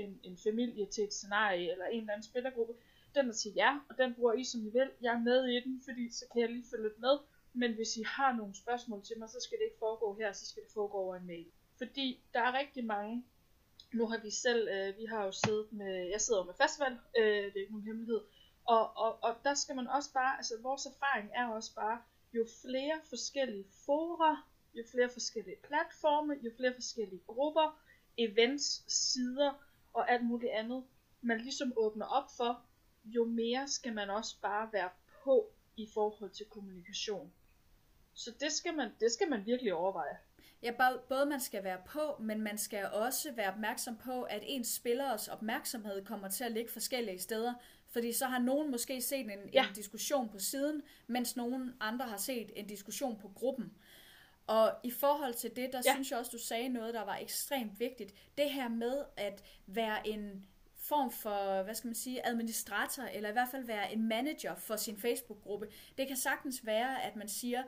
en, 0.05 0.21
en 0.23 0.37
familie 0.37 0.87
til 0.87 1.05
et 1.05 1.13
scenarie, 1.13 1.73
eller 1.73 1.87
en 1.87 2.01
eller 2.01 2.13
anden 2.13 2.25
spillergruppe, 2.25 2.75
den 3.15 3.29
er 3.29 3.33
til 3.33 3.53
jer, 3.57 3.87
og 3.89 3.99
den 3.99 4.15
bruger 4.15 4.33
I 4.33 4.45
som 4.45 4.61
I 4.61 4.71
vil. 4.71 4.91
Jeg 5.01 5.15
er 5.15 5.19
med 5.19 5.47
i 5.47 5.61
den, 5.61 5.83
fordi 5.85 6.13
så 6.13 6.25
kan 6.33 6.41
jeg 6.41 6.51
lige 6.51 6.67
følge 6.71 6.83
lidt 6.83 6.99
med. 6.99 7.19
Men 7.53 7.75
hvis 7.75 7.97
I 7.97 8.03
har 8.03 8.37
nogle 8.37 8.55
spørgsmål 8.55 9.03
til 9.03 9.19
mig, 9.19 9.29
så 9.29 9.41
skal 9.41 9.59
det 9.59 9.65
ikke 9.65 9.79
foregå 9.79 10.15
her, 10.15 10.33
så 10.33 10.47
skal 10.47 10.63
det 10.63 10.73
foregå 10.73 10.99
over 10.99 11.17
en 11.17 11.27
mail. 11.27 11.47
Fordi 11.79 12.23
der 12.35 12.41
er 12.41 12.59
rigtig 12.59 12.85
mange, 12.85 13.25
nu 13.93 14.07
har 14.07 14.19
vi 14.19 14.31
selv, 14.31 14.69
øh, 14.69 14.99
vi 14.99 15.05
har 15.05 15.25
jo 15.25 15.33
siddet 15.33 15.73
med, 15.73 16.09
jeg 16.09 16.21
sidder 16.21 16.41
jo 16.41 16.45
med 16.45 16.55
festival, 16.55 16.93
øh, 17.19 17.45
det 17.45 17.57
er 17.57 17.61
ikke 17.61 17.73
nogen 17.73 17.87
hemmelighed, 17.87 18.21
og, 18.65 18.97
og, 18.97 19.19
og 19.23 19.37
der 19.45 19.55
skal 19.55 19.77
man 19.77 19.89
også 19.89 20.13
bare, 20.13 20.37
altså 20.37 20.55
vores 20.63 20.87
erfaring 20.87 21.31
er 21.35 21.47
også 21.47 21.75
bare, 21.75 21.99
jo 22.33 22.47
flere 22.63 23.01
forskellige 23.09 23.65
fora, 23.87 24.43
jo 24.75 24.85
flere 24.93 25.09
forskellige 25.09 25.57
platforme, 25.63 26.35
jo 26.43 26.51
flere 26.57 26.75
forskellige 26.75 27.23
grupper, 27.27 27.81
events, 28.19 28.85
sider 28.93 29.53
og 29.93 30.11
alt 30.11 30.25
muligt 30.25 30.53
andet, 30.53 30.85
man 31.21 31.41
ligesom 31.41 31.73
åbner 31.77 32.07
op 32.07 32.31
for, 32.37 32.63
jo 33.05 33.25
mere 33.25 33.69
skal 33.69 33.93
man 33.93 34.11
også 34.11 34.37
bare 34.43 34.69
være 34.73 34.91
på 35.25 35.51
i 35.77 35.89
forhold 35.95 36.31
til 36.31 36.47
kommunikation. 36.47 37.33
Så 38.15 38.31
det 38.41 38.53
skal 38.53 38.75
man, 38.75 38.91
det 39.01 39.13
skal 39.13 39.31
man 39.31 39.47
virkelig 39.47 39.75
overveje. 39.75 40.19
Ja, 40.63 40.73
både 41.09 41.27
man 41.27 41.41
skal 41.41 41.65
være 41.65 41.81
på, 41.87 42.17
men 42.21 42.41
man 42.41 42.59
skal 42.59 42.87
også 42.87 43.33
være 43.33 43.53
opmærksom 43.53 43.97
på, 43.97 44.23
at 44.23 44.43
ens 44.47 44.69
spillers 44.69 45.29
opmærksomhed 45.29 46.05
kommer 46.05 46.29
til 46.29 46.45
at 46.45 46.53
ligge 46.53 46.73
forskellige 46.73 47.19
steder. 47.19 47.55
Fordi 47.89 48.13
så 48.13 48.27
har 48.27 48.39
nogen 48.39 48.71
måske 48.71 49.03
set 49.03 49.21
en, 49.21 49.51
ja. 49.53 49.69
en 49.69 49.75
diskussion 49.75 50.29
på 50.29 50.39
siden, 50.39 50.83
mens 51.07 51.37
nogen 51.37 51.75
andre 51.81 52.07
har 52.07 52.17
set 52.17 52.51
en 52.57 52.67
diskussion 52.67 53.19
på 53.19 53.29
gruppen. 53.35 53.73
Og 54.47 54.73
i 54.83 54.91
forhold 54.91 55.35
til 55.35 55.57
det, 55.57 55.73
der 55.73 55.83
ja. 55.85 55.95
synes 55.95 56.11
jeg 56.11 56.19
også, 56.19 56.31
du 56.31 56.39
sagde 56.39 56.69
noget, 56.69 56.95
der 56.95 57.05
var 57.05 57.17
ekstremt 57.17 57.81
vigtigt. 57.81 58.15
Det 58.39 58.51
her 58.51 58.69
med 58.69 59.05
at 59.17 59.45
være 59.67 60.09
en 60.09 60.47
form 60.81 61.11
for, 61.11 61.63
hvad 61.63 61.75
skal 61.75 61.89
man 61.89 61.95
sige, 61.95 62.27
administrator, 62.27 63.03
eller 63.03 63.29
i 63.29 63.33
hvert 63.33 63.49
fald 63.51 63.65
være 63.65 63.93
en 63.93 64.09
manager 64.09 64.55
for 64.55 64.77
sin 64.77 64.99
Facebook-gruppe. 64.99 65.69
Det 65.99 66.09
kan 66.09 66.17
sagtens 66.17 66.67
være, 66.67 67.03
at 67.03 67.17
man 67.17 67.29
siger, 67.29 67.63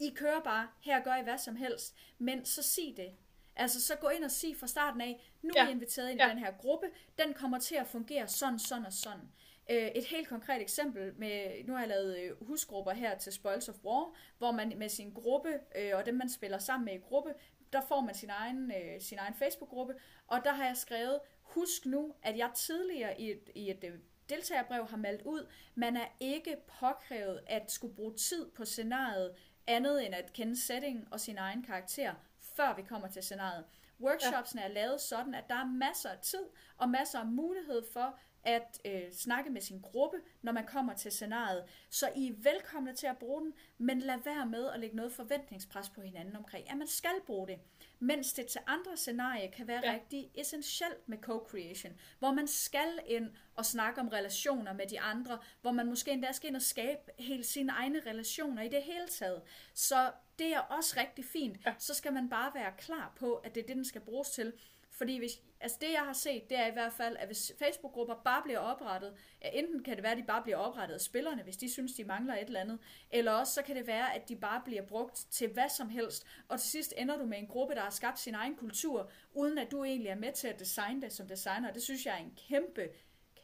I 0.00 0.10
kører 0.10 0.40
bare, 0.40 0.68
her 0.80 1.02
gør 1.02 1.14
I 1.14 1.22
hvad 1.22 1.38
som 1.38 1.56
helst, 1.56 1.96
men 2.18 2.44
så 2.44 2.62
sig 2.62 2.94
det. 2.96 3.12
Altså 3.56 3.80
så 3.80 3.96
gå 3.96 4.08
ind 4.08 4.24
og 4.24 4.30
sig 4.30 4.56
fra 4.56 4.66
starten 4.66 5.00
af, 5.00 5.32
nu 5.42 5.50
ja. 5.56 5.64
er 5.64 5.68
I 5.68 5.70
inviteret 5.70 6.10
ind 6.10 6.20
ja. 6.20 6.26
i 6.26 6.30
den 6.30 6.38
her 6.38 6.52
gruppe, 6.52 6.86
den 7.18 7.34
kommer 7.34 7.58
til 7.58 7.74
at 7.74 7.86
fungere 7.86 8.28
sådan, 8.28 8.58
sådan 8.58 8.86
og 8.86 8.92
sådan. 8.92 9.32
Øh, 9.70 9.88
et 9.88 10.04
helt 10.04 10.28
konkret 10.28 10.62
eksempel 10.62 11.12
med, 11.16 11.64
nu 11.64 11.72
har 11.72 11.80
jeg 11.80 11.88
lavet 11.88 12.18
øh, 12.18 12.46
husgrupper 12.46 12.92
her 12.92 13.18
til 13.18 13.32
Spoils 13.32 13.68
of 13.68 13.84
War, 13.84 14.14
hvor 14.38 14.52
man 14.52 14.72
med 14.76 14.88
sin 14.88 15.12
gruppe, 15.12 15.60
øh, 15.76 15.90
og 15.94 16.06
dem 16.06 16.14
man 16.14 16.28
spiller 16.28 16.58
sammen 16.58 16.84
med 16.84 16.94
i 16.94 16.98
gruppe, 16.98 17.34
der 17.72 17.80
får 17.88 18.00
man 18.00 18.14
sin 18.14 18.30
egen, 18.30 18.72
sin 19.00 19.18
egen 19.18 19.34
Facebook-gruppe, 19.34 19.94
og 20.26 20.40
der 20.44 20.52
har 20.52 20.66
jeg 20.66 20.76
skrevet, 20.76 21.20
husk 21.54 21.86
nu, 21.86 22.14
at 22.22 22.38
jeg 22.38 22.50
tidligere 22.54 23.20
i 23.20 23.30
et, 23.30 23.50
i 23.54 23.70
et 23.70 24.00
deltagerbrev 24.28 24.86
har 24.86 24.96
meldt 24.96 25.22
ud, 25.22 25.46
man 25.74 25.96
er 25.96 26.06
ikke 26.20 26.56
påkrævet 26.80 27.40
at 27.46 27.70
skulle 27.70 27.94
bruge 27.94 28.14
tid 28.14 28.50
på 28.50 28.64
scenariet, 28.64 29.34
andet 29.66 30.06
end 30.06 30.14
at 30.14 30.32
kende 30.32 30.60
setting 30.60 31.08
og 31.10 31.20
sin 31.20 31.38
egen 31.38 31.62
karakter, 31.62 32.14
før 32.56 32.76
vi 32.76 32.82
kommer 32.82 33.08
til 33.08 33.22
scenariet. 33.22 33.64
Workshopsene 34.00 34.62
ja. 34.62 34.68
er 34.68 34.72
lavet 34.72 35.00
sådan, 35.00 35.34
at 35.34 35.44
der 35.48 35.54
er 35.54 35.64
masser 35.64 36.10
af 36.10 36.18
tid 36.18 36.44
og 36.76 36.88
masser 36.88 37.18
af 37.18 37.26
mulighed 37.26 37.82
for 37.92 38.18
at 38.44 38.80
øh, 38.84 39.12
snakke 39.12 39.50
med 39.50 39.60
sin 39.60 39.80
gruppe, 39.80 40.16
når 40.42 40.52
man 40.52 40.66
kommer 40.66 40.94
til 40.94 41.12
scenariet. 41.12 41.64
Så 41.90 42.08
I 42.16 42.28
er 42.28 42.34
velkomne 42.36 42.94
til 42.94 43.06
at 43.06 43.18
bruge 43.18 43.42
den, 43.42 43.52
men 43.78 43.98
lad 43.98 44.18
være 44.24 44.46
med 44.46 44.70
at 44.70 44.80
lægge 44.80 44.96
noget 44.96 45.12
forventningspres 45.12 45.88
på 45.88 46.00
hinanden 46.00 46.36
omkring, 46.36 46.70
at 46.70 46.76
man 46.76 46.86
skal 46.86 47.20
bruge 47.26 47.48
det. 47.48 47.58
Mens 48.02 48.32
det 48.32 48.46
til 48.46 48.60
andre 48.66 48.96
scenarier 48.96 49.50
kan 49.50 49.68
være 49.68 49.80
ja. 49.84 49.92
rigtig 49.92 50.30
essentielt 50.34 51.08
med 51.08 51.18
co-creation, 51.18 51.92
hvor 52.18 52.32
man 52.32 52.48
skal 52.48 52.98
ind 53.06 53.30
og 53.54 53.66
snakke 53.66 54.00
om 54.00 54.08
relationer 54.08 54.72
med 54.72 54.86
de 54.86 55.00
andre, 55.00 55.38
hvor 55.60 55.72
man 55.72 55.86
måske 55.86 56.10
endda 56.10 56.32
skal 56.32 56.48
ind 56.48 56.56
og 56.56 56.62
skabe 56.62 57.00
helt 57.18 57.46
sine 57.46 57.72
egne 57.72 58.02
relationer 58.06 58.62
i 58.62 58.68
det 58.68 58.82
hele 58.82 59.08
taget. 59.08 59.42
Så 59.74 60.12
det 60.38 60.54
er 60.54 60.58
også 60.58 60.94
rigtig 61.00 61.24
fint. 61.24 61.56
Ja. 61.66 61.74
Så 61.78 61.94
skal 61.94 62.12
man 62.12 62.28
bare 62.28 62.54
være 62.54 62.72
klar 62.78 63.12
på, 63.16 63.34
at 63.34 63.54
det 63.54 63.62
er 63.62 63.66
det, 63.66 63.76
den 63.76 63.84
skal 63.84 64.00
bruges 64.00 64.30
til. 64.30 64.52
Fordi 64.92 65.18
hvis, 65.18 65.32
altså 65.60 65.78
det, 65.80 65.92
jeg 65.92 66.00
har 66.00 66.12
set, 66.12 66.50
det 66.50 66.58
er 66.58 66.66
i 66.66 66.72
hvert 66.72 66.92
fald, 66.92 67.16
at 67.16 67.26
hvis 67.26 67.52
Facebook-grupper 67.58 68.14
bare 68.14 68.42
bliver 68.42 68.58
oprettet, 68.58 69.14
ja, 69.42 69.48
enten 69.52 69.84
kan 69.84 69.96
det 69.96 70.02
være, 70.02 70.12
at 70.12 70.18
de 70.18 70.22
bare 70.22 70.42
bliver 70.42 70.56
oprettet 70.56 70.94
af 70.94 71.00
spillerne, 71.00 71.42
hvis 71.42 71.56
de 71.56 71.72
synes, 71.72 71.92
de 71.92 72.04
mangler 72.04 72.34
et 72.34 72.46
eller 72.46 72.60
andet, 72.60 72.78
eller 73.10 73.32
også 73.32 73.52
så 73.52 73.62
kan 73.62 73.76
det 73.76 73.86
være, 73.86 74.14
at 74.14 74.28
de 74.28 74.36
bare 74.36 74.62
bliver 74.64 74.82
brugt 74.82 75.26
til 75.30 75.52
hvad 75.52 75.68
som 75.68 75.88
helst, 75.88 76.26
og 76.48 76.60
til 76.60 76.70
sidst 76.70 76.94
ender 76.96 77.16
du 77.16 77.24
med 77.24 77.38
en 77.38 77.46
gruppe, 77.46 77.74
der 77.74 77.80
har 77.80 77.90
skabt 77.90 78.18
sin 78.18 78.34
egen 78.34 78.56
kultur, 78.56 79.10
uden 79.32 79.58
at 79.58 79.70
du 79.70 79.84
egentlig 79.84 80.08
er 80.08 80.14
med 80.14 80.32
til 80.32 80.48
at 80.48 80.58
designe 80.58 81.02
det 81.02 81.12
som 81.12 81.28
designer. 81.28 81.72
Det 81.72 81.82
synes 81.82 82.06
jeg 82.06 82.14
er 82.14 82.24
en 82.24 82.38
kæmpe, 82.48 82.88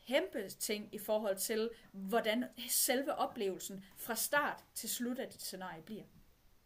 kæmpe 0.07 0.49
ting 0.49 0.95
i 0.95 0.99
forhold 0.99 1.37
til, 1.37 1.71
hvordan 1.93 2.45
selve 2.69 3.15
oplevelsen 3.15 3.85
fra 3.97 4.15
start 4.15 4.65
til 4.75 4.89
slut 4.89 5.19
af 5.19 5.29
dit 5.29 5.43
scenarie 5.43 5.83
bliver. 5.83 6.05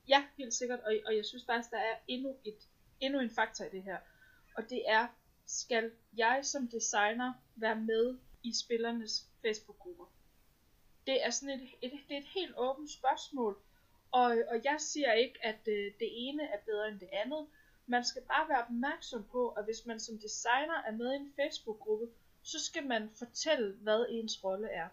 Ja, 0.09 0.25
helt 0.39 0.55
sikkert, 0.55 0.81
og, 0.81 0.95
og 1.07 1.17
jeg 1.17 1.25
synes 1.25 1.45
faktisk, 1.47 1.71
der 1.71 1.79
er 1.79 1.95
endnu, 2.09 2.37
et, 2.45 2.69
endnu 3.01 3.21
en 3.21 3.31
faktor 3.31 3.65
i 3.65 3.69
det 3.69 3.83
her 3.83 3.97
og 4.57 4.71
det 4.71 4.83
er, 4.87 5.07
skal 5.47 5.93
jeg 6.17 6.41
som 6.43 6.69
designer 6.69 7.33
være 7.57 7.77
med 7.77 8.19
i 8.43 8.55
spillernes 8.55 9.29
Facebook-grupper? 9.43 10.05
Det 11.07 11.25
er 11.25 11.31
sådan 11.31 11.61
et, 11.61 11.71
et, 11.83 11.93
det 12.09 12.15
er 12.17 12.21
et 12.21 12.33
helt 12.35 12.55
åbent 12.57 12.91
spørgsmål, 12.91 13.63
og, 14.13 14.37
og 14.49 14.65
jeg 14.65 14.77
siger 14.79 15.13
ikke, 15.13 15.39
at 15.45 15.69
øh, 15.69 15.93
det 16.01 16.09
ene 16.11 16.43
er 16.43 16.59
bedre 16.67 16.89
end 16.89 17.01
det 17.01 17.09
andet. 17.13 17.47
Man 17.87 18.05
skal 18.05 18.23
bare 18.23 18.49
være 18.49 18.63
opmærksom 18.63 19.25
på, 19.25 19.49
at 19.49 19.65
hvis 19.65 19.87
man 19.87 20.01
som 20.01 20.19
designer 20.19 20.83
er 20.87 20.93
med 20.93 21.13
i 21.13 21.17
en 21.17 21.33
Facebook-gruppe, 21.37 22.09
så 22.43 22.65
skal 22.65 22.87
man 22.87 23.11
fortælle, 23.19 23.73
hvad 23.73 24.07
ens 24.11 24.45
rolle 24.45 24.69
er. 24.69 24.89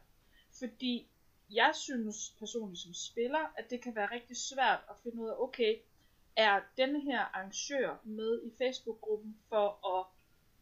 Fordi 0.60 1.08
jeg 1.50 1.72
synes 1.76 2.36
personligt 2.40 2.82
som 2.82 2.94
spiller, 2.94 3.54
at 3.58 3.70
det 3.70 3.82
kan 3.82 3.96
være 3.96 4.12
rigtig 4.12 4.38
svært 4.38 4.80
at 4.90 4.96
finde 5.04 5.22
ud 5.22 5.30
af, 5.30 5.36
okay, 5.38 5.80
er 6.36 6.62
denne 6.78 7.02
her 7.02 7.20
arrangør 7.20 7.96
med 8.04 8.42
i 8.44 8.52
Facebook-gruppen 8.58 9.38
for 9.50 9.98
at 9.98 10.06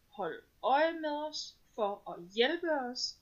holde 0.09 0.41
øje 0.63 0.93
med 0.93 1.27
os, 1.29 1.57
for 1.75 2.11
at 2.11 2.23
hjælpe 2.35 2.71
os, 2.71 3.17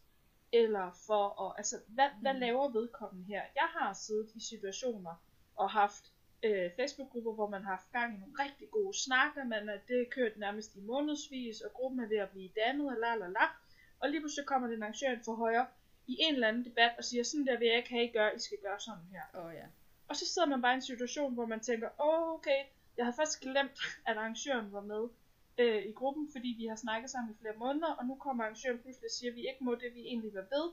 eller 0.52 0.92
for 1.08 1.42
at, 1.44 1.56
altså, 1.58 1.76
hvad, 1.88 2.10
mm. 2.16 2.22
hvad 2.22 2.34
laver 2.34 2.70
vedkommende 2.70 3.26
her? 3.28 3.42
Jeg 3.56 3.68
har 3.78 3.94
siddet 3.94 4.32
i 4.36 4.40
situationer 4.40 5.16
og 5.56 5.70
haft 5.70 6.12
øh, 6.44 6.72
Facebook-grupper, 6.76 7.34
hvor 7.34 7.50
man 7.50 7.64
har 7.64 7.70
haft 7.70 7.92
gang 7.92 8.16
i 8.16 8.20
nogle 8.20 8.44
rigtig 8.44 8.70
gode 8.72 8.98
snakker, 8.98 9.44
man 9.44 9.70
er 9.70 9.78
det 9.88 10.02
er 10.02 10.10
kørt 10.12 10.38
nærmest 10.38 10.76
i 10.76 10.82
månedsvis, 10.82 11.62
og 11.62 11.74
gruppen 11.74 12.00
er 12.00 12.08
ved 12.08 12.18
at 12.18 12.30
blive 12.30 12.50
dannet, 12.66 12.88
og 12.88 12.98
la 13.00 13.16
la 13.16 13.28
la. 13.28 13.46
Og 14.00 14.10
lige 14.10 14.22
pludselig 14.22 14.46
kommer 14.46 14.68
den 14.68 14.84
arrangør 14.84 15.18
for 15.26 15.36
højre 15.36 15.68
i 16.08 16.18
en 16.20 16.34
eller 16.34 16.48
anden 16.48 16.66
debat 16.66 16.92
og 16.98 17.04
siger, 17.04 17.24
sådan 17.24 17.48
der 17.48 17.60
vil 17.60 17.68
jeg 17.68 17.78
ikke 17.78 17.90
have, 17.90 18.06
I 18.06 18.12
gør, 18.12 18.32
I 18.32 18.40
skal 18.40 18.58
gøre 18.64 18.80
sådan 18.80 19.04
her. 19.12 19.42
Oh, 19.42 19.54
ja. 19.54 19.66
Og 20.08 20.16
så 20.16 20.26
sidder 20.26 20.48
man 20.48 20.62
bare 20.62 20.74
i 20.74 20.76
en 20.76 20.82
situation, 20.82 21.34
hvor 21.34 21.46
man 21.46 21.60
tænker, 21.60 21.90
åh, 22.00 22.08
oh, 22.08 22.34
okay, 22.34 22.62
jeg 22.98 23.06
havde 23.06 23.16
først 23.16 23.40
glemt, 23.40 23.80
at 24.08 24.18
arrangøren 24.18 24.72
var 24.72 24.82
med 24.82 25.04
øh, 25.58 25.86
i 25.86 25.92
gruppen, 25.92 26.30
fordi 26.32 26.56
vi 26.58 26.66
har 26.66 26.76
snakket 26.76 27.10
sammen 27.10 27.34
i 27.34 27.38
flere 27.42 27.56
måneder, 27.56 27.92
og 27.94 28.06
nu 28.06 28.16
kommer 28.16 28.44
arrangøren 28.44 28.80
pludselig 28.80 29.08
og 29.08 29.12
siger, 29.12 29.32
at 29.32 29.36
vi 29.36 29.42
ikke 29.42 29.64
må 29.64 29.76
det, 29.76 29.94
vi 29.94 30.02
egentlig 30.02 30.34
var 30.34 30.48
ved. 30.56 30.72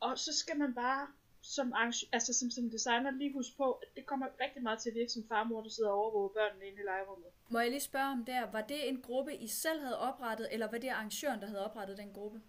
Og 0.00 0.18
så 0.18 0.38
skal 0.38 0.58
man 0.58 0.74
bare 0.74 1.06
som, 1.42 1.74
altså, 2.12 2.32
som, 2.32 2.50
som 2.50 2.70
designer 2.70 3.10
lige 3.10 3.32
huske 3.32 3.56
på, 3.56 3.72
at 3.72 3.88
det 3.96 4.06
kommer 4.06 4.26
rigtig 4.40 4.62
meget 4.62 4.78
til 4.78 4.90
at 4.90 4.94
virke 4.94 5.12
som 5.12 5.28
farmor, 5.28 5.62
der 5.62 5.68
sidder 5.68 5.90
og 5.90 5.98
overvåger 5.98 6.28
børnene 6.28 6.66
inde 6.66 6.82
i 6.82 6.84
lejerummet. 6.84 7.28
Må 7.48 7.58
jeg 7.58 7.70
lige 7.70 7.80
spørge 7.80 8.12
om 8.12 8.24
der, 8.24 8.50
var 8.50 8.62
det 8.62 8.88
en 8.88 9.02
gruppe, 9.02 9.36
I 9.36 9.48
selv 9.48 9.80
havde 9.80 9.98
oprettet, 9.98 10.48
eller 10.52 10.70
var 10.70 10.78
det 10.78 10.88
arrangøren, 10.88 11.40
der 11.40 11.46
havde 11.46 11.64
oprettet 11.64 11.98
den 11.98 12.12
gruppe? 12.12 12.42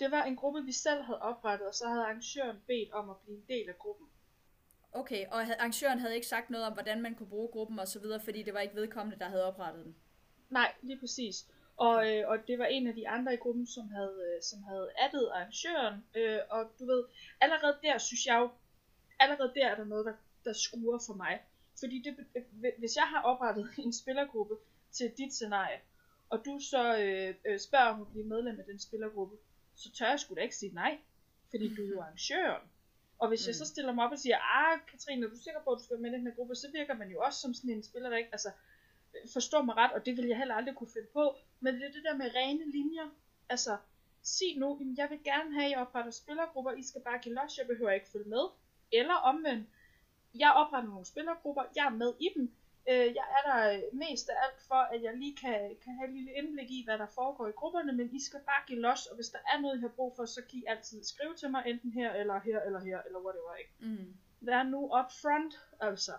Det 0.00 0.10
var 0.10 0.22
en 0.24 0.36
gruppe, 0.36 0.64
vi 0.64 0.72
selv 0.72 1.02
havde 1.02 1.22
oprettet, 1.22 1.68
og 1.68 1.74
så 1.74 1.88
havde 1.88 2.02
arrangøren 2.02 2.56
bedt 2.66 2.92
om 2.92 3.10
at 3.10 3.16
blive 3.16 3.36
en 3.36 3.44
del 3.48 3.68
af 3.68 3.78
gruppen. 3.78 4.06
Okay, 4.96 5.26
og 5.26 5.40
arrangøren 5.40 5.98
havde 5.98 6.14
ikke 6.14 6.26
sagt 6.26 6.50
noget 6.50 6.66
om, 6.66 6.72
hvordan 6.72 7.02
man 7.02 7.14
kunne 7.14 7.28
bruge 7.28 7.48
gruppen 7.48 7.78
og 7.78 7.88
så 7.88 7.98
videre, 8.00 8.20
fordi 8.20 8.42
det 8.42 8.54
var 8.54 8.60
ikke 8.60 8.74
vedkommende, 8.74 9.18
der 9.18 9.28
havde 9.28 9.44
oprettet 9.44 9.84
den. 9.84 9.96
Nej, 10.50 10.72
lige 10.82 11.00
præcis. 11.00 11.46
Og, 11.76 12.10
øh, 12.10 12.28
og 12.28 12.38
det 12.48 12.58
var 12.58 12.64
en 12.64 12.86
af 12.86 12.94
de 12.94 13.08
andre 13.08 13.34
i 13.34 13.36
gruppen, 13.36 13.66
som 13.66 13.88
havde, 13.88 14.18
øh, 14.26 14.42
som 14.42 14.62
havde 14.62 14.90
addet 14.98 15.30
arrangøren. 15.34 16.04
Øh, 16.14 16.38
og 16.50 16.64
du 16.78 16.86
ved, 16.86 17.04
allerede 17.40 17.78
der 17.82 17.98
synes 17.98 18.26
jeg 18.26 18.38
jo, 18.38 18.50
allerede 19.18 19.52
der 19.54 19.66
er 19.66 19.74
der 19.74 19.84
noget, 19.84 20.06
der, 20.06 20.14
der 20.44 20.52
skuer 20.52 20.98
for 21.06 21.14
mig. 21.14 21.40
Fordi 21.80 22.02
det, 22.04 22.26
øh, 22.36 22.72
hvis 22.78 22.96
jeg 22.96 23.08
har 23.08 23.22
oprettet 23.22 23.70
en 23.84 23.92
spillergruppe 23.92 24.54
til 24.92 25.12
dit 25.18 25.32
scenarie, 25.34 25.80
og 26.28 26.42
du 26.44 26.58
så 26.70 26.98
øh, 26.98 27.34
øh, 27.44 27.58
spørger 27.60 27.86
om 27.94 28.00
at 28.00 28.08
blive 28.08 28.26
medlem 28.26 28.58
af 28.58 28.64
den 28.64 28.78
spillergruppe, 28.78 29.36
så 29.74 29.92
tør 29.92 30.08
jeg 30.08 30.20
sgu 30.20 30.34
da 30.34 30.40
ikke 30.40 30.56
sige 30.56 30.74
nej. 30.74 30.98
Fordi 31.50 31.74
du 31.74 31.82
er 31.82 31.88
jo 31.88 32.00
arrangøren. 32.00 32.62
Og 33.18 33.28
hvis 33.28 33.46
mm. 33.46 33.46
jeg 33.46 33.54
så 33.54 33.66
stiller 33.66 33.92
mig 33.92 34.04
op 34.04 34.12
og 34.12 34.18
siger, 34.18 34.38
ah 34.38 34.78
Katrine, 34.90 35.26
er 35.26 35.30
du 35.30 35.36
sikker 35.36 35.60
på, 35.60 35.70
at 35.70 35.78
du 35.78 35.84
skal 35.84 35.94
være 35.94 36.02
med 36.02 36.10
i 36.10 36.14
den 36.14 36.26
her 36.26 36.34
gruppe, 36.34 36.54
så 36.54 36.70
virker 36.72 36.94
man 36.94 37.10
jo 37.10 37.20
også 37.20 37.40
som 37.40 37.54
sådan 37.54 37.70
en 37.70 37.82
spiller, 37.82 38.10
der 38.10 38.16
ikke, 38.16 38.32
altså, 38.32 38.50
forstår 39.32 39.62
mig 39.62 39.76
ret, 39.76 39.92
og 39.92 40.06
det 40.06 40.16
vil 40.16 40.26
jeg 40.26 40.38
heller 40.38 40.54
aldrig 40.54 40.74
kunne 40.74 40.90
finde 40.90 41.08
på, 41.12 41.36
men 41.60 41.74
det 41.74 41.84
er 41.84 41.92
det 41.92 42.04
der 42.04 42.16
med 42.16 42.34
rene 42.34 42.70
linjer, 42.70 43.08
altså, 43.48 43.76
sig 44.22 44.58
nu, 44.58 44.76
jamen, 44.80 44.96
jeg 44.96 45.10
vil 45.10 45.24
gerne 45.24 45.52
have, 45.54 45.64
at 45.64 45.72
I 45.72 45.74
opretter 45.74 46.10
spillergrupper, 46.10 46.72
I 46.72 46.82
skal 46.82 47.00
bare 47.00 47.18
give 47.18 47.34
los, 47.34 47.58
jeg 47.58 47.66
behøver 47.66 47.90
ikke 47.90 48.08
følge 48.08 48.28
med, 48.28 48.44
eller 48.92 49.14
omvendt, 49.14 49.68
jeg 50.34 50.52
opretter 50.52 50.88
nogle 50.88 51.06
spillergrupper, 51.06 51.62
jeg 51.76 51.86
er 51.86 51.90
med 51.90 52.14
i 52.20 52.28
dem, 52.36 52.52
øh, 52.90 53.14
jeg 53.18 53.26
er 53.36 53.42
der 53.50 53.80
mest 53.92 54.28
af 54.28 54.36
alt 54.44 54.60
for, 54.68 54.82
at 54.94 55.02
jeg 55.02 55.16
lige 55.16 55.36
kan, 55.36 55.76
kan 55.84 55.92
have 55.94 56.08
et 56.08 56.14
lille 56.14 56.32
indblik 56.32 56.70
i, 56.70 56.84
hvad 56.84 56.98
der 56.98 57.06
foregår 57.06 57.46
i 57.48 57.58
grupperne, 57.60 57.92
men 57.92 58.14
I 58.14 58.20
skal 58.20 58.40
bare 58.40 58.62
give 58.66 58.80
los, 58.80 59.06
og 59.06 59.14
hvis 59.16 59.28
der 59.28 59.38
er 59.52 59.60
noget, 59.60 59.78
I 59.78 59.80
har 59.80 59.88
brug 59.88 60.12
for, 60.16 60.24
så 60.24 60.42
kan 60.42 60.58
I 60.58 60.64
altid 60.66 61.04
skrive 61.04 61.34
til 61.34 61.50
mig, 61.50 61.62
enten 61.66 61.92
her, 61.92 62.12
eller 62.12 62.40
her, 62.40 62.60
eller 62.60 62.80
her, 62.80 63.02
eller 63.06 63.20
whatever, 63.20 63.54
ikke? 63.54 63.72
Mm. 63.80 64.16
Vær 64.40 64.62
nu 64.62 64.84
upfront, 64.84 65.54
altså. 65.80 66.12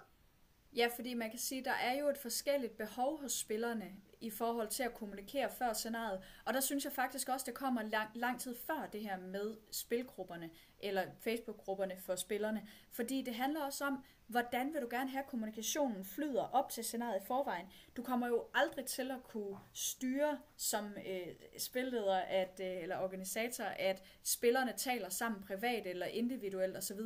Ja, 0.76 0.88
fordi 0.96 1.14
man 1.14 1.30
kan 1.30 1.40
sige, 1.40 1.64
der 1.64 1.72
er 1.72 1.94
jo 2.00 2.10
et 2.10 2.18
forskelligt 2.18 2.78
behov 2.78 3.22
hos 3.22 3.34
spillerne 3.34 3.96
i 4.22 4.30
forhold 4.30 4.68
til 4.68 4.84
at 4.84 4.94
kommunikere 4.94 5.50
før 5.50 5.74
scenariet. 5.74 6.24
Og 6.46 6.54
der 6.54 6.60
synes 6.60 6.86
jeg 6.86 6.94
faktisk 6.94 7.30
også, 7.30 7.44
det 7.46 7.54
kommer 7.54 7.82
lang, 7.82 8.10
lang 8.16 8.40
tid 8.40 8.56
før 8.56 8.90
det 8.94 9.02
her 9.02 9.18
med 9.18 9.56
spilgrupperne, 9.72 10.50
eller 10.80 11.04
Facebook-grupperne 11.20 11.98
for 11.98 12.16
spillerne. 12.16 12.68
Fordi 12.92 13.22
det 13.22 13.36
handler 13.36 13.62
også 13.62 13.86
om, 13.86 14.04
hvordan 14.28 14.74
vil 14.74 14.82
du 14.82 14.88
gerne 14.90 15.10
have, 15.10 15.24
at 15.24 15.30
kommunikationen 15.30 16.06
flyder 16.06 16.44
op 16.44 16.70
til 16.70 16.84
scenariet 16.84 17.22
i 17.22 17.26
forvejen. 17.26 17.66
Du 17.98 18.04
kommer 18.04 18.28
jo 18.28 18.46
aldrig 18.54 18.86
til 18.86 19.12
at 19.12 19.24
kunne 19.24 19.58
styre 19.74 20.40
som 20.58 20.98
øh, 21.08 21.28
spilleder 21.58 22.16
at, 22.16 22.60
øh, 22.64 22.84
eller 22.84 22.98
organisator, 22.98 23.64
at 23.64 24.04
spillerne 24.24 24.74
taler 24.78 25.10
sammen 25.10 25.44
privat 25.44 25.88
eller 25.88 26.06
individuelt 26.06 26.78
osv. 26.78 27.00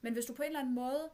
Men 0.00 0.12
hvis 0.12 0.24
du 0.24 0.34
på 0.34 0.42
en 0.42 0.46
eller 0.46 0.60
anden 0.60 0.74
måde 0.74 1.10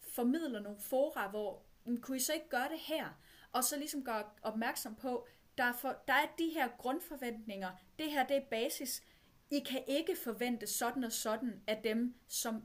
formidler 0.00 0.60
nogle 0.60 0.78
fora, 0.80 1.28
hvor 1.28 1.62
mm, 1.84 2.00
kunne 2.00 2.16
I 2.16 2.20
så 2.20 2.32
ikke 2.32 2.48
gøre 2.48 2.68
det 2.68 2.78
her? 2.78 3.20
Og 3.54 3.64
så 3.64 3.76
ligesom 3.78 4.04
gøre 4.04 4.24
opmærksom 4.42 4.94
på, 4.94 5.26
der 5.58 5.64
er, 5.64 5.72
for, 5.72 6.02
der 6.06 6.12
er 6.12 6.26
de 6.38 6.48
her 6.48 6.68
grundforventninger, 6.78 7.70
det 7.98 8.10
her 8.10 8.26
det 8.26 8.36
er 8.36 8.44
basis. 8.50 9.02
I 9.50 9.60
kan 9.60 9.84
ikke 9.86 10.16
forvente 10.24 10.66
sådan 10.66 11.04
og 11.04 11.12
sådan 11.12 11.62
af 11.66 11.80
dem, 11.84 12.14
som 12.28 12.64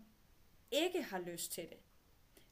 ikke 0.72 1.04
har 1.04 1.20
lyst 1.20 1.52
til 1.52 1.64
det. 1.64 1.78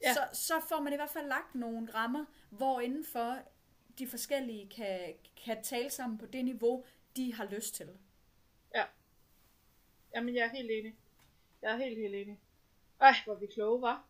Ja. 0.04 0.14
Så, 0.14 0.28
så 0.34 0.54
får 0.70 0.82
man 0.82 0.94
i 0.94 0.96
hvert 0.96 1.10
fald 1.10 1.28
lagt 1.28 1.56
nogle 1.56 1.94
rammer, 1.94 2.26
hvor 2.50 2.82
indenfor 2.82 3.38
de 4.00 4.08
forskellige 4.08 4.70
kan, 4.70 5.14
kan 5.46 5.64
tale 5.64 5.90
sammen 5.90 6.18
på 6.18 6.26
det 6.26 6.46
niveau, 6.46 6.86
de 7.16 7.34
har 7.34 7.46
lyst 7.46 7.76
til. 7.76 7.90
Jamen, 10.16 10.36
jeg 10.36 10.44
er 10.46 10.50
helt 10.50 10.72
enig. 10.72 10.96
Jeg 11.62 11.74
er 11.74 11.78
helt, 11.78 11.98
helt 11.98 12.16
enig. 12.16 12.40
Ej, 13.02 13.14
hvor 13.26 13.36
vi 13.36 13.48
kloge, 13.48 13.82
var 13.82 14.08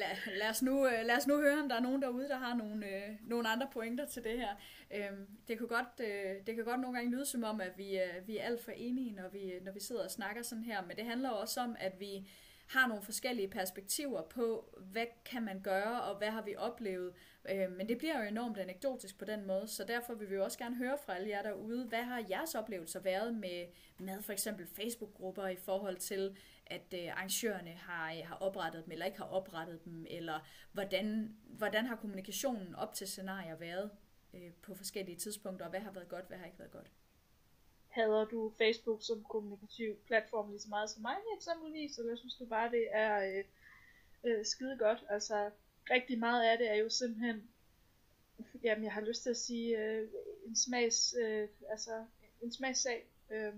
lad, 0.00 0.36
lad, 0.38 0.50
os 0.50 0.62
nu, 0.62 0.86
øh, 0.86 1.06
lad 1.06 1.16
os 1.16 1.26
nu 1.26 1.36
høre, 1.36 1.60
om 1.60 1.68
der 1.68 1.76
er 1.76 1.80
nogen 1.80 2.02
derude, 2.02 2.28
der 2.28 2.36
har 2.36 2.54
nogle, 2.54 2.86
øh, 2.86 3.10
nogle 3.26 3.48
andre 3.48 3.68
pointer 3.72 4.06
til 4.06 4.24
det 4.24 4.38
her. 4.38 4.54
Øhm, 4.94 5.26
det, 5.48 5.58
kan 5.58 5.66
godt, 5.66 6.00
øh, 6.00 6.46
det 6.46 6.54
kan 6.54 6.64
godt 6.64 6.80
nogle 6.80 6.96
gange 6.96 7.10
lyde 7.10 7.26
som 7.26 7.44
om, 7.44 7.60
at 7.60 7.78
vi, 7.78 7.98
øh, 7.98 8.26
vi 8.26 8.38
er 8.38 8.44
alt 8.44 8.64
for 8.64 8.70
enige, 8.70 9.12
når 9.12 9.28
vi, 9.28 9.52
når 9.62 9.72
vi 9.72 9.80
sidder 9.80 10.04
og 10.04 10.10
snakker 10.10 10.42
sådan 10.42 10.64
her, 10.64 10.82
men 10.86 10.96
det 10.96 11.04
handler 11.04 11.30
også 11.30 11.60
om, 11.60 11.76
at 11.78 12.00
vi 12.00 12.28
har 12.66 12.88
nogle 12.88 13.02
forskellige 13.02 13.48
perspektiver 13.48 14.22
på, 14.22 14.78
hvad 14.92 15.06
kan 15.24 15.42
man 15.42 15.60
gøre, 15.60 16.02
og 16.02 16.18
hvad 16.18 16.30
har 16.30 16.42
vi 16.42 16.56
oplevet. 16.56 17.12
Øh, 17.48 17.72
men 17.72 17.88
det 17.88 17.98
bliver 17.98 18.22
jo 18.22 18.28
enormt 18.28 18.58
anekdotisk 18.58 19.18
på 19.18 19.24
den 19.24 19.46
måde, 19.46 19.68
så 19.68 19.84
derfor 19.84 20.14
vil 20.14 20.30
vi 20.30 20.34
jo 20.34 20.44
også 20.44 20.58
gerne 20.58 20.76
høre 20.76 20.98
fra 21.06 21.16
alle 21.16 21.28
jer 21.28 21.42
derude, 21.42 21.84
hvad 21.84 22.02
har 22.02 22.24
jeres 22.30 22.54
oplevelser 22.54 23.00
været 23.00 23.34
med, 23.34 23.66
med 23.98 24.22
for 24.22 24.32
eksempel 24.32 24.66
Facebook-grupper 24.66 25.46
i 25.46 25.56
forhold 25.56 25.96
til, 25.96 26.36
at 26.66 26.94
øh, 26.94 27.08
arrangørerne 27.08 27.70
har, 27.70 28.12
øh, 28.12 28.26
har 28.26 28.34
oprettet 28.34 28.84
dem, 28.84 28.92
eller 28.92 29.06
ikke 29.06 29.18
har 29.18 29.24
oprettet 29.24 29.84
dem, 29.84 30.06
eller 30.10 30.40
hvordan, 30.72 31.36
hvordan 31.44 31.86
har 31.86 31.96
kommunikationen 31.96 32.74
op 32.74 32.94
til 32.94 33.06
scenarier 33.06 33.56
været 33.56 33.90
øh, 34.34 34.52
på 34.62 34.74
forskellige 34.74 35.16
tidspunkter, 35.16 35.64
og 35.66 35.70
hvad 35.70 35.80
har 35.80 35.92
været 35.92 36.08
godt, 36.08 36.28
hvad 36.28 36.38
har 36.38 36.46
ikke 36.46 36.58
været 36.58 36.72
godt. 36.72 36.90
Hader 37.88 38.24
du 38.24 38.52
Facebook 38.58 39.02
som 39.02 39.24
kommunikativ 39.24 39.96
platform 40.06 40.50
lige 40.50 40.60
så 40.60 40.68
meget 40.68 40.90
som 40.90 41.02
mig 41.02 41.16
eksempelvis, 41.36 41.98
eller 41.98 42.16
synes 42.16 42.34
du 42.34 42.46
bare, 42.46 42.70
det 42.70 42.88
er 42.90 43.38
øh, 43.38 43.44
øh, 44.24 44.44
skide 44.44 44.78
godt? 44.78 45.04
Altså, 45.08 45.50
rigtig 45.90 46.18
meget 46.18 46.44
af 46.44 46.58
det 46.58 46.70
er 46.70 46.74
jo 46.74 46.90
simpelthen, 46.90 47.50
jamen 48.64 48.84
jeg 48.84 48.92
har 48.92 49.00
lyst 49.00 49.22
til 49.22 49.30
at 49.30 49.36
sige, 49.36 49.78
øh, 49.78 50.08
en 50.46 50.56
smags, 50.56 51.14
øh, 51.22 51.48
altså 51.70 52.04
en 52.42 52.52
smagssag. 52.52 53.06
Øh, 53.30 53.54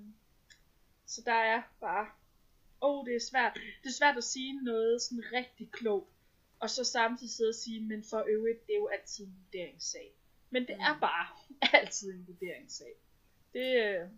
så 1.06 1.22
der 1.26 1.32
er 1.32 1.62
bare, 1.80 2.10
oh, 2.80 3.06
det 3.06 3.16
er 3.16 3.20
svært, 3.20 3.54
det 3.54 3.88
er 3.88 3.92
svært 3.92 4.16
at 4.16 4.24
sige 4.24 4.64
noget 4.64 5.02
sådan 5.02 5.24
rigtig 5.32 5.70
klogt, 5.72 6.10
og 6.60 6.70
så 6.70 6.84
samtidig 6.84 7.30
sidde 7.30 7.48
og 7.48 7.54
sige, 7.54 7.80
men 7.80 8.04
for 8.04 8.24
øvrigt, 8.28 8.66
det 8.66 8.72
er 8.72 8.78
jo 8.78 8.88
altid 8.88 9.26
en 9.26 9.36
vurderingssag. 9.44 10.12
Men 10.50 10.62
det 10.62 10.74
er 10.74 10.98
bare 11.00 11.26
altid 11.80 12.12
en 12.12 12.26
vurderingssag. 12.26 12.94
Det, 13.52 13.84
øh, 13.84 14.08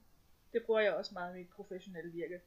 det 0.52 0.62
bruger 0.62 0.80
jeg 0.80 0.94
også 0.94 1.14
meget 1.14 1.34
i 1.34 1.38
mit 1.38 1.48
professionelle 1.48 2.12
virke. 2.12 2.40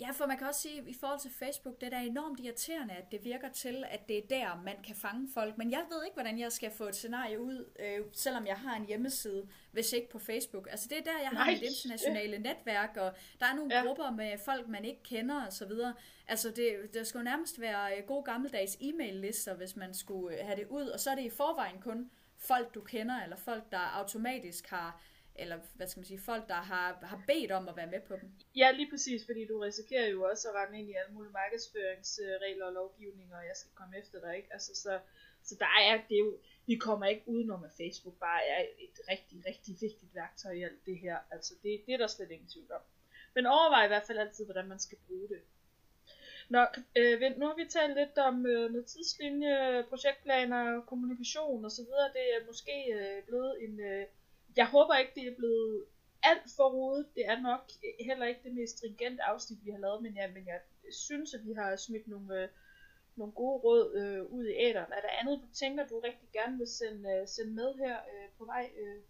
Ja, 0.00 0.10
for 0.12 0.26
man 0.26 0.38
kan 0.38 0.46
også 0.46 0.60
sige, 0.60 0.78
at 0.80 0.86
i 0.88 0.94
forhold 1.00 1.20
til 1.20 1.30
Facebook, 1.30 1.80
det 1.80 1.86
er 1.86 1.90
da 1.90 2.04
enormt 2.06 2.40
irriterende, 2.40 2.94
at 2.94 3.12
det 3.12 3.24
virker 3.24 3.48
til, 3.48 3.84
at 3.90 4.08
det 4.08 4.18
er 4.18 4.22
der, 4.30 4.62
man 4.64 4.76
kan 4.86 4.96
fange 4.96 5.28
folk. 5.34 5.58
Men 5.58 5.70
jeg 5.70 5.84
ved 5.90 6.04
ikke, 6.04 6.14
hvordan 6.14 6.38
jeg 6.38 6.52
skal 6.52 6.70
få 6.70 6.84
et 6.84 6.94
scenarie 6.96 7.40
ud, 7.40 7.72
øh, 7.80 8.00
selvom 8.12 8.46
jeg 8.46 8.56
har 8.56 8.76
en 8.76 8.86
hjemmeside, 8.86 9.48
hvis 9.72 9.92
ikke 9.92 10.10
på 10.10 10.18
Facebook. 10.18 10.68
Altså 10.70 10.88
det 10.88 10.98
er 10.98 11.02
der, 11.02 11.18
jeg 11.20 11.28
har 11.28 11.44
Nej. 11.44 11.50
mit 11.52 11.62
internationale 11.62 12.38
netværk, 12.38 12.96
og 12.96 13.12
der 13.40 13.46
er 13.46 13.54
nogle 13.54 13.74
Ja. 13.74 13.80
ja. 13.80 13.86
grupper 13.86 14.10
med 14.10 14.38
folk, 14.44 14.68
man 14.68 14.84
ikke 14.84 15.02
kender 15.02 15.46
og 15.46 15.52
så 15.52 15.66
videre. 15.66 15.94
Altså 16.28 16.50
det, 16.50 16.94
der 16.94 17.04
skulle 17.04 17.24
nærmest 17.24 17.60
være 17.60 17.96
øh, 17.98 18.04
gode 18.04 18.22
gammeldags 18.24 18.76
e-mail-lister, 18.80 19.54
hvis 19.54 19.76
man 19.76 19.94
skulle 19.94 20.38
øh, 20.40 20.46
have 20.46 20.56
det 20.56 20.66
ud. 20.66 20.86
Og 20.86 21.00
så 21.00 21.10
er 21.10 21.14
det 21.14 21.22
i 21.22 21.30
forvejen 21.30 21.80
kun 21.80 22.10
folk, 22.38 22.74
du 22.74 22.80
kender, 22.80 23.22
eller 23.22 23.36
folk, 23.36 23.72
der 23.72 23.78
automatisk 23.78 24.68
har 24.68 25.00
eller 25.42 25.58
hvad 25.76 25.86
skal 25.88 26.00
man 26.00 26.06
sige, 26.06 26.20
folk, 26.30 26.48
der 26.48 26.60
har, 26.70 26.98
har 27.02 27.22
bedt 27.26 27.52
om 27.58 27.68
at 27.68 27.76
være 27.76 27.92
med 27.94 28.00
på 28.08 28.14
dem. 28.16 28.28
Ja, 28.56 28.70
lige 28.70 28.90
præcis, 28.90 29.26
fordi 29.26 29.46
du 29.46 29.58
risikerer 29.58 30.08
jo 30.08 30.22
også 30.30 30.48
at 30.48 30.54
rende 30.54 30.78
ind 30.78 30.88
i 30.90 30.98
alle 31.00 31.12
mulige 31.14 31.32
markedsføringsregler 31.32 32.66
og 32.66 32.72
lovgivninger, 32.72 33.36
og 33.36 33.44
jeg 33.44 33.56
skal 33.56 33.72
komme 33.74 33.98
efter 33.98 34.20
dig, 34.20 34.36
ikke? 34.36 34.48
Altså, 34.52 34.74
så, 34.74 35.00
så 35.42 35.54
der 35.58 35.72
er 35.80 36.00
det 36.08 36.14
er 36.14 36.24
jo, 36.26 36.38
vi 36.66 36.76
kommer 36.76 37.06
ikke 37.06 37.22
udenom, 37.26 37.64
at 37.64 37.70
Facebook 37.80 38.16
bare 38.18 38.46
er 38.46 38.60
et 38.78 38.98
rigtig, 39.10 39.38
rigtig 39.46 39.74
vigtigt 39.80 40.14
værktøj 40.14 40.52
i 40.52 40.62
alt 40.62 40.86
det 40.86 40.98
her. 40.98 41.18
Altså, 41.30 41.54
det, 41.62 41.82
det 41.86 41.94
er 41.94 41.98
der 41.98 42.06
slet 42.06 42.30
ingen 42.30 42.48
tvivl 42.48 42.72
om. 42.72 42.82
Men 43.34 43.46
overvej 43.46 43.84
i 43.84 43.88
hvert 43.88 44.06
fald 44.06 44.18
altid, 44.18 44.44
hvordan 44.44 44.68
man 44.68 44.78
skal 44.78 44.98
bruge 45.06 45.28
det. 45.28 45.40
Nå, 46.48 46.66
øh, 46.96 47.20
vent, 47.20 47.38
nu 47.38 47.46
har 47.46 47.54
vi 47.54 47.64
talt 47.64 47.94
lidt 47.96 48.18
om 48.18 48.46
øh, 48.46 48.70
noget 48.72 48.86
tidslinje, 48.86 49.84
projektplaner, 49.88 50.80
kommunikation 50.80 51.64
osv. 51.64 51.90
Det 52.16 52.26
er 52.34 52.46
måske 52.46 52.76
øh, 52.92 53.22
blevet 53.26 53.64
en... 53.64 53.80
Øh, 53.80 54.06
jeg 54.56 54.66
håber 54.66 54.94
ikke, 54.96 55.12
det 55.14 55.26
er 55.26 55.36
blevet 55.36 55.84
alt 56.22 56.50
for 56.56 56.70
rodet. 56.70 57.06
Det 57.14 57.26
er 57.26 57.40
nok 57.40 57.70
heller 58.00 58.26
ikke 58.26 58.40
det 58.44 58.54
mest 58.54 58.78
stringente 58.78 59.22
afsnit, 59.22 59.64
vi 59.64 59.70
har 59.70 59.78
lavet, 59.78 60.02
men 60.02 60.16
jeg, 60.16 60.30
men 60.34 60.46
jeg 60.46 60.60
synes, 60.92 61.34
at 61.34 61.46
vi 61.46 61.52
har 61.52 61.76
smidt 61.76 62.08
nogle, 62.08 62.42
øh, 62.42 62.48
nogle 63.16 63.32
gode 63.32 63.58
råd 63.58 63.94
øh, 63.94 64.32
ud 64.32 64.46
i 64.46 64.54
æderen. 64.56 64.92
Er 64.92 65.00
der 65.00 65.18
andet, 65.20 65.40
du 65.42 65.54
tænker, 65.54 65.86
du 65.86 66.00
rigtig 66.00 66.28
gerne 66.32 66.58
vil 66.58 66.66
sende, 66.66 67.10
øh, 67.10 67.28
sende 67.28 67.52
med 67.52 67.74
her 67.74 67.96
øh, 67.96 68.28
på 68.38 68.44
vej 68.44 68.70
øh, 68.80 69.02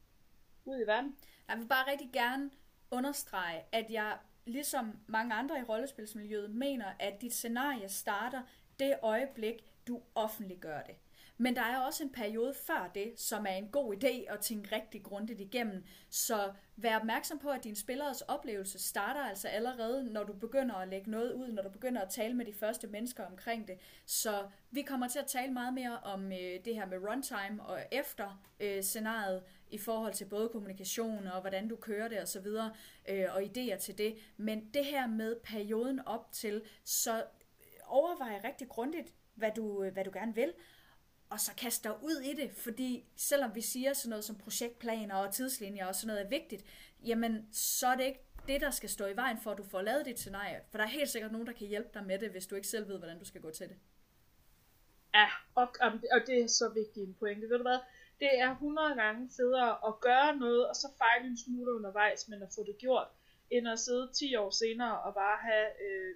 ud 0.64 0.80
i 0.80 0.86
verden? 0.86 1.16
Jeg 1.48 1.58
vil 1.58 1.66
bare 1.66 1.90
rigtig 1.90 2.10
gerne 2.12 2.50
understrege, 2.90 3.64
at 3.72 3.90
jeg 3.90 4.18
ligesom 4.46 4.98
mange 5.06 5.34
andre 5.34 5.60
i 5.60 5.62
rollespilsmiljøet 5.62 6.50
mener, 6.50 6.92
at 6.98 7.20
dit 7.20 7.32
scenarie 7.32 7.88
starter 7.88 8.42
det 8.78 8.98
øjeblik, 9.02 9.54
du 9.88 10.02
offentliggør 10.14 10.82
det. 10.82 10.94
Men 11.40 11.56
der 11.56 11.62
er 11.62 11.78
også 11.78 12.04
en 12.04 12.12
periode 12.12 12.54
før 12.66 12.90
det, 12.94 13.12
som 13.16 13.46
er 13.46 13.52
en 13.52 13.68
god 13.68 13.94
idé 13.94 14.32
at 14.32 14.40
tænke 14.40 14.76
rigtig 14.76 15.02
grundigt 15.02 15.40
igennem. 15.40 15.84
Så 16.10 16.52
vær 16.76 16.96
opmærksom 16.96 17.38
på, 17.38 17.48
at 17.48 17.64
din 17.64 17.76
spilleres 17.76 18.20
oplevelse 18.20 18.78
starter 18.78 19.20
altså 19.20 19.48
allerede, 19.48 20.12
når 20.12 20.24
du 20.24 20.32
begynder 20.32 20.74
at 20.74 20.88
lægge 20.88 21.10
noget 21.10 21.32
ud, 21.32 21.52
når 21.52 21.62
du 21.62 21.68
begynder 21.68 22.00
at 22.02 22.08
tale 22.08 22.34
med 22.34 22.44
de 22.44 22.52
første 22.52 22.86
mennesker 22.86 23.26
omkring 23.26 23.68
det. 23.68 23.78
Så 24.06 24.48
vi 24.70 24.82
kommer 24.82 25.08
til 25.08 25.18
at 25.18 25.26
tale 25.26 25.52
meget 25.52 25.74
mere 25.74 25.98
om 26.00 26.32
øh, 26.32 26.64
det 26.64 26.74
her 26.74 26.86
med 26.86 26.98
runtime 26.98 27.62
og 27.62 27.80
efter 27.92 28.42
øh, 28.60 28.82
scenariet 28.82 29.42
i 29.70 29.78
forhold 29.78 30.12
til 30.12 30.24
både 30.24 30.48
kommunikation 30.48 31.26
og 31.26 31.40
hvordan 31.40 31.68
du 31.68 31.76
kører 31.76 32.08
det 32.08 32.22
osv. 32.22 32.46
Øh, 33.08 33.26
og 33.34 33.42
idéer 33.42 33.76
til 33.76 33.98
det. 33.98 34.16
Men 34.36 34.70
det 34.74 34.84
her 34.84 35.06
med 35.06 35.36
perioden 35.44 36.00
op 36.06 36.32
til, 36.32 36.62
så 36.84 37.24
overvej 37.86 38.40
rigtig 38.44 38.68
grundigt, 38.68 39.12
hvad 39.34 39.50
du, 39.56 39.82
øh, 39.82 39.92
hvad 39.92 40.04
du 40.04 40.10
gerne 40.14 40.34
vil, 40.34 40.52
og 41.30 41.40
så 41.40 41.54
kaste 41.56 41.88
dig 41.88 42.02
ud 42.02 42.20
i 42.20 42.34
det, 42.34 42.50
fordi 42.52 43.04
selvom 43.16 43.54
vi 43.54 43.60
siger 43.60 43.92
sådan 43.92 44.10
noget 44.10 44.24
som 44.24 44.36
projektplaner 44.36 45.14
og 45.14 45.34
tidslinjer 45.34 45.86
og 45.86 45.94
sådan 45.94 46.06
noget 46.06 46.24
er 46.24 46.28
vigtigt, 46.28 46.64
jamen 47.04 47.48
så 47.52 47.86
er 47.86 47.96
det 47.96 48.04
ikke 48.04 48.24
det, 48.46 48.60
der 48.60 48.70
skal 48.70 48.88
stå 48.88 49.06
i 49.06 49.16
vejen 49.16 49.38
for, 49.38 49.50
at 49.50 49.58
du 49.58 49.62
får 49.62 49.82
lavet 49.82 50.06
dit 50.06 50.18
scenarie. 50.18 50.60
For 50.70 50.78
der 50.78 50.84
er 50.84 50.88
helt 50.88 51.08
sikkert 51.08 51.32
nogen, 51.32 51.46
der 51.46 51.52
kan 51.52 51.66
hjælpe 51.66 51.90
dig 51.94 52.04
med 52.04 52.18
det, 52.18 52.30
hvis 52.30 52.46
du 52.46 52.54
ikke 52.54 52.68
selv 52.68 52.88
ved, 52.88 52.98
hvordan 52.98 53.18
du 53.18 53.24
skal 53.24 53.40
gå 53.40 53.50
til 53.50 53.68
det. 53.68 53.76
Ja, 55.14 55.26
og, 55.54 55.68
og 56.12 56.20
det 56.26 56.42
er 56.42 56.46
så 56.46 56.68
vigtigt 56.68 57.08
en 57.08 57.14
pointe. 57.14 57.48
Ved 57.48 57.56
du 57.56 57.62
hvad? 57.62 57.78
Det 58.20 58.38
er 58.38 58.50
100 58.50 58.94
gange 58.94 59.30
federe 59.36 59.88
at 59.88 60.00
gøre 60.00 60.36
noget, 60.36 60.68
og 60.68 60.76
så 60.76 60.88
fejle 60.98 61.26
en 61.26 61.38
smule 61.38 61.74
undervejs, 61.74 62.28
men 62.28 62.42
at 62.42 62.48
få 62.54 62.64
det 62.64 62.78
gjort, 62.78 63.08
end 63.50 63.68
at 63.68 63.78
sidde 63.78 64.10
10 64.14 64.36
år 64.36 64.50
senere 64.50 65.00
og 65.00 65.14
bare 65.14 65.38
have 65.42 65.68
øh, 65.86 66.14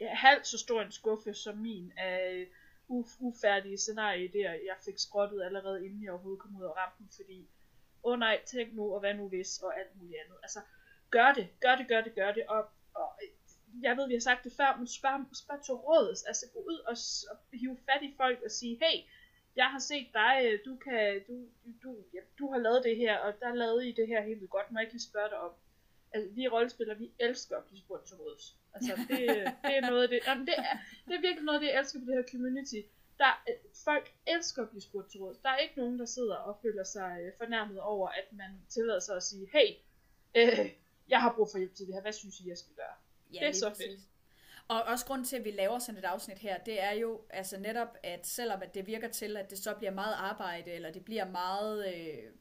ja, 0.00 0.14
halvt 0.14 0.46
så 0.46 0.58
stor 0.58 0.82
en 0.82 0.92
skuffe 0.92 1.34
som 1.34 1.58
min 1.58 1.92
af 1.96 2.46
uf- 2.88 3.18
ufærdige 3.20 3.74
scenarieidéer, 3.76 4.54
jeg 4.70 4.76
fik 4.84 4.98
skrottet 4.98 5.42
allerede 5.44 5.86
inden 5.86 6.02
jeg 6.02 6.12
overhovedet 6.12 6.42
kom 6.42 6.56
ud 6.56 6.64
af 6.64 6.76
rampen, 6.76 7.08
fordi, 7.16 7.48
åh 8.04 8.12
oh 8.12 8.18
nej, 8.18 8.40
tænk 8.46 8.74
nu, 8.74 8.94
og 8.94 9.00
hvad 9.00 9.14
nu 9.14 9.28
hvis, 9.28 9.58
og 9.58 9.78
alt 9.78 9.96
muligt 9.96 10.20
andet. 10.24 10.38
Altså, 10.42 10.60
gør 11.10 11.32
det, 11.32 11.48
gør 11.60 11.76
det, 11.76 11.88
gør 11.88 12.00
det, 12.00 12.14
gør 12.14 12.32
det, 12.32 12.46
og, 12.46 12.68
og 12.94 13.20
jeg 13.82 13.96
ved, 13.96 14.06
vi 14.08 14.14
har 14.14 14.20
sagt 14.20 14.44
det 14.44 14.52
før, 14.52 14.76
men 14.76 14.86
spørg, 14.86 15.26
spørg 15.36 15.64
til 15.64 15.74
rådet, 15.74 16.24
altså 16.26 16.46
gå 16.52 16.58
ud 16.58 16.78
og, 16.78 16.96
og 17.30 17.58
hive 17.58 17.78
fat 17.86 18.02
i 18.02 18.14
folk 18.16 18.42
og 18.44 18.50
sige, 18.50 18.78
hey, 18.82 18.96
jeg 19.56 19.70
har 19.70 19.78
set 19.78 20.08
dig, 20.14 20.58
du 20.64 20.76
kan, 20.76 21.24
du, 21.28 21.34
du, 21.82 21.96
ja, 22.14 22.20
du 22.38 22.52
har 22.52 22.58
lavet 22.58 22.84
det 22.84 22.96
her, 22.96 23.18
og 23.18 23.40
der 23.40 23.54
lavede 23.54 23.88
I 23.88 23.92
det 23.92 24.06
her 24.08 24.22
helt 24.22 24.40
vildt 24.40 24.50
godt, 24.50 24.70
må 24.70 24.78
jeg 24.78 24.84
ikke 24.84 24.94
lige 24.94 25.10
spørge 25.10 25.30
dig 25.30 25.38
om. 25.38 25.52
Altså, 26.16 26.30
vi 26.34 26.48
rollespillere, 26.48 26.98
vi 26.98 27.12
elsker 27.18 27.56
at 27.56 27.64
blive 27.64 27.80
spurgt 27.80 28.06
til 28.06 28.16
råds. 28.16 28.56
Altså, 28.74 28.92
det, 29.08 29.18
det 29.66 29.76
er 29.76 29.80
noget 29.90 30.02
af 30.02 30.08
det, 30.08 30.20
jamen, 30.26 30.46
det, 30.46 30.54
er, 30.58 30.76
det 31.06 31.14
er 31.14 31.20
virkelig 31.20 31.44
noget 31.44 31.58
af 31.58 31.60
det, 31.60 31.68
jeg 31.68 31.78
elsker 31.80 31.98
på 32.00 32.04
det 32.06 32.14
her 32.14 32.30
community. 32.30 32.80
Der, 33.18 33.32
folk 33.84 34.12
elsker 34.26 34.62
at 34.62 34.70
blive 34.70 34.82
spurgt 34.82 35.10
til 35.10 35.20
råd. 35.20 35.36
Der 35.42 35.48
er 35.48 35.56
ikke 35.56 35.78
nogen, 35.78 35.98
der 35.98 36.04
sidder 36.04 36.36
og 36.36 36.58
føler 36.62 36.84
sig 36.84 37.18
øh, 37.22 37.32
fornærmet 37.38 37.80
over, 37.80 38.08
at 38.08 38.32
man 38.32 38.50
tillader 38.68 39.00
sig 39.00 39.16
at 39.16 39.22
sige, 39.22 39.48
hey, 39.52 39.68
øh, 40.34 40.70
jeg 41.08 41.20
har 41.20 41.32
brug 41.36 41.48
for 41.52 41.58
hjælp 41.58 41.74
til 41.74 41.86
det 41.86 41.94
her, 41.94 42.02
hvad 42.02 42.12
synes 42.12 42.40
I, 42.40 42.48
jeg 42.48 42.58
skal 42.58 42.74
gøre? 42.74 42.96
Ja, 43.32 43.38
det 43.40 43.48
er 43.48 43.52
så 43.52 43.74
fedt. 43.74 44.00
Og 44.68 44.82
også 44.82 45.06
grund 45.06 45.24
til, 45.24 45.36
at 45.36 45.44
vi 45.44 45.50
laver 45.50 45.78
sådan 45.78 45.98
et 45.98 46.04
afsnit 46.04 46.38
her, 46.38 46.58
det 46.58 46.82
er 46.82 46.92
jo 46.92 47.20
altså 47.30 47.58
netop, 47.60 47.96
at 48.02 48.26
selvom 48.26 48.62
at 48.62 48.74
det 48.74 48.86
virker 48.86 49.08
til, 49.08 49.36
at 49.36 49.50
det 49.50 49.58
så 49.58 49.74
bliver 49.74 49.90
meget 49.90 50.14
arbejde, 50.14 50.70
eller 50.70 50.90
det 50.90 51.04
bliver 51.04 51.30
meget, 51.30 51.94
øh, 51.94 52.32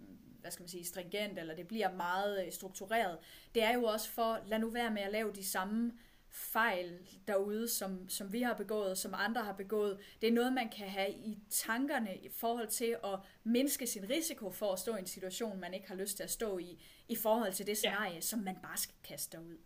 hvad 0.46 0.52
skal 0.52 0.64
man 0.64 0.70
sige, 0.70 0.86
stringent, 0.86 1.40
eller 1.40 1.56
det 1.56 1.68
bliver 1.68 1.92
meget 1.92 2.46
øh, 2.46 2.52
struktureret, 2.52 3.18
det 3.56 3.64
er 3.64 3.74
jo 3.74 3.84
også 3.84 4.10
for, 4.10 4.40
lad 4.48 4.60
nu 4.60 4.70
være 4.70 4.92
med 4.92 5.02
at 5.02 5.12
lave 5.12 5.34
de 5.34 5.46
samme 5.46 5.92
fejl 6.30 7.00
derude, 7.28 7.68
som, 7.68 8.10
som 8.10 8.34
vi 8.34 8.42
har 8.42 8.54
begået, 8.54 8.98
som 8.98 9.14
andre 9.18 9.42
har 9.42 9.54
begået. 9.54 10.00
Det 10.22 10.30
er 10.30 10.34
noget, 10.34 10.54
man 10.54 10.70
kan 10.70 10.90
have 10.90 11.12
i 11.12 11.40
tankerne 11.50 12.18
i 12.18 12.30
forhold 12.30 12.68
til 12.68 12.98
at 13.04 13.20
mindske 13.44 13.88
sin 13.88 14.10
risiko 14.10 14.52
for 14.52 14.74
at 14.74 14.80
stå 14.80 14.96
i 14.96 15.00
en 15.00 15.08
situation, 15.08 15.60
man 15.60 15.74
ikke 15.74 15.88
har 15.88 15.96
lyst 15.96 16.18
til 16.18 16.24
at 16.24 16.32
stå 16.32 16.58
i, 16.58 16.84
i 17.08 17.16
forhold 17.16 17.54
til 17.54 17.68
det 17.68 17.78
scenarie, 17.78 18.14
ja. 18.14 18.22
som 18.22 18.40
man 18.40 18.58
bare 18.64 18.78
skal 18.78 18.96
kaste 19.04 19.40
ud. 19.40 19.58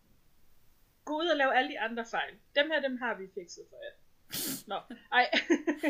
Gå 1.05 1.17
ud 1.17 1.27
og 1.27 1.38
lave 1.38 1.57
alle 1.57 1.71
de 1.71 1.80
andre 1.80 2.05
fejl. 2.05 2.34
Dem 2.55 2.71
her, 2.71 2.82
dem 2.82 2.97
har 2.97 3.17
vi 3.17 3.27
fikset 3.34 3.63
for 3.69 3.77
jer. 3.84 3.99
Nå, 4.67 4.95
ej. 5.11 5.30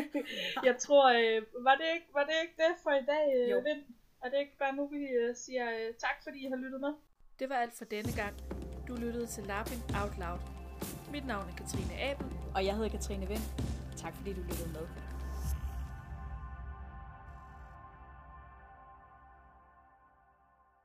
jeg 0.68 0.76
tror, 0.78 1.04
øh, 1.08 1.64
var, 1.64 1.74
det 1.74 1.94
ikke, 1.94 2.06
var 2.12 2.24
det 2.24 2.34
ikke 2.42 2.54
det 2.56 2.74
for 2.82 2.90
i 2.90 3.04
dag, 3.06 3.26
øh, 3.36 3.50
jo. 3.50 3.58
Vind? 3.58 3.84
Er 4.24 4.28
det 4.28 4.38
ikke 4.38 4.58
bare 4.58 4.76
nu, 4.76 4.86
vi 4.86 5.02
øh, 5.08 5.36
siger 5.36 5.66
øh, 5.70 5.94
tak, 5.98 6.16
fordi 6.22 6.46
I 6.46 6.48
har 6.48 6.56
lyttet 6.56 6.80
med? 6.80 6.92
Det 7.38 7.48
var 7.48 7.54
alt 7.54 7.74
for 7.74 7.84
denne 7.84 8.12
gang. 8.16 8.34
Du 8.88 8.94
lyttede 8.94 9.26
til 9.26 9.44
Lapping 9.44 9.82
Out 10.00 10.18
Loud. 10.18 10.40
Mit 11.12 11.26
navn 11.26 11.48
er 11.50 11.56
Katrine 11.56 11.94
Abel. 12.02 12.26
Og 12.54 12.64
jeg 12.66 12.74
hedder 12.74 12.88
Katrine 12.88 13.26
Vind. 13.28 13.44
Tak 13.96 14.14
fordi 14.16 14.32
du 14.32 14.40
lyttede 14.40 14.68
med. 14.68 14.86